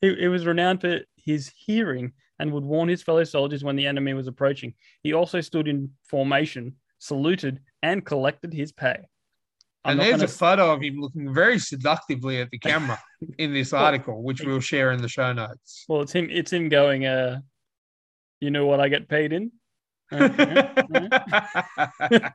he, 0.00 0.14
he 0.16 0.28
was 0.28 0.44
renowned 0.46 0.80
for 0.80 1.00
his 1.16 1.52
hearing 1.56 2.12
and 2.40 2.52
would 2.52 2.64
warn 2.64 2.88
his 2.88 3.02
fellow 3.02 3.22
soldiers 3.24 3.62
when 3.62 3.76
the 3.76 3.86
enemy 3.86 4.14
was 4.14 4.26
approaching. 4.26 4.74
He 5.02 5.12
also 5.12 5.40
stood 5.40 5.68
in 5.68 5.90
formation, 6.10 6.74
saluted, 6.98 7.60
and 7.82 8.04
collected 8.04 8.52
his 8.52 8.72
pay. 8.72 8.96
I'm 9.84 9.92
and 9.92 10.00
there's 10.00 10.10
gonna- 10.12 10.24
a 10.24 10.28
photo 10.28 10.72
of 10.72 10.82
him 10.82 10.98
looking 10.98 11.32
very 11.32 11.58
seductively 11.58 12.40
at 12.40 12.50
the 12.50 12.58
camera 12.58 12.98
in 13.38 13.52
this 13.52 13.72
article, 13.72 14.22
which 14.22 14.40
we'll 14.40 14.60
share 14.60 14.90
in 14.92 15.00
the 15.00 15.08
show 15.08 15.32
notes. 15.32 15.84
well, 15.88 16.00
it's 16.00 16.12
him. 16.12 16.28
It's 16.30 16.52
him 16.52 16.68
going. 16.68 17.06
Uh, 17.06 17.40
you 18.40 18.50
know 18.50 18.66
what 18.66 18.80
I 18.80 18.88
get 18.88 19.08
paid 19.08 19.32
in? 19.32 19.52
Okay. 20.12 20.68
uh, 22.00 22.30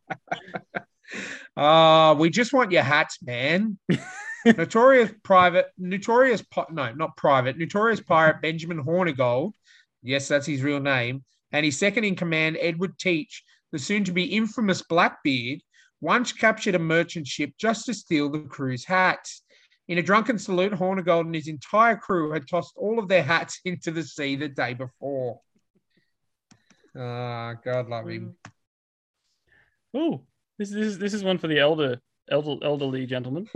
we 2.20 2.30
just 2.30 2.54
want 2.54 2.72
your 2.72 2.84
hats, 2.84 3.20
man. 3.22 3.78
notorious 4.46 5.12
private, 5.24 5.68
notorious, 5.78 6.44
no, 6.72 6.94
not 6.94 7.18
private, 7.18 7.58
notorious 7.58 8.02
pirate 8.02 8.42
Benjamin 8.42 8.84
Hornigold. 8.84 9.54
Yes, 10.02 10.28
that's 10.28 10.48
his 10.48 10.62
real 10.62 10.80
name. 10.80 11.24
And 11.52 11.66
his 11.66 11.78
second 11.78 12.04
in 12.04 12.16
command, 12.16 12.58
Edward 12.60 12.98
Teach, 12.98 13.44
the 13.72 13.80
soon 13.80 14.04
to 14.06 14.12
be 14.12 14.26
infamous 14.26 14.82
Blackbeard, 14.82 15.62
once 16.02 16.32
captured 16.32 16.76
a 16.76 16.80
merchant 16.80 17.28
ship 17.28 17.52
just 17.58 17.86
to 17.86 17.94
steal 17.94 18.30
the 18.30 18.40
crew's 18.40 18.86
hats. 18.86 19.44
In 19.88 19.98
a 19.98 20.04
drunken 20.04 20.38
salute, 20.38 20.72
Hornigold 20.74 21.26
and 21.26 21.36
his 21.36 21.48
entire 21.48 21.96
crew 21.96 22.32
had 22.32 22.48
tossed 22.48 22.74
all 22.78 23.00
of 23.00 23.08
their 23.08 23.24
hats 23.24 23.60
into 23.66 23.92
the 23.92 24.04
sea 24.04 24.36
the 24.36 24.48
day 24.48 24.74
before. 24.74 25.42
Ah, 26.98 27.56
God 27.64 27.90
love 27.90 28.08
him. 28.08 28.36
Oh, 29.94 30.22
this, 30.60 30.72
is 30.72 31.00
this 31.00 31.14
is 31.14 31.24
one 31.24 31.38
for 31.38 31.48
the 31.48 31.58
elder, 31.58 32.00
elder 32.30 32.64
elderly 32.64 33.06
gentleman. 33.06 33.48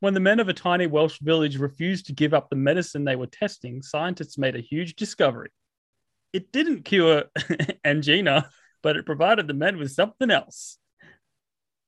when 0.00 0.14
the 0.14 0.20
men 0.20 0.38
of 0.38 0.48
a 0.48 0.54
tiny 0.54 0.86
Welsh 0.86 1.18
village 1.20 1.58
refused 1.58 2.06
to 2.06 2.12
give 2.12 2.34
up 2.34 2.50
the 2.50 2.56
medicine 2.56 3.04
they 3.04 3.16
were 3.16 3.26
testing, 3.26 3.82
scientists 3.82 4.36
made 4.38 4.54
a 4.54 4.60
huge 4.60 4.94
discovery. 4.94 5.50
It 6.34 6.52
didn't 6.52 6.84
cure 6.84 7.24
angina, 7.84 8.50
but 8.82 8.96
it 8.96 9.06
provided 9.06 9.48
the 9.48 9.54
men 9.54 9.78
with 9.78 9.92
something 9.92 10.30
else. 10.30 10.78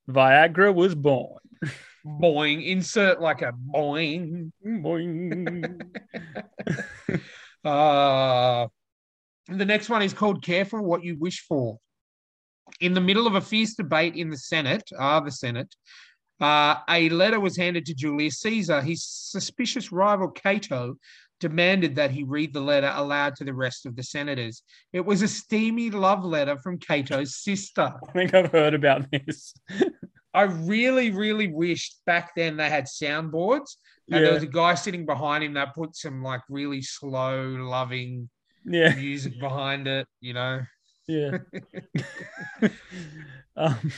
Viagra 0.08 0.74
was 0.74 0.94
born. 0.94 1.40
Boing, 2.06 2.64
insert 2.64 3.20
like 3.20 3.42
a 3.42 3.52
boing. 3.52 4.52
Boing. 4.64 5.82
Uh, 7.64 8.68
the 9.48 9.64
next 9.64 9.88
one 9.88 10.00
is 10.00 10.12
called 10.12 10.40
Careful 10.40 10.84
What 10.84 11.02
You 11.02 11.16
Wish 11.18 11.44
For. 11.48 11.80
In 12.80 12.92
the 12.94 13.00
middle 13.00 13.26
of 13.26 13.34
a 13.34 13.40
fierce 13.40 13.74
debate 13.74 14.14
in 14.16 14.30
the 14.30 14.36
Senate, 14.36 14.82
ah, 14.98 15.20
the 15.20 15.30
Senate, 15.30 15.74
uh, 16.40 16.76
a 16.88 17.08
letter 17.08 17.40
was 17.40 17.56
handed 17.56 17.86
to 17.86 17.94
Julius 17.94 18.40
Caesar. 18.40 18.82
His 18.82 19.04
suspicious 19.04 19.90
rival 19.92 20.28
Cato 20.28 20.96
demanded 21.40 21.96
that 21.96 22.10
he 22.10 22.22
read 22.24 22.52
the 22.52 22.60
letter 22.60 22.92
aloud 22.94 23.36
to 23.36 23.44
the 23.44 23.54
rest 23.54 23.86
of 23.86 23.96
the 23.96 24.02
senators. 24.02 24.62
It 24.92 25.04
was 25.04 25.22
a 25.22 25.28
steamy 25.28 25.90
love 25.90 26.24
letter 26.24 26.58
from 26.58 26.78
Cato's 26.78 27.36
sister. 27.36 27.92
I 28.08 28.12
think 28.12 28.34
I've 28.34 28.52
heard 28.52 28.74
about 28.74 29.10
this. 29.10 29.54
I 30.34 30.42
really, 30.42 31.10
really 31.10 31.48
wished 31.48 32.00
back 32.04 32.32
then 32.36 32.56
they 32.58 32.68
had 32.68 32.84
soundboards 32.84 33.76
and 34.10 34.16
Yeah. 34.16 34.20
there 34.20 34.34
was 34.34 34.42
a 34.42 34.46
guy 34.48 34.74
sitting 34.74 35.06
behind 35.06 35.42
him 35.44 35.54
that 35.54 35.74
put 35.74 35.96
some 35.96 36.22
like 36.22 36.42
really 36.50 36.82
slow, 36.82 37.42
loving 37.48 38.28
Yeah. 38.64 38.94
music 38.94 39.38
behind 39.40 39.88
it, 39.88 40.06
you 40.20 40.34
know. 40.34 40.60
Yeah. 41.06 41.38
um, 43.56 43.92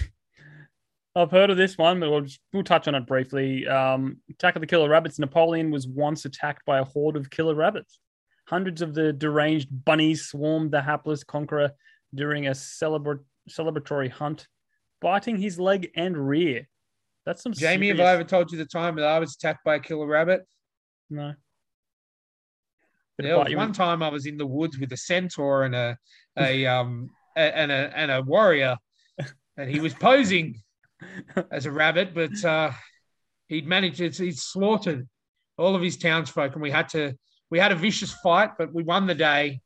I've 1.14 1.30
heard 1.30 1.50
of 1.50 1.56
this 1.56 1.76
one, 1.76 2.00
but 2.00 2.10
we'll, 2.10 2.20
just, 2.20 2.40
we'll 2.52 2.62
touch 2.62 2.86
on 2.86 2.94
it 2.94 3.06
briefly. 3.06 3.66
Um, 3.66 4.18
Attack 4.30 4.56
of 4.56 4.60
the 4.60 4.66
Killer 4.66 4.88
Rabbits. 4.88 5.18
Napoleon 5.18 5.70
was 5.70 5.88
once 5.88 6.24
attacked 6.24 6.64
by 6.64 6.78
a 6.78 6.84
horde 6.84 7.16
of 7.16 7.30
killer 7.30 7.54
rabbits. 7.54 7.98
Hundreds 8.46 8.82
of 8.82 8.94
the 8.94 9.12
deranged 9.12 9.68
bunnies 9.84 10.26
swarmed 10.26 10.70
the 10.70 10.80
hapless 10.80 11.24
conqueror 11.24 11.72
during 12.14 12.46
a 12.46 12.52
celebra- 12.52 13.24
celebratory 13.50 14.10
hunt, 14.10 14.46
biting 15.00 15.36
his 15.36 15.58
leg 15.58 15.90
and 15.96 16.16
rear. 16.16 16.68
That's 17.26 17.42
some 17.42 17.52
Jamie, 17.52 17.88
have 17.88 18.00
I 18.00 18.14
ever 18.14 18.24
told 18.24 18.52
you 18.52 18.58
the 18.58 18.64
time 18.64 18.96
that 18.96 19.04
I 19.04 19.18
was 19.18 19.34
attacked 19.34 19.64
by 19.64 19.74
a 19.74 19.80
killer 19.80 20.06
rabbit? 20.06 20.46
No. 21.10 21.34
Did 23.18 23.26
There 23.26 23.38
was 23.38 23.54
one 23.54 23.72
time 23.72 24.02
I 24.02 24.08
was 24.08 24.26
in 24.26 24.36
the 24.36 24.46
woods 24.46 24.78
with 24.78 24.92
a 24.92 24.96
centaur 24.96 25.64
and 25.64 25.74
a 25.74 25.98
a 26.38 26.66
um 26.66 27.10
a, 27.36 27.56
and 27.56 27.72
a 27.72 27.92
and 27.96 28.10
a 28.10 28.22
warrior, 28.22 28.76
and 29.56 29.68
he 29.68 29.80
was 29.80 29.92
posing 29.92 30.60
as 31.50 31.66
a 31.66 31.72
rabbit, 31.72 32.14
but 32.14 32.44
uh, 32.44 32.70
he'd 33.48 33.66
managed 33.66 33.98
to 33.98 34.24
he'd 34.24 34.38
slaughtered 34.38 35.08
all 35.56 35.74
of 35.74 35.82
his 35.82 35.96
townsfolk, 35.96 36.52
and 36.52 36.62
we 36.62 36.70
had 36.70 36.88
to 36.90 37.14
we 37.50 37.58
had 37.58 37.72
a 37.72 37.76
vicious 37.76 38.12
fight, 38.22 38.50
but 38.56 38.72
we 38.72 38.84
won 38.84 39.08
the 39.08 39.16
day, 39.16 39.60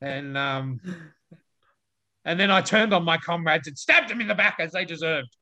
and 0.00 0.38
um 0.38 0.80
and 2.24 2.40
then 2.40 2.50
I 2.50 2.62
turned 2.62 2.94
on 2.94 3.04
my 3.04 3.18
comrades 3.18 3.68
and 3.68 3.78
stabbed 3.78 4.08
them 4.08 4.22
in 4.22 4.28
the 4.28 4.34
back 4.34 4.56
as 4.60 4.72
they 4.72 4.84
deserved. 4.84 5.36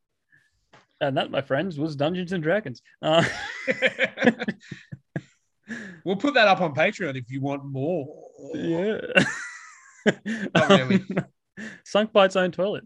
And 1.01 1.17
that, 1.17 1.31
my 1.31 1.43
friends, 1.43 1.79
was 1.79 1.95
Dungeons 1.95 2.33
and 2.33 2.43
Dragons. 2.43 2.81
Uh, 3.03 3.25
we'll 6.05 6.17
put 6.17 6.35
that 6.35 6.49
up 6.49 6.61
on 6.61 6.75
Patreon 6.75 7.17
if 7.17 7.31
you 7.31 7.41
want 7.41 7.65
more. 7.65 8.07
Yeah. 8.55 9.01
Not 10.55 10.69
really. 10.69 11.05
Sunk 11.85 12.13
by 12.13 12.27
its 12.27 12.37
own 12.37 12.53
toilet. 12.53 12.85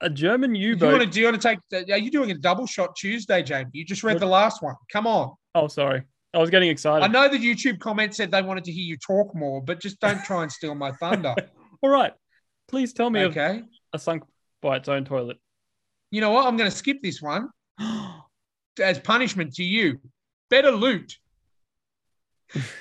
A 0.00 0.10
German 0.10 0.52
Do 0.52 0.58
you 0.60 0.68
U-boat. 0.70 0.92
want 0.92 1.02
to? 1.04 1.08
Do 1.08 1.20
you 1.20 1.26
want 1.26 1.40
to 1.40 1.48
take? 1.72 1.90
Are 1.90 1.98
you 1.98 2.10
doing 2.10 2.30
a 2.30 2.34
double 2.34 2.66
shot 2.66 2.94
Tuesday, 2.96 3.42
Jamie? 3.42 3.70
You 3.72 3.84
just 3.84 4.02
read 4.04 4.14
What- 4.14 4.20
the 4.20 4.26
last 4.26 4.62
one. 4.62 4.74
Come 4.92 5.06
on. 5.06 5.34
Oh, 5.54 5.68
sorry. 5.68 6.02
I 6.34 6.38
was 6.38 6.50
getting 6.50 6.68
excited. 6.68 7.04
I 7.04 7.06
know 7.08 7.28
the 7.28 7.38
YouTube 7.38 7.78
comment 7.78 8.12
said 8.14 8.32
they 8.32 8.42
wanted 8.42 8.64
to 8.64 8.72
hear 8.72 8.82
you 8.84 8.96
talk 8.96 9.34
more, 9.36 9.62
but 9.62 9.78
just 9.80 10.00
don't 10.00 10.22
try 10.24 10.42
and 10.42 10.50
steal 10.50 10.74
my 10.74 10.90
thunder. 10.92 11.32
All 11.82 11.90
right. 11.90 12.12
Please 12.66 12.92
tell 12.92 13.08
me 13.08 13.20
Okay. 13.24 13.62
a 13.92 13.98
sunk 14.00 14.24
by 14.60 14.76
its 14.76 14.88
own 14.88 15.04
toilet. 15.04 15.38
You 16.10 16.20
know 16.20 16.30
what? 16.30 16.46
I'm 16.46 16.56
going 16.56 16.68
to 16.68 16.76
skip 16.76 17.00
this 17.02 17.22
one 17.22 17.48
as 18.82 18.98
punishment 18.98 19.54
to 19.54 19.64
you. 19.64 20.00
Better 20.50 20.72
loot. 20.72 21.16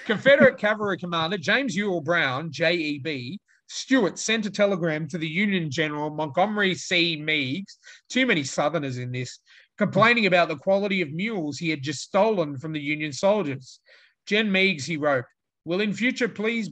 Confederate 0.06 0.58
Cavalry 0.58 0.98
Commander 0.98 1.38
James 1.38 1.76
Ewell 1.76 2.02
Brown, 2.02 2.52
JEB, 2.52 3.38
Stuart 3.68 4.20
sent 4.20 4.46
a 4.46 4.52
telegram 4.52 5.08
to 5.08 5.18
the 5.18 5.28
Union 5.28 5.72
General 5.72 6.10
Montgomery 6.10 6.76
C. 6.76 7.16
Meigs, 7.16 7.78
too 8.10 8.26
many 8.26 8.44
Southerners 8.44 8.98
in 8.98 9.12
this, 9.12 9.40
complaining 9.78 10.26
about 10.26 10.48
the 10.48 10.58
quality 10.58 11.02
of 11.02 11.12
mules 11.12 11.58
he 11.58 11.70
had 11.70 11.82
just 11.82 12.02
stolen 12.02 12.58
from 12.58 12.74
the 12.74 12.80
Union 12.80 13.12
soldiers. 13.12 13.80
Jen 14.28 14.52
Meigs, 14.52 14.86
he 14.86 14.98
wrote, 14.98 15.26
will 15.66 15.82
in 15.82 15.94
future 15.94 16.30
please 16.30 16.70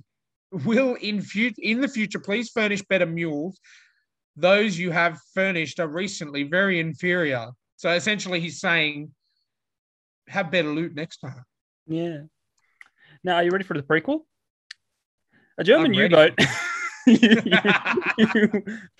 will 0.65 0.95
in 0.95 1.21
future 1.21 1.61
in 1.61 1.79
the 1.79 1.87
future 1.87 2.19
please 2.19 2.49
furnish 2.49 2.81
better 2.83 3.05
mules. 3.05 3.59
Those 4.35 4.77
you 4.77 4.91
have 4.91 5.17
furnished 5.33 5.79
are 5.79 5.87
recently 5.87 6.43
very 6.43 6.79
inferior. 6.79 7.47
So 7.77 7.89
essentially 7.91 8.39
he's 8.39 8.59
saying 8.59 9.11
have 10.27 10.51
better 10.51 10.69
loot 10.69 10.93
next 10.93 11.17
time. 11.17 11.43
Yeah. 11.87 12.23
Now, 13.23 13.35
are 13.35 13.43
you 13.43 13.51
ready 13.51 13.63
for 13.63 13.75
the 13.75 13.83
prequel? 13.83 14.21
A 15.57 15.63
German 15.63 15.93
U-boat, 15.93 16.33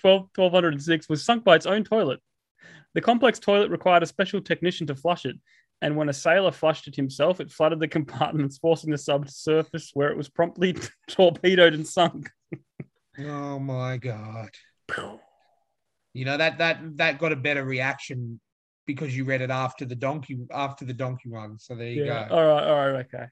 12, 0.00 0.28
1206, 0.34 1.08
was 1.08 1.24
sunk 1.24 1.44
by 1.44 1.56
its 1.56 1.66
own 1.66 1.82
toilet. 1.82 2.20
The 2.94 3.00
complex 3.00 3.38
toilet 3.38 3.70
required 3.70 4.02
a 4.02 4.06
special 4.06 4.40
technician 4.40 4.86
to 4.88 4.94
flush 4.94 5.24
it, 5.24 5.36
and 5.80 5.96
when 5.96 6.08
a 6.08 6.12
sailor 6.12 6.52
flushed 6.52 6.86
it 6.86 6.94
himself, 6.94 7.40
it 7.40 7.50
flooded 7.50 7.80
the 7.80 7.88
compartments, 7.96 8.58
forcing 8.58 8.90
the 8.90 8.98
sub 8.98 9.26
to 9.26 9.32
surface, 9.32 9.90
where 9.94 10.10
it 10.10 10.16
was 10.16 10.28
promptly 10.28 10.76
torpedoed 11.08 11.74
and 11.74 11.86
sunk. 11.86 12.30
Oh 13.18 13.58
my 13.58 13.96
god. 13.96 14.50
You 16.14 16.26
know 16.26 16.36
that 16.36 16.58
that 16.58 16.80
that 16.98 17.18
got 17.18 17.32
a 17.32 17.36
better 17.36 17.64
reaction 17.64 18.40
because 18.86 19.16
you 19.16 19.24
read 19.24 19.40
it 19.40 19.50
after 19.50 19.84
the 19.84 19.94
donkey 19.94 20.38
after 20.50 20.84
the 20.84 20.92
donkey 20.92 21.28
one. 21.30 21.58
So 21.58 21.74
there 21.74 21.88
you 21.88 22.04
Yeah. 22.04 22.28
go. 22.28 22.34
All 22.34 22.46
right. 22.46 22.64
All 22.64 22.92
right. 22.92 23.06
Okay. 23.06 23.26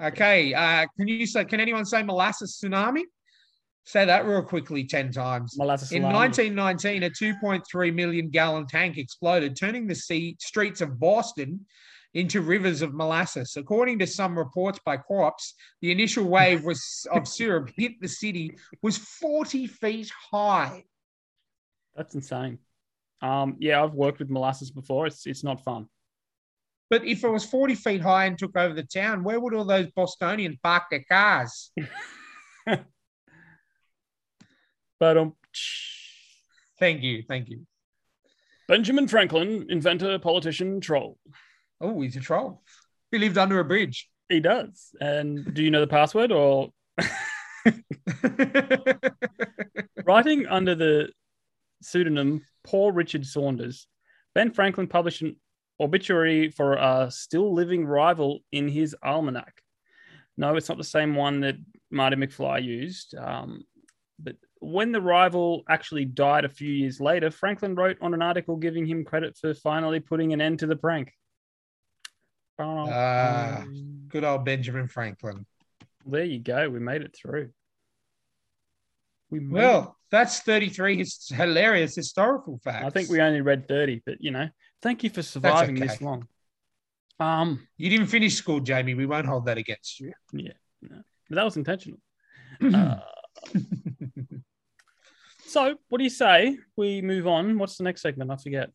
Okay. 0.00 0.54
Uh, 0.54 0.86
can 0.96 1.08
you 1.08 1.26
say? 1.26 1.44
Can 1.44 1.60
anyone 1.60 1.84
say 1.84 2.02
molasses 2.02 2.58
tsunami? 2.62 3.02
Say 3.84 4.04
that 4.04 4.26
real 4.26 4.42
quickly 4.42 4.84
ten 4.84 5.10
times. 5.10 5.56
Molasses 5.56 5.92
In 5.92 6.02
salami. 6.02 6.18
1919, 6.18 7.02
a 7.04 7.10
2.3 7.10 7.94
million 7.94 8.28
gallon 8.28 8.66
tank 8.66 8.98
exploded, 8.98 9.56
turning 9.56 9.86
the 9.86 9.94
sea, 9.94 10.36
streets 10.38 10.80
of 10.80 11.00
Boston 11.00 11.66
into 12.14 12.40
rivers 12.40 12.82
of 12.82 12.94
molasses. 12.94 13.54
According 13.56 13.98
to 14.00 14.06
some 14.06 14.36
reports 14.36 14.78
by 14.84 14.96
co-ops, 14.96 15.54
the 15.80 15.92
initial 15.92 16.24
wave 16.24 16.64
was 16.64 17.06
of 17.12 17.28
syrup 17.28 17.70
hit 17.76 18.00
the 18.00 18.08
city 18.08 18.56
was 18.82 18.98
40 18.98 19.66
feet 19.66 20.10
high. 20.30 20.84
That's 21.96 22.14
insane. 22.14 22.58
Um, 23.20 23.56
yeah, 23.58 23.82
I've 23.82 23.94
worked 23.94 24.20
with 24.20 24.30
molasses 24.30 24.70
before. 24.70 25.06
It's 25.06 25.26
it's 25.26 25.42
not 25.42 25.64
fun. 25.64 25.88
But 26.90 27.04
if 27.04 27.22
it 27.22 27.28
was 27.28 27.44
40 27.44 27.74
feet 27.74 28.00
high 28.00 28.26
and 28.26 28.38
took 28.38 28.56
over 28.56 28.74
the 28.74 28.82
town, 28.82 29.24
where 29.24 29.38
would 29.38 29.54
all 29.54 29.64
those 29.64 29.90
Bostonians 29.90 30.56
park 30.62 30.84
their 30.90 31.04
cars? 31.08 31.70
But 35.00 35.16
um, 35.16 35.34
Thank 36.78 37.02
you. 37.02 37.22
Thank 37.28 37.48
you. 37.48 37.66
Benjamin 38.68 39.08
Franklin, 39.08 39.66
inventor, 39.68 40.18
politician, 40.18 40.80
troll. 40.80 41.18
Oh, 41.80 42.00
he's 42.00 42.16
a 42.16 42.20
troll. 42.20 42.62
He 43.10 43.18
lived 43.18 43.38
under 43.38 43.58
a 43.58 43.64
bridge. 43.64 44.08
He 44.28 44.40
does. 44.40 44.90
And 45.00 45.54
do 45.54 45.62
you 45.62 45.70
know 45.70 45.80
the 45.80 45.86
password 45.86 46.30
or 46.30 46.68
writing 50.04 50.46
under 50.46 50.74
the 50.74 51.08
pseudonym 51.82 52.42
Poor 52.62 52.92
Richard 52.92 53.24
Saunders? 53.24 53.86
Ben 54.34 54.52
Franklin 54.52 54.86
published 54.86 55.22
an 55.22 55.36
obituary 55.80 56.50
for 56.50 56.74
a 56.74 57.10
still 57.10 57.54
living 57.54 57.86
rival 57.86 58.40
in 58.52 58.68
his 58.68 58.96
almanac. 59.02 59.62
No, 60.36 60.56
it's 60.56 60.68
not 60.68 60.78
the 60.78 60.84
same 60.84 61.14
one 61.14 61.40
that 61.40 61.56
Marty 61.90 62.16
McFly 62.16 62.62
used. 62.62 63.14
Um, 63.16 63.64
but 64.18 64.36
when 64.60 64.92
the 64.92 65.00
rival 65.00 65.62
actually 65.68 66.04
died 66.04 66.44
a 66.44 66.48
few 66.48 66.70
years 66.70 67.00
later, 67.00 67.30
Franklin 67.30 67.74
wrote 67.74 67.98
on 68.00 68.14
an 68.14 68.22
article 68.22 68.56
giving 68.56 68.86
him 68.86 69.04
credit 69.04 69.36
for 69.36 69.54
finally 69.54 70.00
putting 70.00 70.32
an 70.32 70.40
end 70.40 70.60
to 70.60 70.66
the 70.66 70.76
prank. 70.76 71.12
Ah. 72.60 73.64
Good 74.08 74.24
old 74.24 74.44
Benjamin 74.44 74.88
Franklin. 74.88 75.46
There 76.06 76.24
you 76.24 76.40
go. 76.40 76.68
We 76.68 76.80
made 76.80 77.02
it 77.02 77.14
through. 77.14 77.50
We 79.30 79.40
made 79.40 79.60
Well, 79.60 79.96
that's 80.10 80.40
33 80.40 81.04
hilarious 81.30 81.94
historical 81.94 82.58
facts. 82.64 82.86
I 82.86 82.90
think 82.90 83.10
we 83.10 83.20
only 83.20 83.42
read 83.42 83.68
30, 83.68 84.02
but 84.06 84.16
you 84.20 84.30
know, 84.30 84.48
thank 84.82 85.04
you 85.04 85.10
for 85.10 85.22
surviving 85.22 85.74
this 85.74 86.00
long. 86.00 86.26
Um, 87.20 87.66
You 87.76 87.90
didn't 87.90 88.06
finish 88.06 88.36
school, 88.36 88.60
Jamie. 88.60 88.94
We 88.94 89.06
won't 89.06 89.26
hold 89.26 89.46
that 89.46 89.58
against 89.58 90.00
you. 90.00 90.12
Yeah. 90.32 90.52
But 90.80 91.34
that 91.34 91.44
was 91.44 91.56
intentional. 91.56 92.00
Uh, 92.62 93.00
so, 95.46 95.76
what 95.88 95.98
do 95.98 96.04
you 96.04 96.10
say 96.10 96.58
we 96.76 97.02
move 97.02 97.26
on? 97.26 97.58
What's 97.58 97.76
the 97.76 97.84
next 97.84 98.02
segment? 98.02 98.30
I 98.30 98.36
forget. 98.36 98.70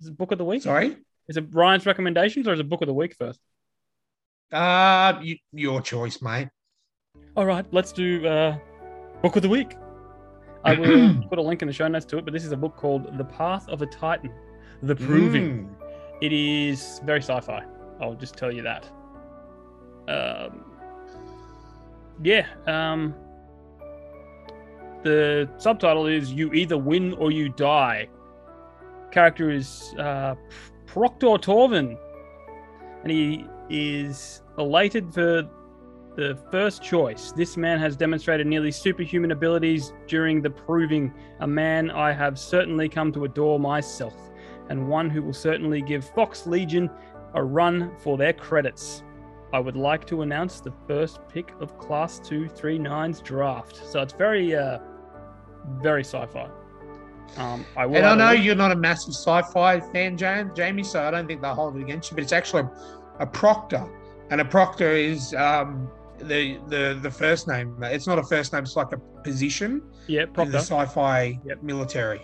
Is 0.00 0.08
it 0.08 0.16
book 0.16 0.32
of 0.32 0.38
the 0.38 0.44
week? 0.44 0.62
Sorry? 0.62 0.96
Is 1.28 1.36
it 1.36 1.46
Ryan's 1.50 1.86
recommendations 1.86 2.48
or 2.48 2.54
is 2.54 2.60
it 2.60 2.68
book 2.68 2.82
of 2.82 2.88
the 2.88 2.94
week 2.94 3.14
first? 3.16 3.40
Uh, 4.52 5.18
you, 5.22 5.36
your 5.52 5.80
choice, 5.80 6.20
mate. 6.20 6.48
All 7.36 7.46
right, 7.46 7.64
let's 7.70 7.92
do 7.92 8.26
uh, 8.26 8.58
book 9.22 9.36
of 9.36 9.42
the 9.42 9.48
week. 9.48 9.76
I 10.64 10.74
will 10.74 11.22
put 11.28 11.38
a 11.38 11.42
link 11.42 11.62
in 11.62 11.68
the 11.68 11.74
show 11.74 11.88
notes 11.88 12.04
to 12.06 12.18
it, 12.18 12.24
but 12.24 12.32
this 12.32 12.44
is 12.44 12.52
a 12.52 12.56
book 12.56 12.76
called 12.76 13.16
The 13.16 13.24
Path 13.24 13.68
of 13.68 13.82
a 13.82 13.86
Titan, 13.86 14.32
The 14.82 14.94
Proving. 14.94 15.64
Mm. 15.64 15.74
It 16.20 16.32
is 16.32 17.00
very 17.04 17.20
sci-fi. 17.20 17.64
I'll 18.00 18.14
just 18.14 18.36
tell 18.36 18.52
you 18.52 18.62
that. 18.62 18.88
Um, 20.08 20.64
yeah. 22.22 22.46
Um, 22.66 23.14
the 25.02 25.48
subtitle 25.56 26.06
is 26.06 26.32
"You 26.32 26.52
either 26.52 26.76
win 26.76 27.14
or 27.14 27.30
you 27.30 27.48
die." 27.48 28.08
Character 29.10 29.50
is 29.50 29.94
uh, 29.98 30.34
Proctor 30.86 31.38
Torvin, 31.38 31.96
and 33.02 33.10
he 33.10 33.46
is 33.70 34.42
elated 34.58 35.12
for 35.14 35.48
the 36.16 36.36
first 36.50 36.82
choice. 36.82 37.32
This 37.32 37.56
man 37.56 37.78
has 37.78 37.96
demonstrated 37.96 38.46
nearly 38.46 38.70
superhuman 38.70 39.30
abilities 39.30 39.92
during 40.06 40.42
the 40.42 40.50
proving. 40.50 41.12
A 41.40 41.46
man 41.46 41.90
I 41.90 42.12
have 42.12 42.38
certainly 42.38 42.88
come 42.88 43.12
to 43.12 43.24
adore 43.24 43.58
myself. 43.60 44.14
and 44.68 44.88
one 44.88 45.10
who 45.10 45.20
will 45.20 45.32
certainly 45.32 45.82
give 45.82 46.08
Fox 46.10 46.46
Legion 46.46 46.88
a 47.34 47.42
run 47.42 47.90
for 47.98 48.16
their 48.16 48.32
credits. 48.32 49.02
I 49.52 49.58
would 49.58 49.74
like 49.76 50.06
to 50.06 50.22
announce 50.22 50.60
the 50.60 50.72
first 50.86 51.18
pick 51.28 51.52
of 51.58 51.76
Class 51.76 52.20
239's 52.20 53.20
draft. 53.20 53.74
So 53.76 54.00
it's 54.00 54.12
very, 54.12 54.54
uh, 54.54 54.78
very 55.82 56.04
sci 56.04 56.24
fi. 56.26 56.48
Um, 57.36 57.66
I 57.76 57.84
will 57.84 57.96
And 57.96 58.06
I 58.06 58.12
a 58.12 58.16
know 58.16 58.30
you're 58.30 58.54
not 58.54 58.70
a 58.70 58.76
massive 58.76 59.12
sci-fi 59.14 59.80
fan, 59.80 60.16
Jan- 60.16 60.52
Jamie, 60.54 60.84
so 60.84 61.02
I 61.02 61.10
don't 61.10 61.26
think 61.26 61.42
they'll 61.42 61.54
hold 61.54 61.76
it 61.76 61.82
against 61.82 62.10
you. 62.12 62.14
But 62.16 62.22
it's 62.22 62.32
actually 62.32 62.64
a, 63.18 63.26
proctor, 63.26 63.84
and 64.30 64.40
a 64.40 64.44
proctor 64.44 64.92
is 64.92 65.34
um, 65.34 65.90
the 66.22 66.58
the 66.68 66.98
the 67.02 67.10
first 67.10 67.48
name. 67.48 67.76
It's 67.82 68.06
not 68.06 68.18
a 68.18 68.22
first 68.22 68.52
name; 68.52 68.62
it's 68.62 68.76
like 68.76 68.92
a 68.92 68.98
position 69.22 69.82
Yeah, 70.06 70.24
in 70.38 70.50
the 70.50 70.58
sci-fi 70.58 71.38
Yep. 71.44 71.62
military. 71.62 72.20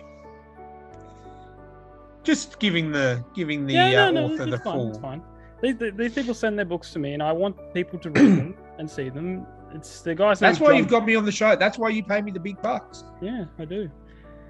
Just 2.23 2.59
giving 2.59 2.91
the 2.91 3.23
giving 3.33 3.65
the 3.65 3.73
yeah, 3.73 4.05
uh, 4.07 4.11
no, 4.11 4.27
no, 4.27 4.33
author 4.33 4.43
it's 4.43 4.51
the 4.51 4.57
fine. 4.59 4.73
full. 4.73 4.89
It's 4.89 4.97
fine. 4.99 5.21
These, 5.61 5.75
these 5.95 6.13
people 6.13 6.33
send 6.33 6.57
their 6.57 6.65
books 6.65 6.91
to 6.93 6.99
me, 6.99 7.13
and 7.13 7.23
I 7.23 7.31
want 7.31 7.55
people 7.73 7.97
to 7.99 8.09
read 8.11 8.37
them 8.37 8.55
and 8.79 8.89
see 8.89 9.09
them. 9.09 9.45
It's 9.73 10.01
the 10.01 10.13
guy's 10.15 10.39
That's 10.39 10.59
why 10.59 10.69
John- 10.69 10.77
you've 10.77 10.87
got 10.87 11.05
me 11.05 11.15
on 11.15 11.25
the 11.25 11.31
show. 11.31 11.55
That's 11.55 11.77
why 11.77 11.89
you 11.89 12.03
pay 12.03 12.21
me 12.21 12.31
the 12.31 12.39
big 12.39 12.61
bucks. 12.61 13.03
Yeah, 13.21 13.45
I 13.59 13.65
do. 13.65 13.89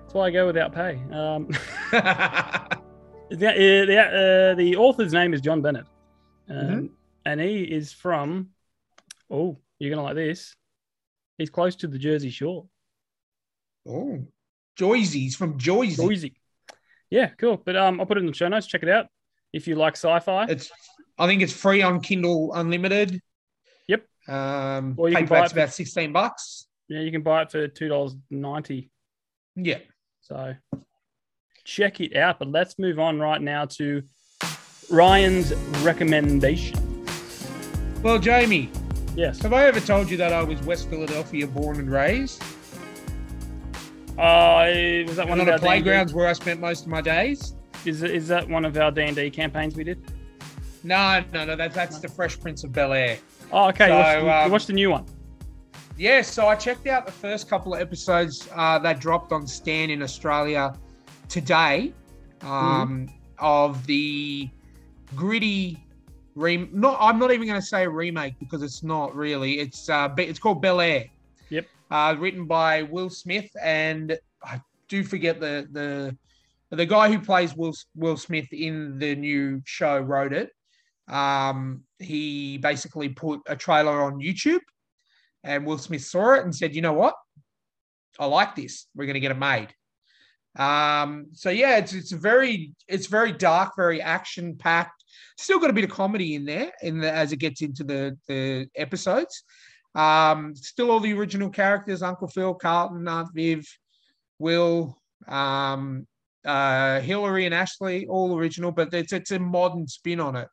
That's 0.01 0.13
why 0.13 0.27
I 0.27 0.31
go 0.31 0.45
without 0.47 0.73
pay. 0.73 0.95
Um, 1.11 1.47
the 1.91 2.77
uh, 3.31 3.85
the, 3.85 4.51
uh, 4.51 4.55
the 4.55 4.75
author's 4.77 5.13
name 5.13 5.33
is 5.33 5.41
John 5.41 5.61
Bennett, 5.61 5.85
um, 6.49 6.55
Mhm. 6.55 6.89
and 7.25 7.39
he 7.41 7.63
is 7.63 7.93
from. 7.93 8.49
Oh, 9.29 9.57
you're 9.79 9.89
gonna 9.89 10.03
like 10.03 10.15
this. 10.15 10.55
He's 11.37 11.49
close 11.49 11.75
to 11.77 11.87
the 11.87 11.99
Jersey 11.99 12.29
Shore, 12.29 12.65
oh, 13.87 14.25
Joyzy's 14.79 15.35
from 15.35 15.57
Joyzy. 15.59 15.97
Boise. 15.97 16.35
Yeah, 17.09 17.27
cool. 17.37 17.57
But 17.63 17.75
um, 17.75 17.99
I'll 17.99 18.05
put 18.05 18.17
it 18.17 18.21
in 18.21 18.25
the 18.27 18.33
show 18.33 18.47
notes. 18.47 18.67
Check 18.67 18.83
it 18.83 18.89
out 18.89 19.07
if 19.53 19.67
you 19.67 19.75
like 19.75 19.93
sci-fi. 19.95 20.45
It's 20.49 20.71
I 21.17 21.25
think 21.27 21.41
it's 21.41 21.53
free 21.53 21.81
on 21.81 22.01
Kindle 22.01 22.53
Unlimited. 22.53 23.21
Yep. 23.87 24.05
Um, 24.27 24.95
Or 24.97 25.09
you 25.09 25.15
can 25.15 25.25
buy 25.25 25.45
it 25.45 25.49
for- 25.49 25.55
about 25.59 25.73
sixteen 25.73 26.11
bucks. 26.11 26.67
yeah, 26.89 27.01
you 27.01 27.11
can 27.11 27.21
buy 27.23 27.43
it 27.43 27.51
for 27.51 27.67
two 27.67 27.87
dollars 27.87 28.15
ninety. 28.29 28.89
Yeah. 29.55 29.79
So 30.21 30.55
check 31.63 32.01
it 32.01 32.15
out. 32.15 32.39
But 32.39 32.49
let's 32.49 32.77
move 32.79 32.99
on 32.99 33.19
right 33.19 33.41
now 33.41 33.65
to 33.65 34.03
Ryan's 34.89 35.53
recommendation. 35.83 36.77
Well, 38.03 38.19
Jamie, 38.19 38.69
Yes. 39.17 39.41
have 39.41 39.51
I 39.51 39.65
ever 39.65 39.79
told 39.79 40.11
you 40.11 40.17
that 40.17 40.31
I 40.31 40.43
was 40.43 40.61
West 40.61 40.89
Philadelphia 40.89 41.47
born 41.47 41.79
and 41.79 41.89
raised? 41.91 42.41
Uh, 44.17 44.69
was 45.07 45.15
that 45.15 45.21
And 45.21 45.29
one 45.29 45.41
on 45.41 45.41
of 45.41 45.47
our 45.49 45.57
the 45.59 45.65
playgrounds 45.65 46.13
where 46.13 46.27
I 46.27 46.33
spent 46.33 46.59
most 46.59 46.83
of 46.83 46.87
my 46.87 47.01
days? 47.01 47.55
Is 47.85 48.03
is 48.03 48.27
that 48.27 48.47
one 48.47 48.63
of 48.63 48.77
our 48.77 48.91
D 48.91 49.01
and 49.01 49.15
D 49.15 49.29
campaigns 49.29 49.75
we 49.75 49.83
did? 49.83 49.99
No, 50.83 51.23
no, 51.33 51.45
no. 51.45 51.55
That's 51.55 51.73
that's 51.75 51.99
the 51.99 52.07
Fresh 52.07 52.39
Prince 52.39 52.63
of 52.63 52.71
Bel 52.71 52.93
Air. 52.93 53.17
Oh, 53.51 53.69
okay. 53.69 53.87
you, 53.87 53.93
watched, 53.93 54.19
the- 54.19 54.25
you 54.25 54.31
um, 54.31 54.51
watched 54.51 54.67
the 54.67 54.73
new 54.73 54.89
one. 54.91 55.05
Yeah, 55.97 56.21
so 56.21 56.47
I 56.47 56.53
checked 56.55 56.85
out 56.85 57.07
the 57.07 57.11
first 57.11 57.49
couple 57.49 57.73
of 57.73 57.81
episodes 57.81 58.47
uh, 58.53 58.77
that 58.79 58.99
dropped 58.99 59.31
on 59.31 59.47
Stan 59.47 59.89
in 59.89 60.03
Australia 60.03 60.75
today 61.27 61.91
um, 62.41 63.09
of 63.39 63.83
the 63.87 64.47
gritty. 65.15 65.83
Rem- 66.37 66.69
not, 66.71 66.97
I'm 66.99 67.17
not 67.17 67.31
even 67.31 67.47
going 67.47 67.59
to 67.59 67.65
say 67.65 67.87
remake 67.87 68.37
because 68.39 68.61
it's 68.61 68.83
not 68.83 69.15
really. 69.15 69.59
It's 69.59 69.89
uh, 69.89 70.09
it's 70.17 70.39
called 70.39 70.61
Bel 70.61 70.79
Air. 70.79 71.05
Yep. 71.49 71.65
Uh, 71.89 72.15
written 72.19 72.45
by 72.45 72.83
Will 72.83 73.09
Smith 73.09 73.49
and 73.61 74.17
I 74.43 74.61
do 74.87 75.03
forget 75.03 75.39
the 75.39 75.67
the 75.71 76.15
the 76.75 76.85
guy 76.85 77.09
who 77.09 77.19
plays 77.19 77.55
Will 77.55 77.73
Will 77.95 78.17
Smith 78.17 78.51
in 78.51 78.99
the 78.99 79.15
new 79.15 79.61
show 79.65 79.97
wrote 79.97 80.33
it. 80.33 80.51
Um, 81.07 81.83
he 81.99 82.57
basically 82.57 83.09
put 83.09 83.41
a 83.47 83.55
trailer 83.55 84.03
on 84.03 84.19
YouTube 84.19 84.59
and 85.43 85.65
Will 85.65 85.77
Smith 85.77 86.03
saw 86.03 86.33
it 86.35 86.43
and 86.43 86.55
said, 86.55 86.75
"You 86.75 86.81
know 86.81 86.93
what? 86.93 87.15
I 88.19 88.25
like 88.25 88.55
this. 88.55 88.87
We're 88.93 89.05
going 89.05 89.15
to 89.15 89.19
get 89.19 89.31
it 89.31 89.39
made." 89.39 89.69
Um, 90.57 91.27
so 91.33 91.49
yeah, 91.49 91.77
it's 91.77 91.93
it's 91.93 92.11
very 92.11 92.75
it's 92.87 93.07
very 93.07 93.31
dark, 93.31 93.73
very 93.75 94.01
action 94.01 94.55
packed. 94.55 94.96
Still 95.37 95.59
got 95.59 95.69
a 95.69 95.73
bit 95.73 95.83
of 95.83 95.89
comedy 95.91 96.35
in 96.35 96.45
there, 96.45 96.71
in 96.81 96.99
the, 96.99 97.11
as 97.11 97.31
it 97.31 97.37
gets 97.37 97.61
into 97.61 97.83
the 97.83 98.17
the 98.27 98.67
episodes. 98.75 99.43
Um, 99.95 100.55
still 100.55 100.91
all 100.91 100.99
the 100.99 101.13
original 101.13 101.49
characters: 101.49 102.01
Uncle 102.01 102.27
Phil, 102.27 102.53
Carlton, 102.53 103.07
Aunt 103.07 103.29
Viv, 103.33 103.65
Will, 104.39 104.99
um, 105.27 106.07
uh, 106.45 106.99
Hillary, 107.01 107.45
and 107.45 107.53
Ashley, 107.53 108.07
all 108.07 108.37
original. 108.37 108.71
But 108.71 108.93
it's 108.93 109.13
it's 109.13 109.31
a 109.31 109.39
modern 109.39 109.87
spin 109.87 110.19
on 110.19 110.35
it 110.35 110.47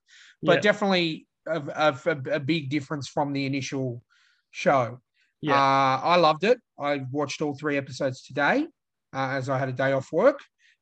but 0.44 0.56
yeah. 0.56 0.60
definitely 0.60 1.26
a, 1.46 1.60
a, 2.06 2.18
a 2.32 2.40
big 2.40 2.68
difference 2.68 3.08
from 3.08 3.32
the 3.32 3.46
initial 3.46 4.02
show. 4.50 5.00
Yeah. 5.40 5.54
Uh, 5.54 6.00
I 6.02 6.16
loved 6.16 6.44
it. 6.44 6.58
I 6.78 7.02
watched 7.10 7.42
all 7.42 7.54
three 7.54 7.76
episodes 7.76 8.22
today 8.22 8.66
uh, 9.14 9.28
as 9.30 9.48
I 9.48 9.58
had 9.58 9.68
a 9.68 9.72
day 9.72 9.92
off 9.92 10.12
work. 10.12 10.40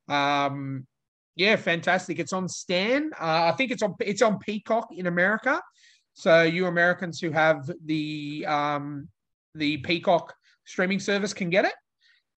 Um, 0.08 0.86
yeah, 1.36 1.56
fantastic. 1.56 2.18
It's 2.18 2.32
on 2.32 2.48
Stan. 2.48 3.10
Uh, 3.18 3.50
I 3.50 3.52
think 3.52 3.70
it's 3.70 3.82
on 3.82 3.94
it's 4.00 4.22
on 4.22 4.38
Peacock 4.38 4.88
in 4.92 5.06
America. 5.06 5.60
So 6.14 6.42
you 6.42 6.66
Americans 6.66 7.20
who 7.20 7.30
have 7.30 7.70
the 7.84 8.44
um, 8.46 9.08
the 9.54 9.78
Peacock 9.78 10.34
streaming 10.64 11.00
service 11.00 11.32
can 11.32 11.50
get 11.50 11.64
it. 11.64 11.74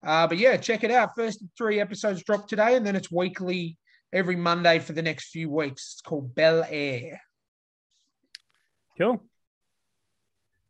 Uh, 0.05 0.27
but 0.27 0.37
yeah, 0.37 0.57
check 0.57 0.85
it 0.85 0.91
out. 0.91 1.11
First 1.17 1.45
three 1.57 1.81
episodes 1.81 2.23
drop 2.25 2.49
today, 2.49 2.77
and 2.77 2.85
then 2.85 2.97
it's 2.97 3.11
weekly 3.11 3.79
every 4.13 4.37
Monday 4.37 4.79
for 4.79 4.93
the 4.93 5.03
next 5.03 5.31
few 5.31 5.49
weeks. 5.49 5.95
It's 5.95 6.03
called 6.03 6.35
Bel 6.35 6.65
Air. 6.69 7.21
Cool. 8.99 9.23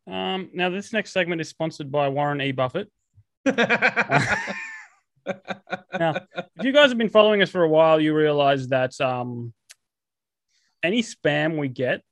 Um, 0.06 0.50
now 0.52 0.70
this 0.70 0.92
next 0.92 1.12
segment 1.12 1.40
is 1.40 1.48
sponsored 1.48 1.90
by 1.90 2.08
Warren 2.08 2.40
E. 2.40 2.52
Buffett. 2.52 2.88
Now, 5.98 6.16
if 6.36 6.64
you 6.64 6.72
guys 6.72 6.88
have 6.90 6.98
been 6.98 7.08
following 7.08 7.42
us 7.42 7.50
for 7.50 7.62
a 7.62 7.68
while, 7.68 8.00
you 8.00 8.14
realize 8.14 8.68
that 8.68 8.98
um, 9.00 9.52
any 10.82 11.02
spam 11.02 11.58
we 11.58 11.68
get 11.68 12.02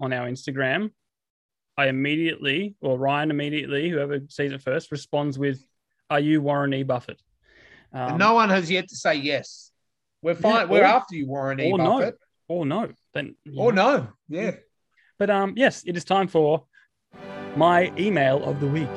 on 0.00 0.12
our 0.12 0.28
Instagram, 0.28 0.90
I 1.76 1.86
immediately, 1.88 2.74
or 2.80 2.98
Ryan 2.98 3.30
immediately, 3.30 3.88
whoever 3.88 4.18
sees 4.28 4.52
it 4.52 4.62
first, 4.62 4.90
responds 4.92 5.38
with, 5.38 5.64
"Are 6.10 6.20
you 6.20 6.42
Warren 6.42 6.74
E. 6.74 6.82
Buffett?" 6.82 7.20
Um, 7.92 8.18
no 8.18 8.34
one 8.34 8.50
has 8.50 8.70
yet 8.70 8.88
to 8.88 8.96
say 8.96 9.14
yes. 9.14 9.70
We're 10.22 10.34
fine. 10.34 10.52
Yeah, 10.52 10.64
We're 10.66 10.82
or- 10.82 10.84
after 10.84 11.14
you, 11.16 11.26
Warren 11.26 11.60
E. 11.60 11.70
or 11.72 11.78
no. 11.78 11.98
Buffett. 11.98 12.18
or 12.48 12.66
no, 12.66 12.92
then 13.14 13.36
Or 13.56 13.72
no. 13.72 14.08
Yeah. 14.28 14.52
But 15.18 15.30
um, 15.30 15.54
yes, 15.56 15.82
it 15.86 15.96
is 15.96 16.04
time 16.04 16.28
for 16.28 16.64
my 17.56 17.92
email 17.98 18.42
of 18.44 18.60
the 18.60 18.66
week. 18.66 18.88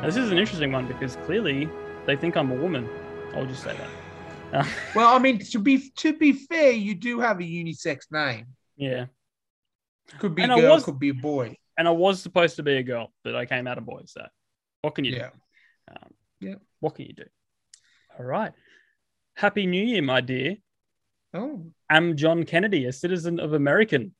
Now, 0.00 0.06
this 0.06 0.16
is 0.16 0.30
an 0.30 0.38
interesting 0.38 0.70
one 0.72 0.86
because 0.86 1.16
clearly 1.24 1.68
they 2.06 2.14
think 2.16 2.36
I'm 2.36 2.50
a 2.50 2.54
woman. 2.54 2.88
I'll 3.34 3.46
just 3.46 3.62
say 3.64 3.76
that. 3.76 4.60
Uh, 4.60 4.64
Well, 4.94 5.14
I 5.14 5.18
mean, 5.18 5.38
to 5.40 5.58
be 5.58 5.90
to 5.96 6.16
be 6.16 6.32
fair, 6.32 6.70
you 6.72 6.94
do 6.94 7.20
have 7.20 7.40
a 7.40 7.42
unisex 7.42 8.02
name. 8.10 8.46
yeah, 8.76 9.06
Could 10.18 10.34
be 10.34 10.42
And 10.42 10.52
girl, 10.54 10.74
was- 10.74 10.84
could 10.84 10.98
be 10.98 11.08
a 11.10 11.14
boy. 11.14 11.56
and 11.76 11.86
I 11.88 11.90
was 11.90 12.22
supposed 12.22 12.56
to 12.56 12.62
be 12.62 12.76
a 12.76 12.82
girl, 12.82 13.12
but 13.24 13.34
I 13.34 13.44
came 13.46 13.66
out 13.66 13.76
a 13.78 13.80
boy. 13.80 14.02
So 14.06 14.24
what 14.82 14.94
can 14.94 15.04
you 15.04 15.12
Yeah. 15.16 15.30
do? 15.30 15.92
Um, 15.94 16.10
Yeah. 16.40 16.54
What 16.80 16.94
can 16.94 17.06
you 17.06 17.12
do? 17.14 17.24
All 18.18 18.24
right. 18.24 18.52
Happy 19.36 19.66
New 19.66 19.82
Year, 19.84 20.02
my 20.02 20.20
dear. 20.20 20.56
Oh, 21.34 21.72
I'm 21.90 22.16
John 22.16 22.44
Kennedy, 22.44 22.86
a 22.86 22.92
citizen 22.92 23.38
of 23.40 23.52
American, 23.52 24.14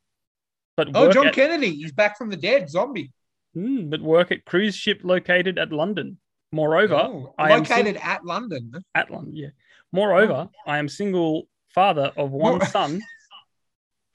but 0.76 0.88
oh, 0.94 1.10
John 1.12 1.28
at, 1.28 1.34
Kennedy. 1.34 1.70
He's 1.76 1.92
back 1.92 2.18
from 2.18 2.28
the 2.30 2.36
dead. 2.36 2.68
Zombie. 2.68 3.12
Hmm, 3.55 3.88
but 3.90 4.01
work 4.01 4.30
at 4.30 4.44
cruise 4.44 4.76
ship 4.76 5.01
located 5.03 5.59
at 5.59 5.72
London. 5.72 6.18
Moreover, 6.53 6.94
Oh, 6.94 7.34
I 7.38 7.53
am 7.53 7.61
located 7.61 7.96
at 8.03 8.24
London. 8.24 8.72
at 8.94 9.11
London. 9.11 9.36
Yeah. 9.36 9.49
Moreover, 9.92 10.49
I 10.66 10.78
am 10.78 10.88
single 10.88 11.49
father 11.74 12.12
of 12.16 12.30
one 12.30 12.59
More- 12.59 12.66
son 12.66 13.03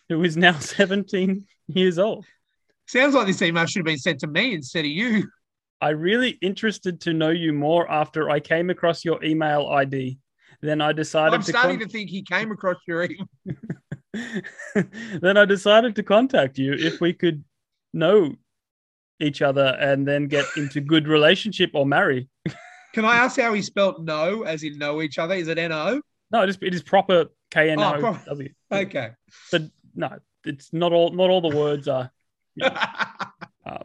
who 0.10 0.24
is 0.24 0.36
now 0.38 0.54
17 0.60 1.46
years 1.68 2.00
old. 2.00 2.26
Sounds 2.88 3.14
like 3.16 3.28
this 3.28 3.42
email 3.42 3.66
should 3.66 3.80
have 3.80 3.86
been 3.86 3.98
sent 3.98 4.20
to 4.22 4.28
me 4.28 4.54
instead 4.56 4.86
of 4.86 4.92
you. 4.92 5.28
I 5.82 5.90
really 5.90 6.32
interested 6.42 7.02
to 7.02 7.14
know 7.14 7.30
you 7.30 7.54
more 7.54 7.90
after 7.92 8.30
I 8.30 8.40
came 8.40 8.70
across 8.70 9.04
your 9.06 9.24
email 9.24 9.68
ID. 9.68 10.18
Then 10.62 10.80
I 10.82 10.92
decided 10.94 11.34
I'm 11.36 11.42
to 11.42 11.50
starting 11.52 11.80
con- 11.80 11.88
to 11.88 11.92
think 11.92 12.10
he 12.10 12.22
came 12.24 12.52
across 12.52 12.78
your 12.88 13.04
email. 13.04 13.28
then 15.22 15.38
I 15.38 15.46
decided 15.46 15.96
to 15.96 16.04
contact 16.04 16.58
you 16.58 16.74
if 16.74 17.02
we 17.02 17.14
could 17.14 17.44
know 17.94 18.34
each 19.20 19.42
other 19.42 19.78
and 19.80 20.08
then 20.08 20.28
get 20.28 20.46
into 20.58 20.82
good 20.82 21.08
relationship 21.08 21.72
or 21.74 21.86
marry. 21.86 22.30
Can 22.94 23.06
I 23.06 23.16
ask 23.16 23.40
how 23.40 23.54
he 23.54 23.62
spelt 23.62 24.02
no, 24.02 24.44
as 24.44 24.64
in 24.64 24.78
know 24.78 25.02
each 25.02 25.18
other? 25.18 25.34
Is 25.34 25.48
it 25.48 25.58
N 25.58 25.72
O? 25.72 26.02
No, 26.32 26.44
it 26.44 26.50
is, 26.50 26.58
it 26.62 26.74
is 26.74 26.84
proper 26.84 27.26
K 27.52 27.72
N 27.72 27.80
Oh, 27.80 27.96
O 27.96 28.00
proper. 28.00 28.22
W. 28.26 28.50
Okay. 28.72 29.12
But 29.52 29.64
no, 29.96 30.20
it's 30.46 30.72
not 30.74 30.94
all. 30.94 31.12
Not 31.12 31.30
all 31.30 31.42
the 31.42 31.56
words 31.56 31.88
are 31.88 32.12
uh, 32.62 33.80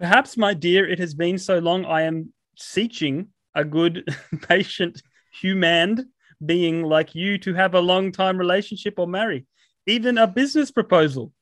Perhaps, 0.00 0.38
my 0.38 0.54
dear, 0.54 0.88
it 0.88 0.98
has 0.98 1.12
been 1.12 1.36
so 1.36 1.58
long 1.58 1.84
I 1.84 2.02
am 2.02 2.32
seeking 2.56 3.28
a 3.54 3.64
good, 3.64 4.08
patient, 4.48 5.02
human 5.30 6.10
being 6.44 6.82
like 6.82 7.14
you 7.14 7.36
to 7.38 7.52
have 7.52 7.74
a 7.74 7.80
long 7.80 8.10
time 8.10 8.38
relationship 8.38 8.94
or 8.96 9.06
marry, 9.06 9.46
even 9.86 10.16
a 10.16 10.26
business 10.26 10.70
proposal. 10.70 11.32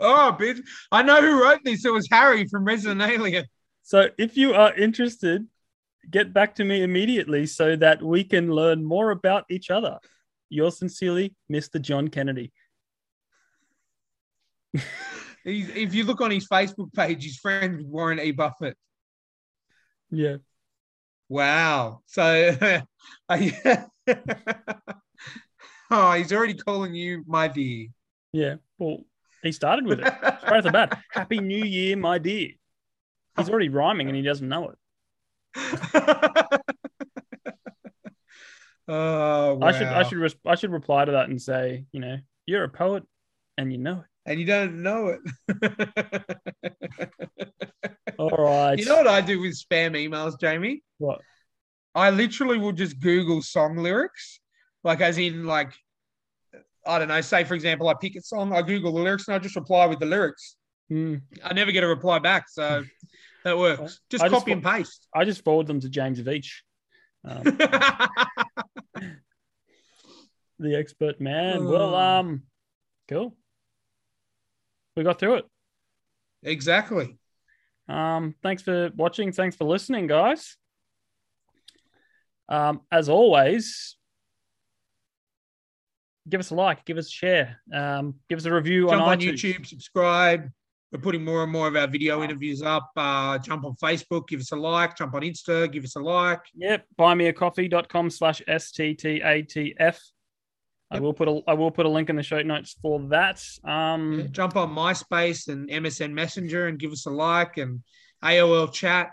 Oh, 0.00 0.36
bitch. 0.38 0.60
I 0.90 1.02
know 1.02 1.20
who 1.20 1.42
wrote 1.42 1.60
this. 1.64 1.84
It 1.84 1.92
was 1.92 2.08
Harry 2.10 2.46
from 2.46 2.64
Resident 2.64 3.02
Alien. 3.02 3.44
So 3.82 4.08
if 4.18 4.36
you 4.36 4.54
are 4.54 4.74
interested, 4.74 5.46
get 6.10 6.32
back 6.32 6.54
to 6.56 6.64
me 6.64 6.82
immediately 6.82 7.46
so 7.46 7.76
that 7.76 8.02
we 8.02 8.24
can 8.24 8.50
learn 8.50 8.84
more 8.84 9.10
about 9.10 9.44
each 9.50 9.70
other. 9.70 9.98
Yours 10.48 10.78
sincerely, 10.78 11.34
Mr. 11.50 11.80
John 11.80 12.08
Kennedy. 12.08 12.52
If 15.44 15.94
you 15.94 16.04
look 16.04 16.20
on 16.20 16.32
his 16.32 16.48
Facebook 16.48 16.92
page, 16.92 17.22
he's 17.22 17.36
friends 17.36 17.78
with 17.78 17.86
Warren 17.86 18.18
E. 18.18 18.32
Buffett. 18.32 18.76
Yeah. 20.10 20.38
Wow. 21.28 22.02
So, 22.06 22.56
oh, 25.90 26.12
he's 26.12 26.32
already 26.32 26.54
calling 26.54 26.94
you 26.94 27.22
my 27.26 27.48
dear. 27.48 27.88
Yeah. 28.32 28.56
Well, 28.78 29.04
he 29.46 29.52
started 29.52 29.86
with 29.86 30.00
it. 30.00 30.04
Right 30.04 30.58
off 30.58 30.64
the 30.64 30.70
bat. 30.70 30.98
Happy 31.10 31.38
New 31.38 31.64
Year, 31.64 31.96
my 31.96 32.18
dear. 32.18 32.50
He's 33.36 33.50
already 33.50 33.68
rhyming 33.68 34.08
and 34.08 34.16
he 34.16 34.22
doesn't 34.22 34.48
know 34.48 34.70
it. 34.70 34.78
oh, 38.88 39.54
wow. 39.54 39.58
I 39.62 39.72
should 39.72 39.86
I 39.86 40.02
should 40.02 40.34
I 40.46 40.54
should 40.54 40.70
reply 40.70 41.04
to 41.04 41.12
that 41.12 41.28
and 41.28 41.40
say, 41.40 41.84
you 41.92 42.00
know, 42.00 42.16
you're 42.46 42.64
a 42.64 42.68
poet 42.68 43.04
and 43.58 43.72
you 43.72 43.78
know 43.78 44.00
it. 44.00 44.30
and 44.30 44.40
you 44.40 44.46
don't 44.46 44.82
know 44.82 45.16
it. 45.16 45.20
All 48.18 48.30
right. 48.30 48.78
you 48.78 48.84
know 48.86 48.96
what 48.96 49.06
I 49.06 49.20
do 49.20 49.40
with 49.40 49.52
spam 49.58 49.92
emails, 49.92 50.40
Jamie? 50.40 50.82
what? 50.98 51.20
I 51.94 52.10
literally 52.10 52.58
will 52.58 52.72
just 52.72 53.00
Google 53.00 53.40
song 53.40 53.76
lyrics, 53.78 54.40
like 54.84 55.00
as 55.00 55.16
in 55.16 55.44
like 55.44 55.72
I 56.86 56.98
don't 56.98 57.08
know. 57.08 57.20
Say 57.20 57.44
for 57.44 57.54
example, 57.54 57.88
I 57.88 57.94
pick 58.00 58.14
a 58.16 58.22
song, 58.22 58.52
I 58.52 58.62
Google 58.62 58.92
the 58.92 59.00
lyrics, 59.00 59.26
and 59.28 59.34
I 59.34 59.38
just 59.38 59.56
reply 59.56 59.86
with 59.86 59.98
the 59.98 60.06
lyrics. 60.06 60.56
Hmm. 60.88 61.16
I 61.44 61.52
never 61.52 61.72
get 61.72 61.82
a 61.84 61.88
reply 61.88 62.18
back, 62.20 62.44
so 62.48 62.84
that 63.44 63.58
works. 63.58 64.00
Just 64.10 64.22
I 64.22 64.28
just 64.28 64.38
copy 64.40 64.52
and 64.52 64.62
paste. 64.62 65.08
I 65.14 65.24
just 65.24 65.42
forward 65.44 65.66
them 65.66 65.80
to 65.80 65.88
James 65.88 66.20
Veitch, 66.20 66.48
um, 67.24 67.42
the 70.58 70.76
expert 70.76 71.20
man. 71.20 71.64
Well, 71.64 71.94
Oh. 71.94 71.98
um, 72.20 72.42
cool. 73.08 73.36
We 74.96 75.02
got 75.02 75.18
through 75.18 75.34
it. 75.36 75.44
exactly. 76.42 77.18
Um, 77.88 78.34
thanks 78.42 78.62
for 78.62 78.90
watching. 78.96 79.30
Thanks 79.32 79.56
for 79.56 79.64
listening, 79.64 80.06
guys. 80.06 80.56
Um, 82.48 82.80
as 82.90 83.08
always, 83.08 83.95
give 86.28 86.40
us 86.40 86.50
a 86.50 86.54
like, 86.54 86.84
give 86.84 86.96
us 86.98 87.06
a 87.06 87.10
share, 87.10 87.60
um, 87.72 88.14
give 88.28 88.38
us 88.38 88.44
a 88.44 88.52
review 88.52 88.88
Jump 88.88 89.02
on, 89.02 89.08
on. 89.08 89.20
YouTube, 89.20 89.66
subscribe. 89.66 90.48
We're 90.92 91.00
putting 91.00 91.24
more 91.24 91.42
and 91.42 91.50
more 91.50 91.66
of 91.66 91.74
our 91.76 91.88
video 91.88 92.22
interviews 92.22 92.62
up. 92.62 92.90
Uh, 92.96 93.38
jump 93.38 93.64
on 93.64 93.74
Facebook, 93.74 94.28
give 94.28 94.38
us 94.40 94.52
a 94.52 94.56
like. 94.56 94.96
Jump 94.96 95.14
on 95.14 95.22
Insta, 95.22 95.70
give 95.70 95.84
us 95.84 95.96
a 95.96 96.00
like. 96.00 96.40
Yep, 96.54 96.84
buymeacoffee.com 96.98 98.10
slash 98.10 98.40
STTATF. 98.48 99.98
I 100.88 100.94
Yep. 100.94 101.02
will 101.02 101.12
put 101.12 101.26
a 101.28 101.42
I 101.48 101.54
will 101.54 101.72
put 101.72 101.84
a 101.86 101.88
link 101.88 102.08
in 102.10 102.14
the 102.16 102.22
show 102.22 102.40
notes 102.42 102.76
for 102.80 103.00
that. 103.08 103.42
Um, 103.64 104.28
Jump 104.30 104.54
on 104.54 104.70
MySpace 104.72 105.48
and 105.48 105.68
MSN 105.68 106.12
Messenger 106.12 106.68
and 106.68 106.78
give 106.78 106.92
us 106.92 107.06
a 107.06 107.10
like 107.10 107.56
and 107.56 107.82
AOL 108.24 108.72
chat. 108.72 109.10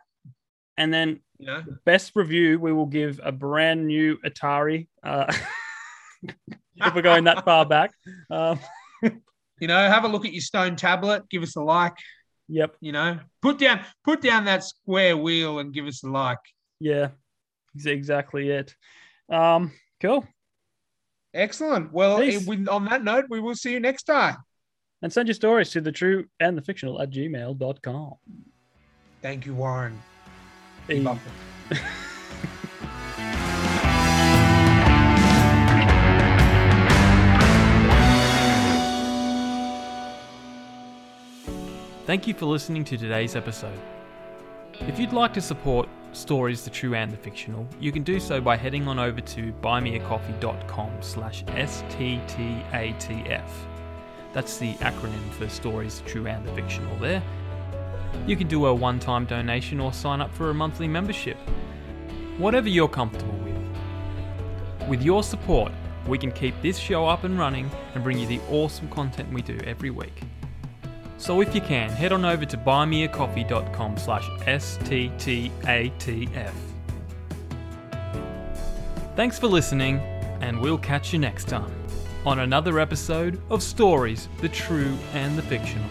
and 0.78 0.94
then 0.94 1.20
You 1.40 1.48
know, 1.48 1.64
best 1.86 2.12
review, 2.16 2.60
we 2.60 2.72
will 2.72 2.86
give 2.86 3.20
a 3.24 3.32
brand 3.32 3.88
new 3.88 4.18
Atari. 4.24 4.88
Uh, 5.04 5.34
if 6.78 6.96
we're 6.96 7.02
going 7.02 7.26
that 7.26 7.46
far 7.46 7.66
back. 7.66 7.92
Um, 8.30 8.60
you 9.04 9.68
know, 9.68 9.78
have 9.78 10.04
a 10.04 10.08
look 10.08 10.26
at 10.26 10.34
your 10.34 10.42
stone 10.42 10.76
tablet. 10.76 11.30
Give 11.30 11.44
us 11.44 11.56
a 11.56 11.62
like. 11.62 11.94
yep, 12.48 12.76
You 12.82 12.92
know, 12.92 13.20
put 13.42 13.60
down 13.60 13.82
put 14.04 14.22
down 14.22 14.46
that 14.46 14.64
square 14.64 15.16
wheel 15.18 15.60
and 15.60 15.74
give 15.74 15.86
us 15.86 16.04
a 16.04 16.10
like. 16.10 16.40
yeah, 16.80 17.10
ex- 17.76 17.86
exactly 17.86 18.50
it. 18.50 18.76
Um, 19.30 19.72
cool. 20.02 20.28
Excellent. 21.34 21.92
Well, 21.92 22.20
we- 22.20 22.68
on 22.68 22.86
that 22.86 23.04
note, 23.04 23.26
we 23.30 23.40
will 23.40 23.56
see 23.56 23.72
you 23.72 23.80
next 23.80 24.04
time. 24.04 24.38
And 25.02 25.12
send 25.12 25.28
your 25.28 25.34
stories 25.36 25.70
to 25.72 25.82
the 25.82 25.92
true 25.92 26.26
and 26.40 26.58
the 26.58 26.62
fictional 26.62 27.02
at 27.02 27.10
gmail.com. 27.12 28.14
Thank 29.22 29.46
you, 29.46 29.54
Warren. 29.54 30.02
Hey. 30.88 31.06
Thank 42.06 42.28
you 42.28 42.34
for 42.34 42.48
listening 42.48 42.84
to 42.86 42.98
today's 42.98 43.38
episode. 43.38 43.80
If 44.74 45.00
you'd 45.00 45.14
like 45.14 45.34
to 45.36 45.42
support 45.42 45.88
Stories 46.12 46.66
the 46.66 46.70
True 46.70 46.96
and 46.96 47.10
the 47.10 47.16
Fictional, 47.16 47.66
you 47.80 47.94
can 47.94 48.04
do 48.04 48.20
so 48.20 48.42
by 48.42 48.58
heading 48.58 48.90
on 48.90 49.00
over 49.00 49.22
to 49.22 49.54
buymeacoffee.com 49.62 50.98
slash 51.00 51.46
STTATF. 51.46 52.30
That's 54.34 54.58
the 54.58 54.74
acronym 54.76 55.32
for 55.32 55.48
Stories 55.48 56.02
the 56.02 56.10
True 56.10 56.28
and 56.28 56.46
the 56.46 56.52
Fictional 56.52 56.94
there. 56.98 57.24
You 58.28 58.36
can 58.36 58.50
do 58.50 58.66
a 58.66 58.76
one-time 58.76 59.24
donation 59.24 59.80
or 59.80 59.94
sign 59.94 60.20
up 60.20 60.34
for 60.34 60.50
a 60.50 60.54
monthly 60.54 60.90
membership. 60.90 61.38
Whatever 62.38 62.68
you're 62.68 62.90
comfortable 62.90 63.40
with. 63.40 64.90
With 64.90 65.02
your 65.02 65.24
support, 65.24 65.72
we 66.06 66.18
can 66.18 66.34
keep 66.34 66.62
this 66.62 66.78
show 66.78 67.08
up 67.08 67.24
and 67.24 67.40
running 67.40 67.72
and 67.96 68.04
bring 68.04 68.20
you 68.20 68.28
the 68.28 68.42
awesome 68.50 68.90
content 68.90 69.32
we 69.32 69.42
do 69.42 69.58
every 69.66 69.90
week. 69.90 70.22
So 71.24 71.40
if 71.40 71.56
you 71.56 71.62
can, 71.62 71.90
head 71.90 72.12
on 72.12 72.26
over 72.26 72.44
to 72.44 72.58
buymeacoffee.com 72.58 73.98
slash 73.98 74.28
STTATF. 74.42 76.52
Thanks 79.16 79.40
for 79.40 79.48
listening, 79.48 80.00
and 80.42 80.60
we'll 80.60 80.78
catch 80.78 81.14
you 81.14 81.20
next 81.20 81.48
time 81.48 81.74
on 82.26 82.40
another 82.40 82.78
episode 82.78 83.42
of 83.50 83.64
Stories, 83.64 84.28
the 84.42 84.50
True 84.50 84.98
and 85.14 85.38
the 85.38 85.44
Fictional. 85.44 85.88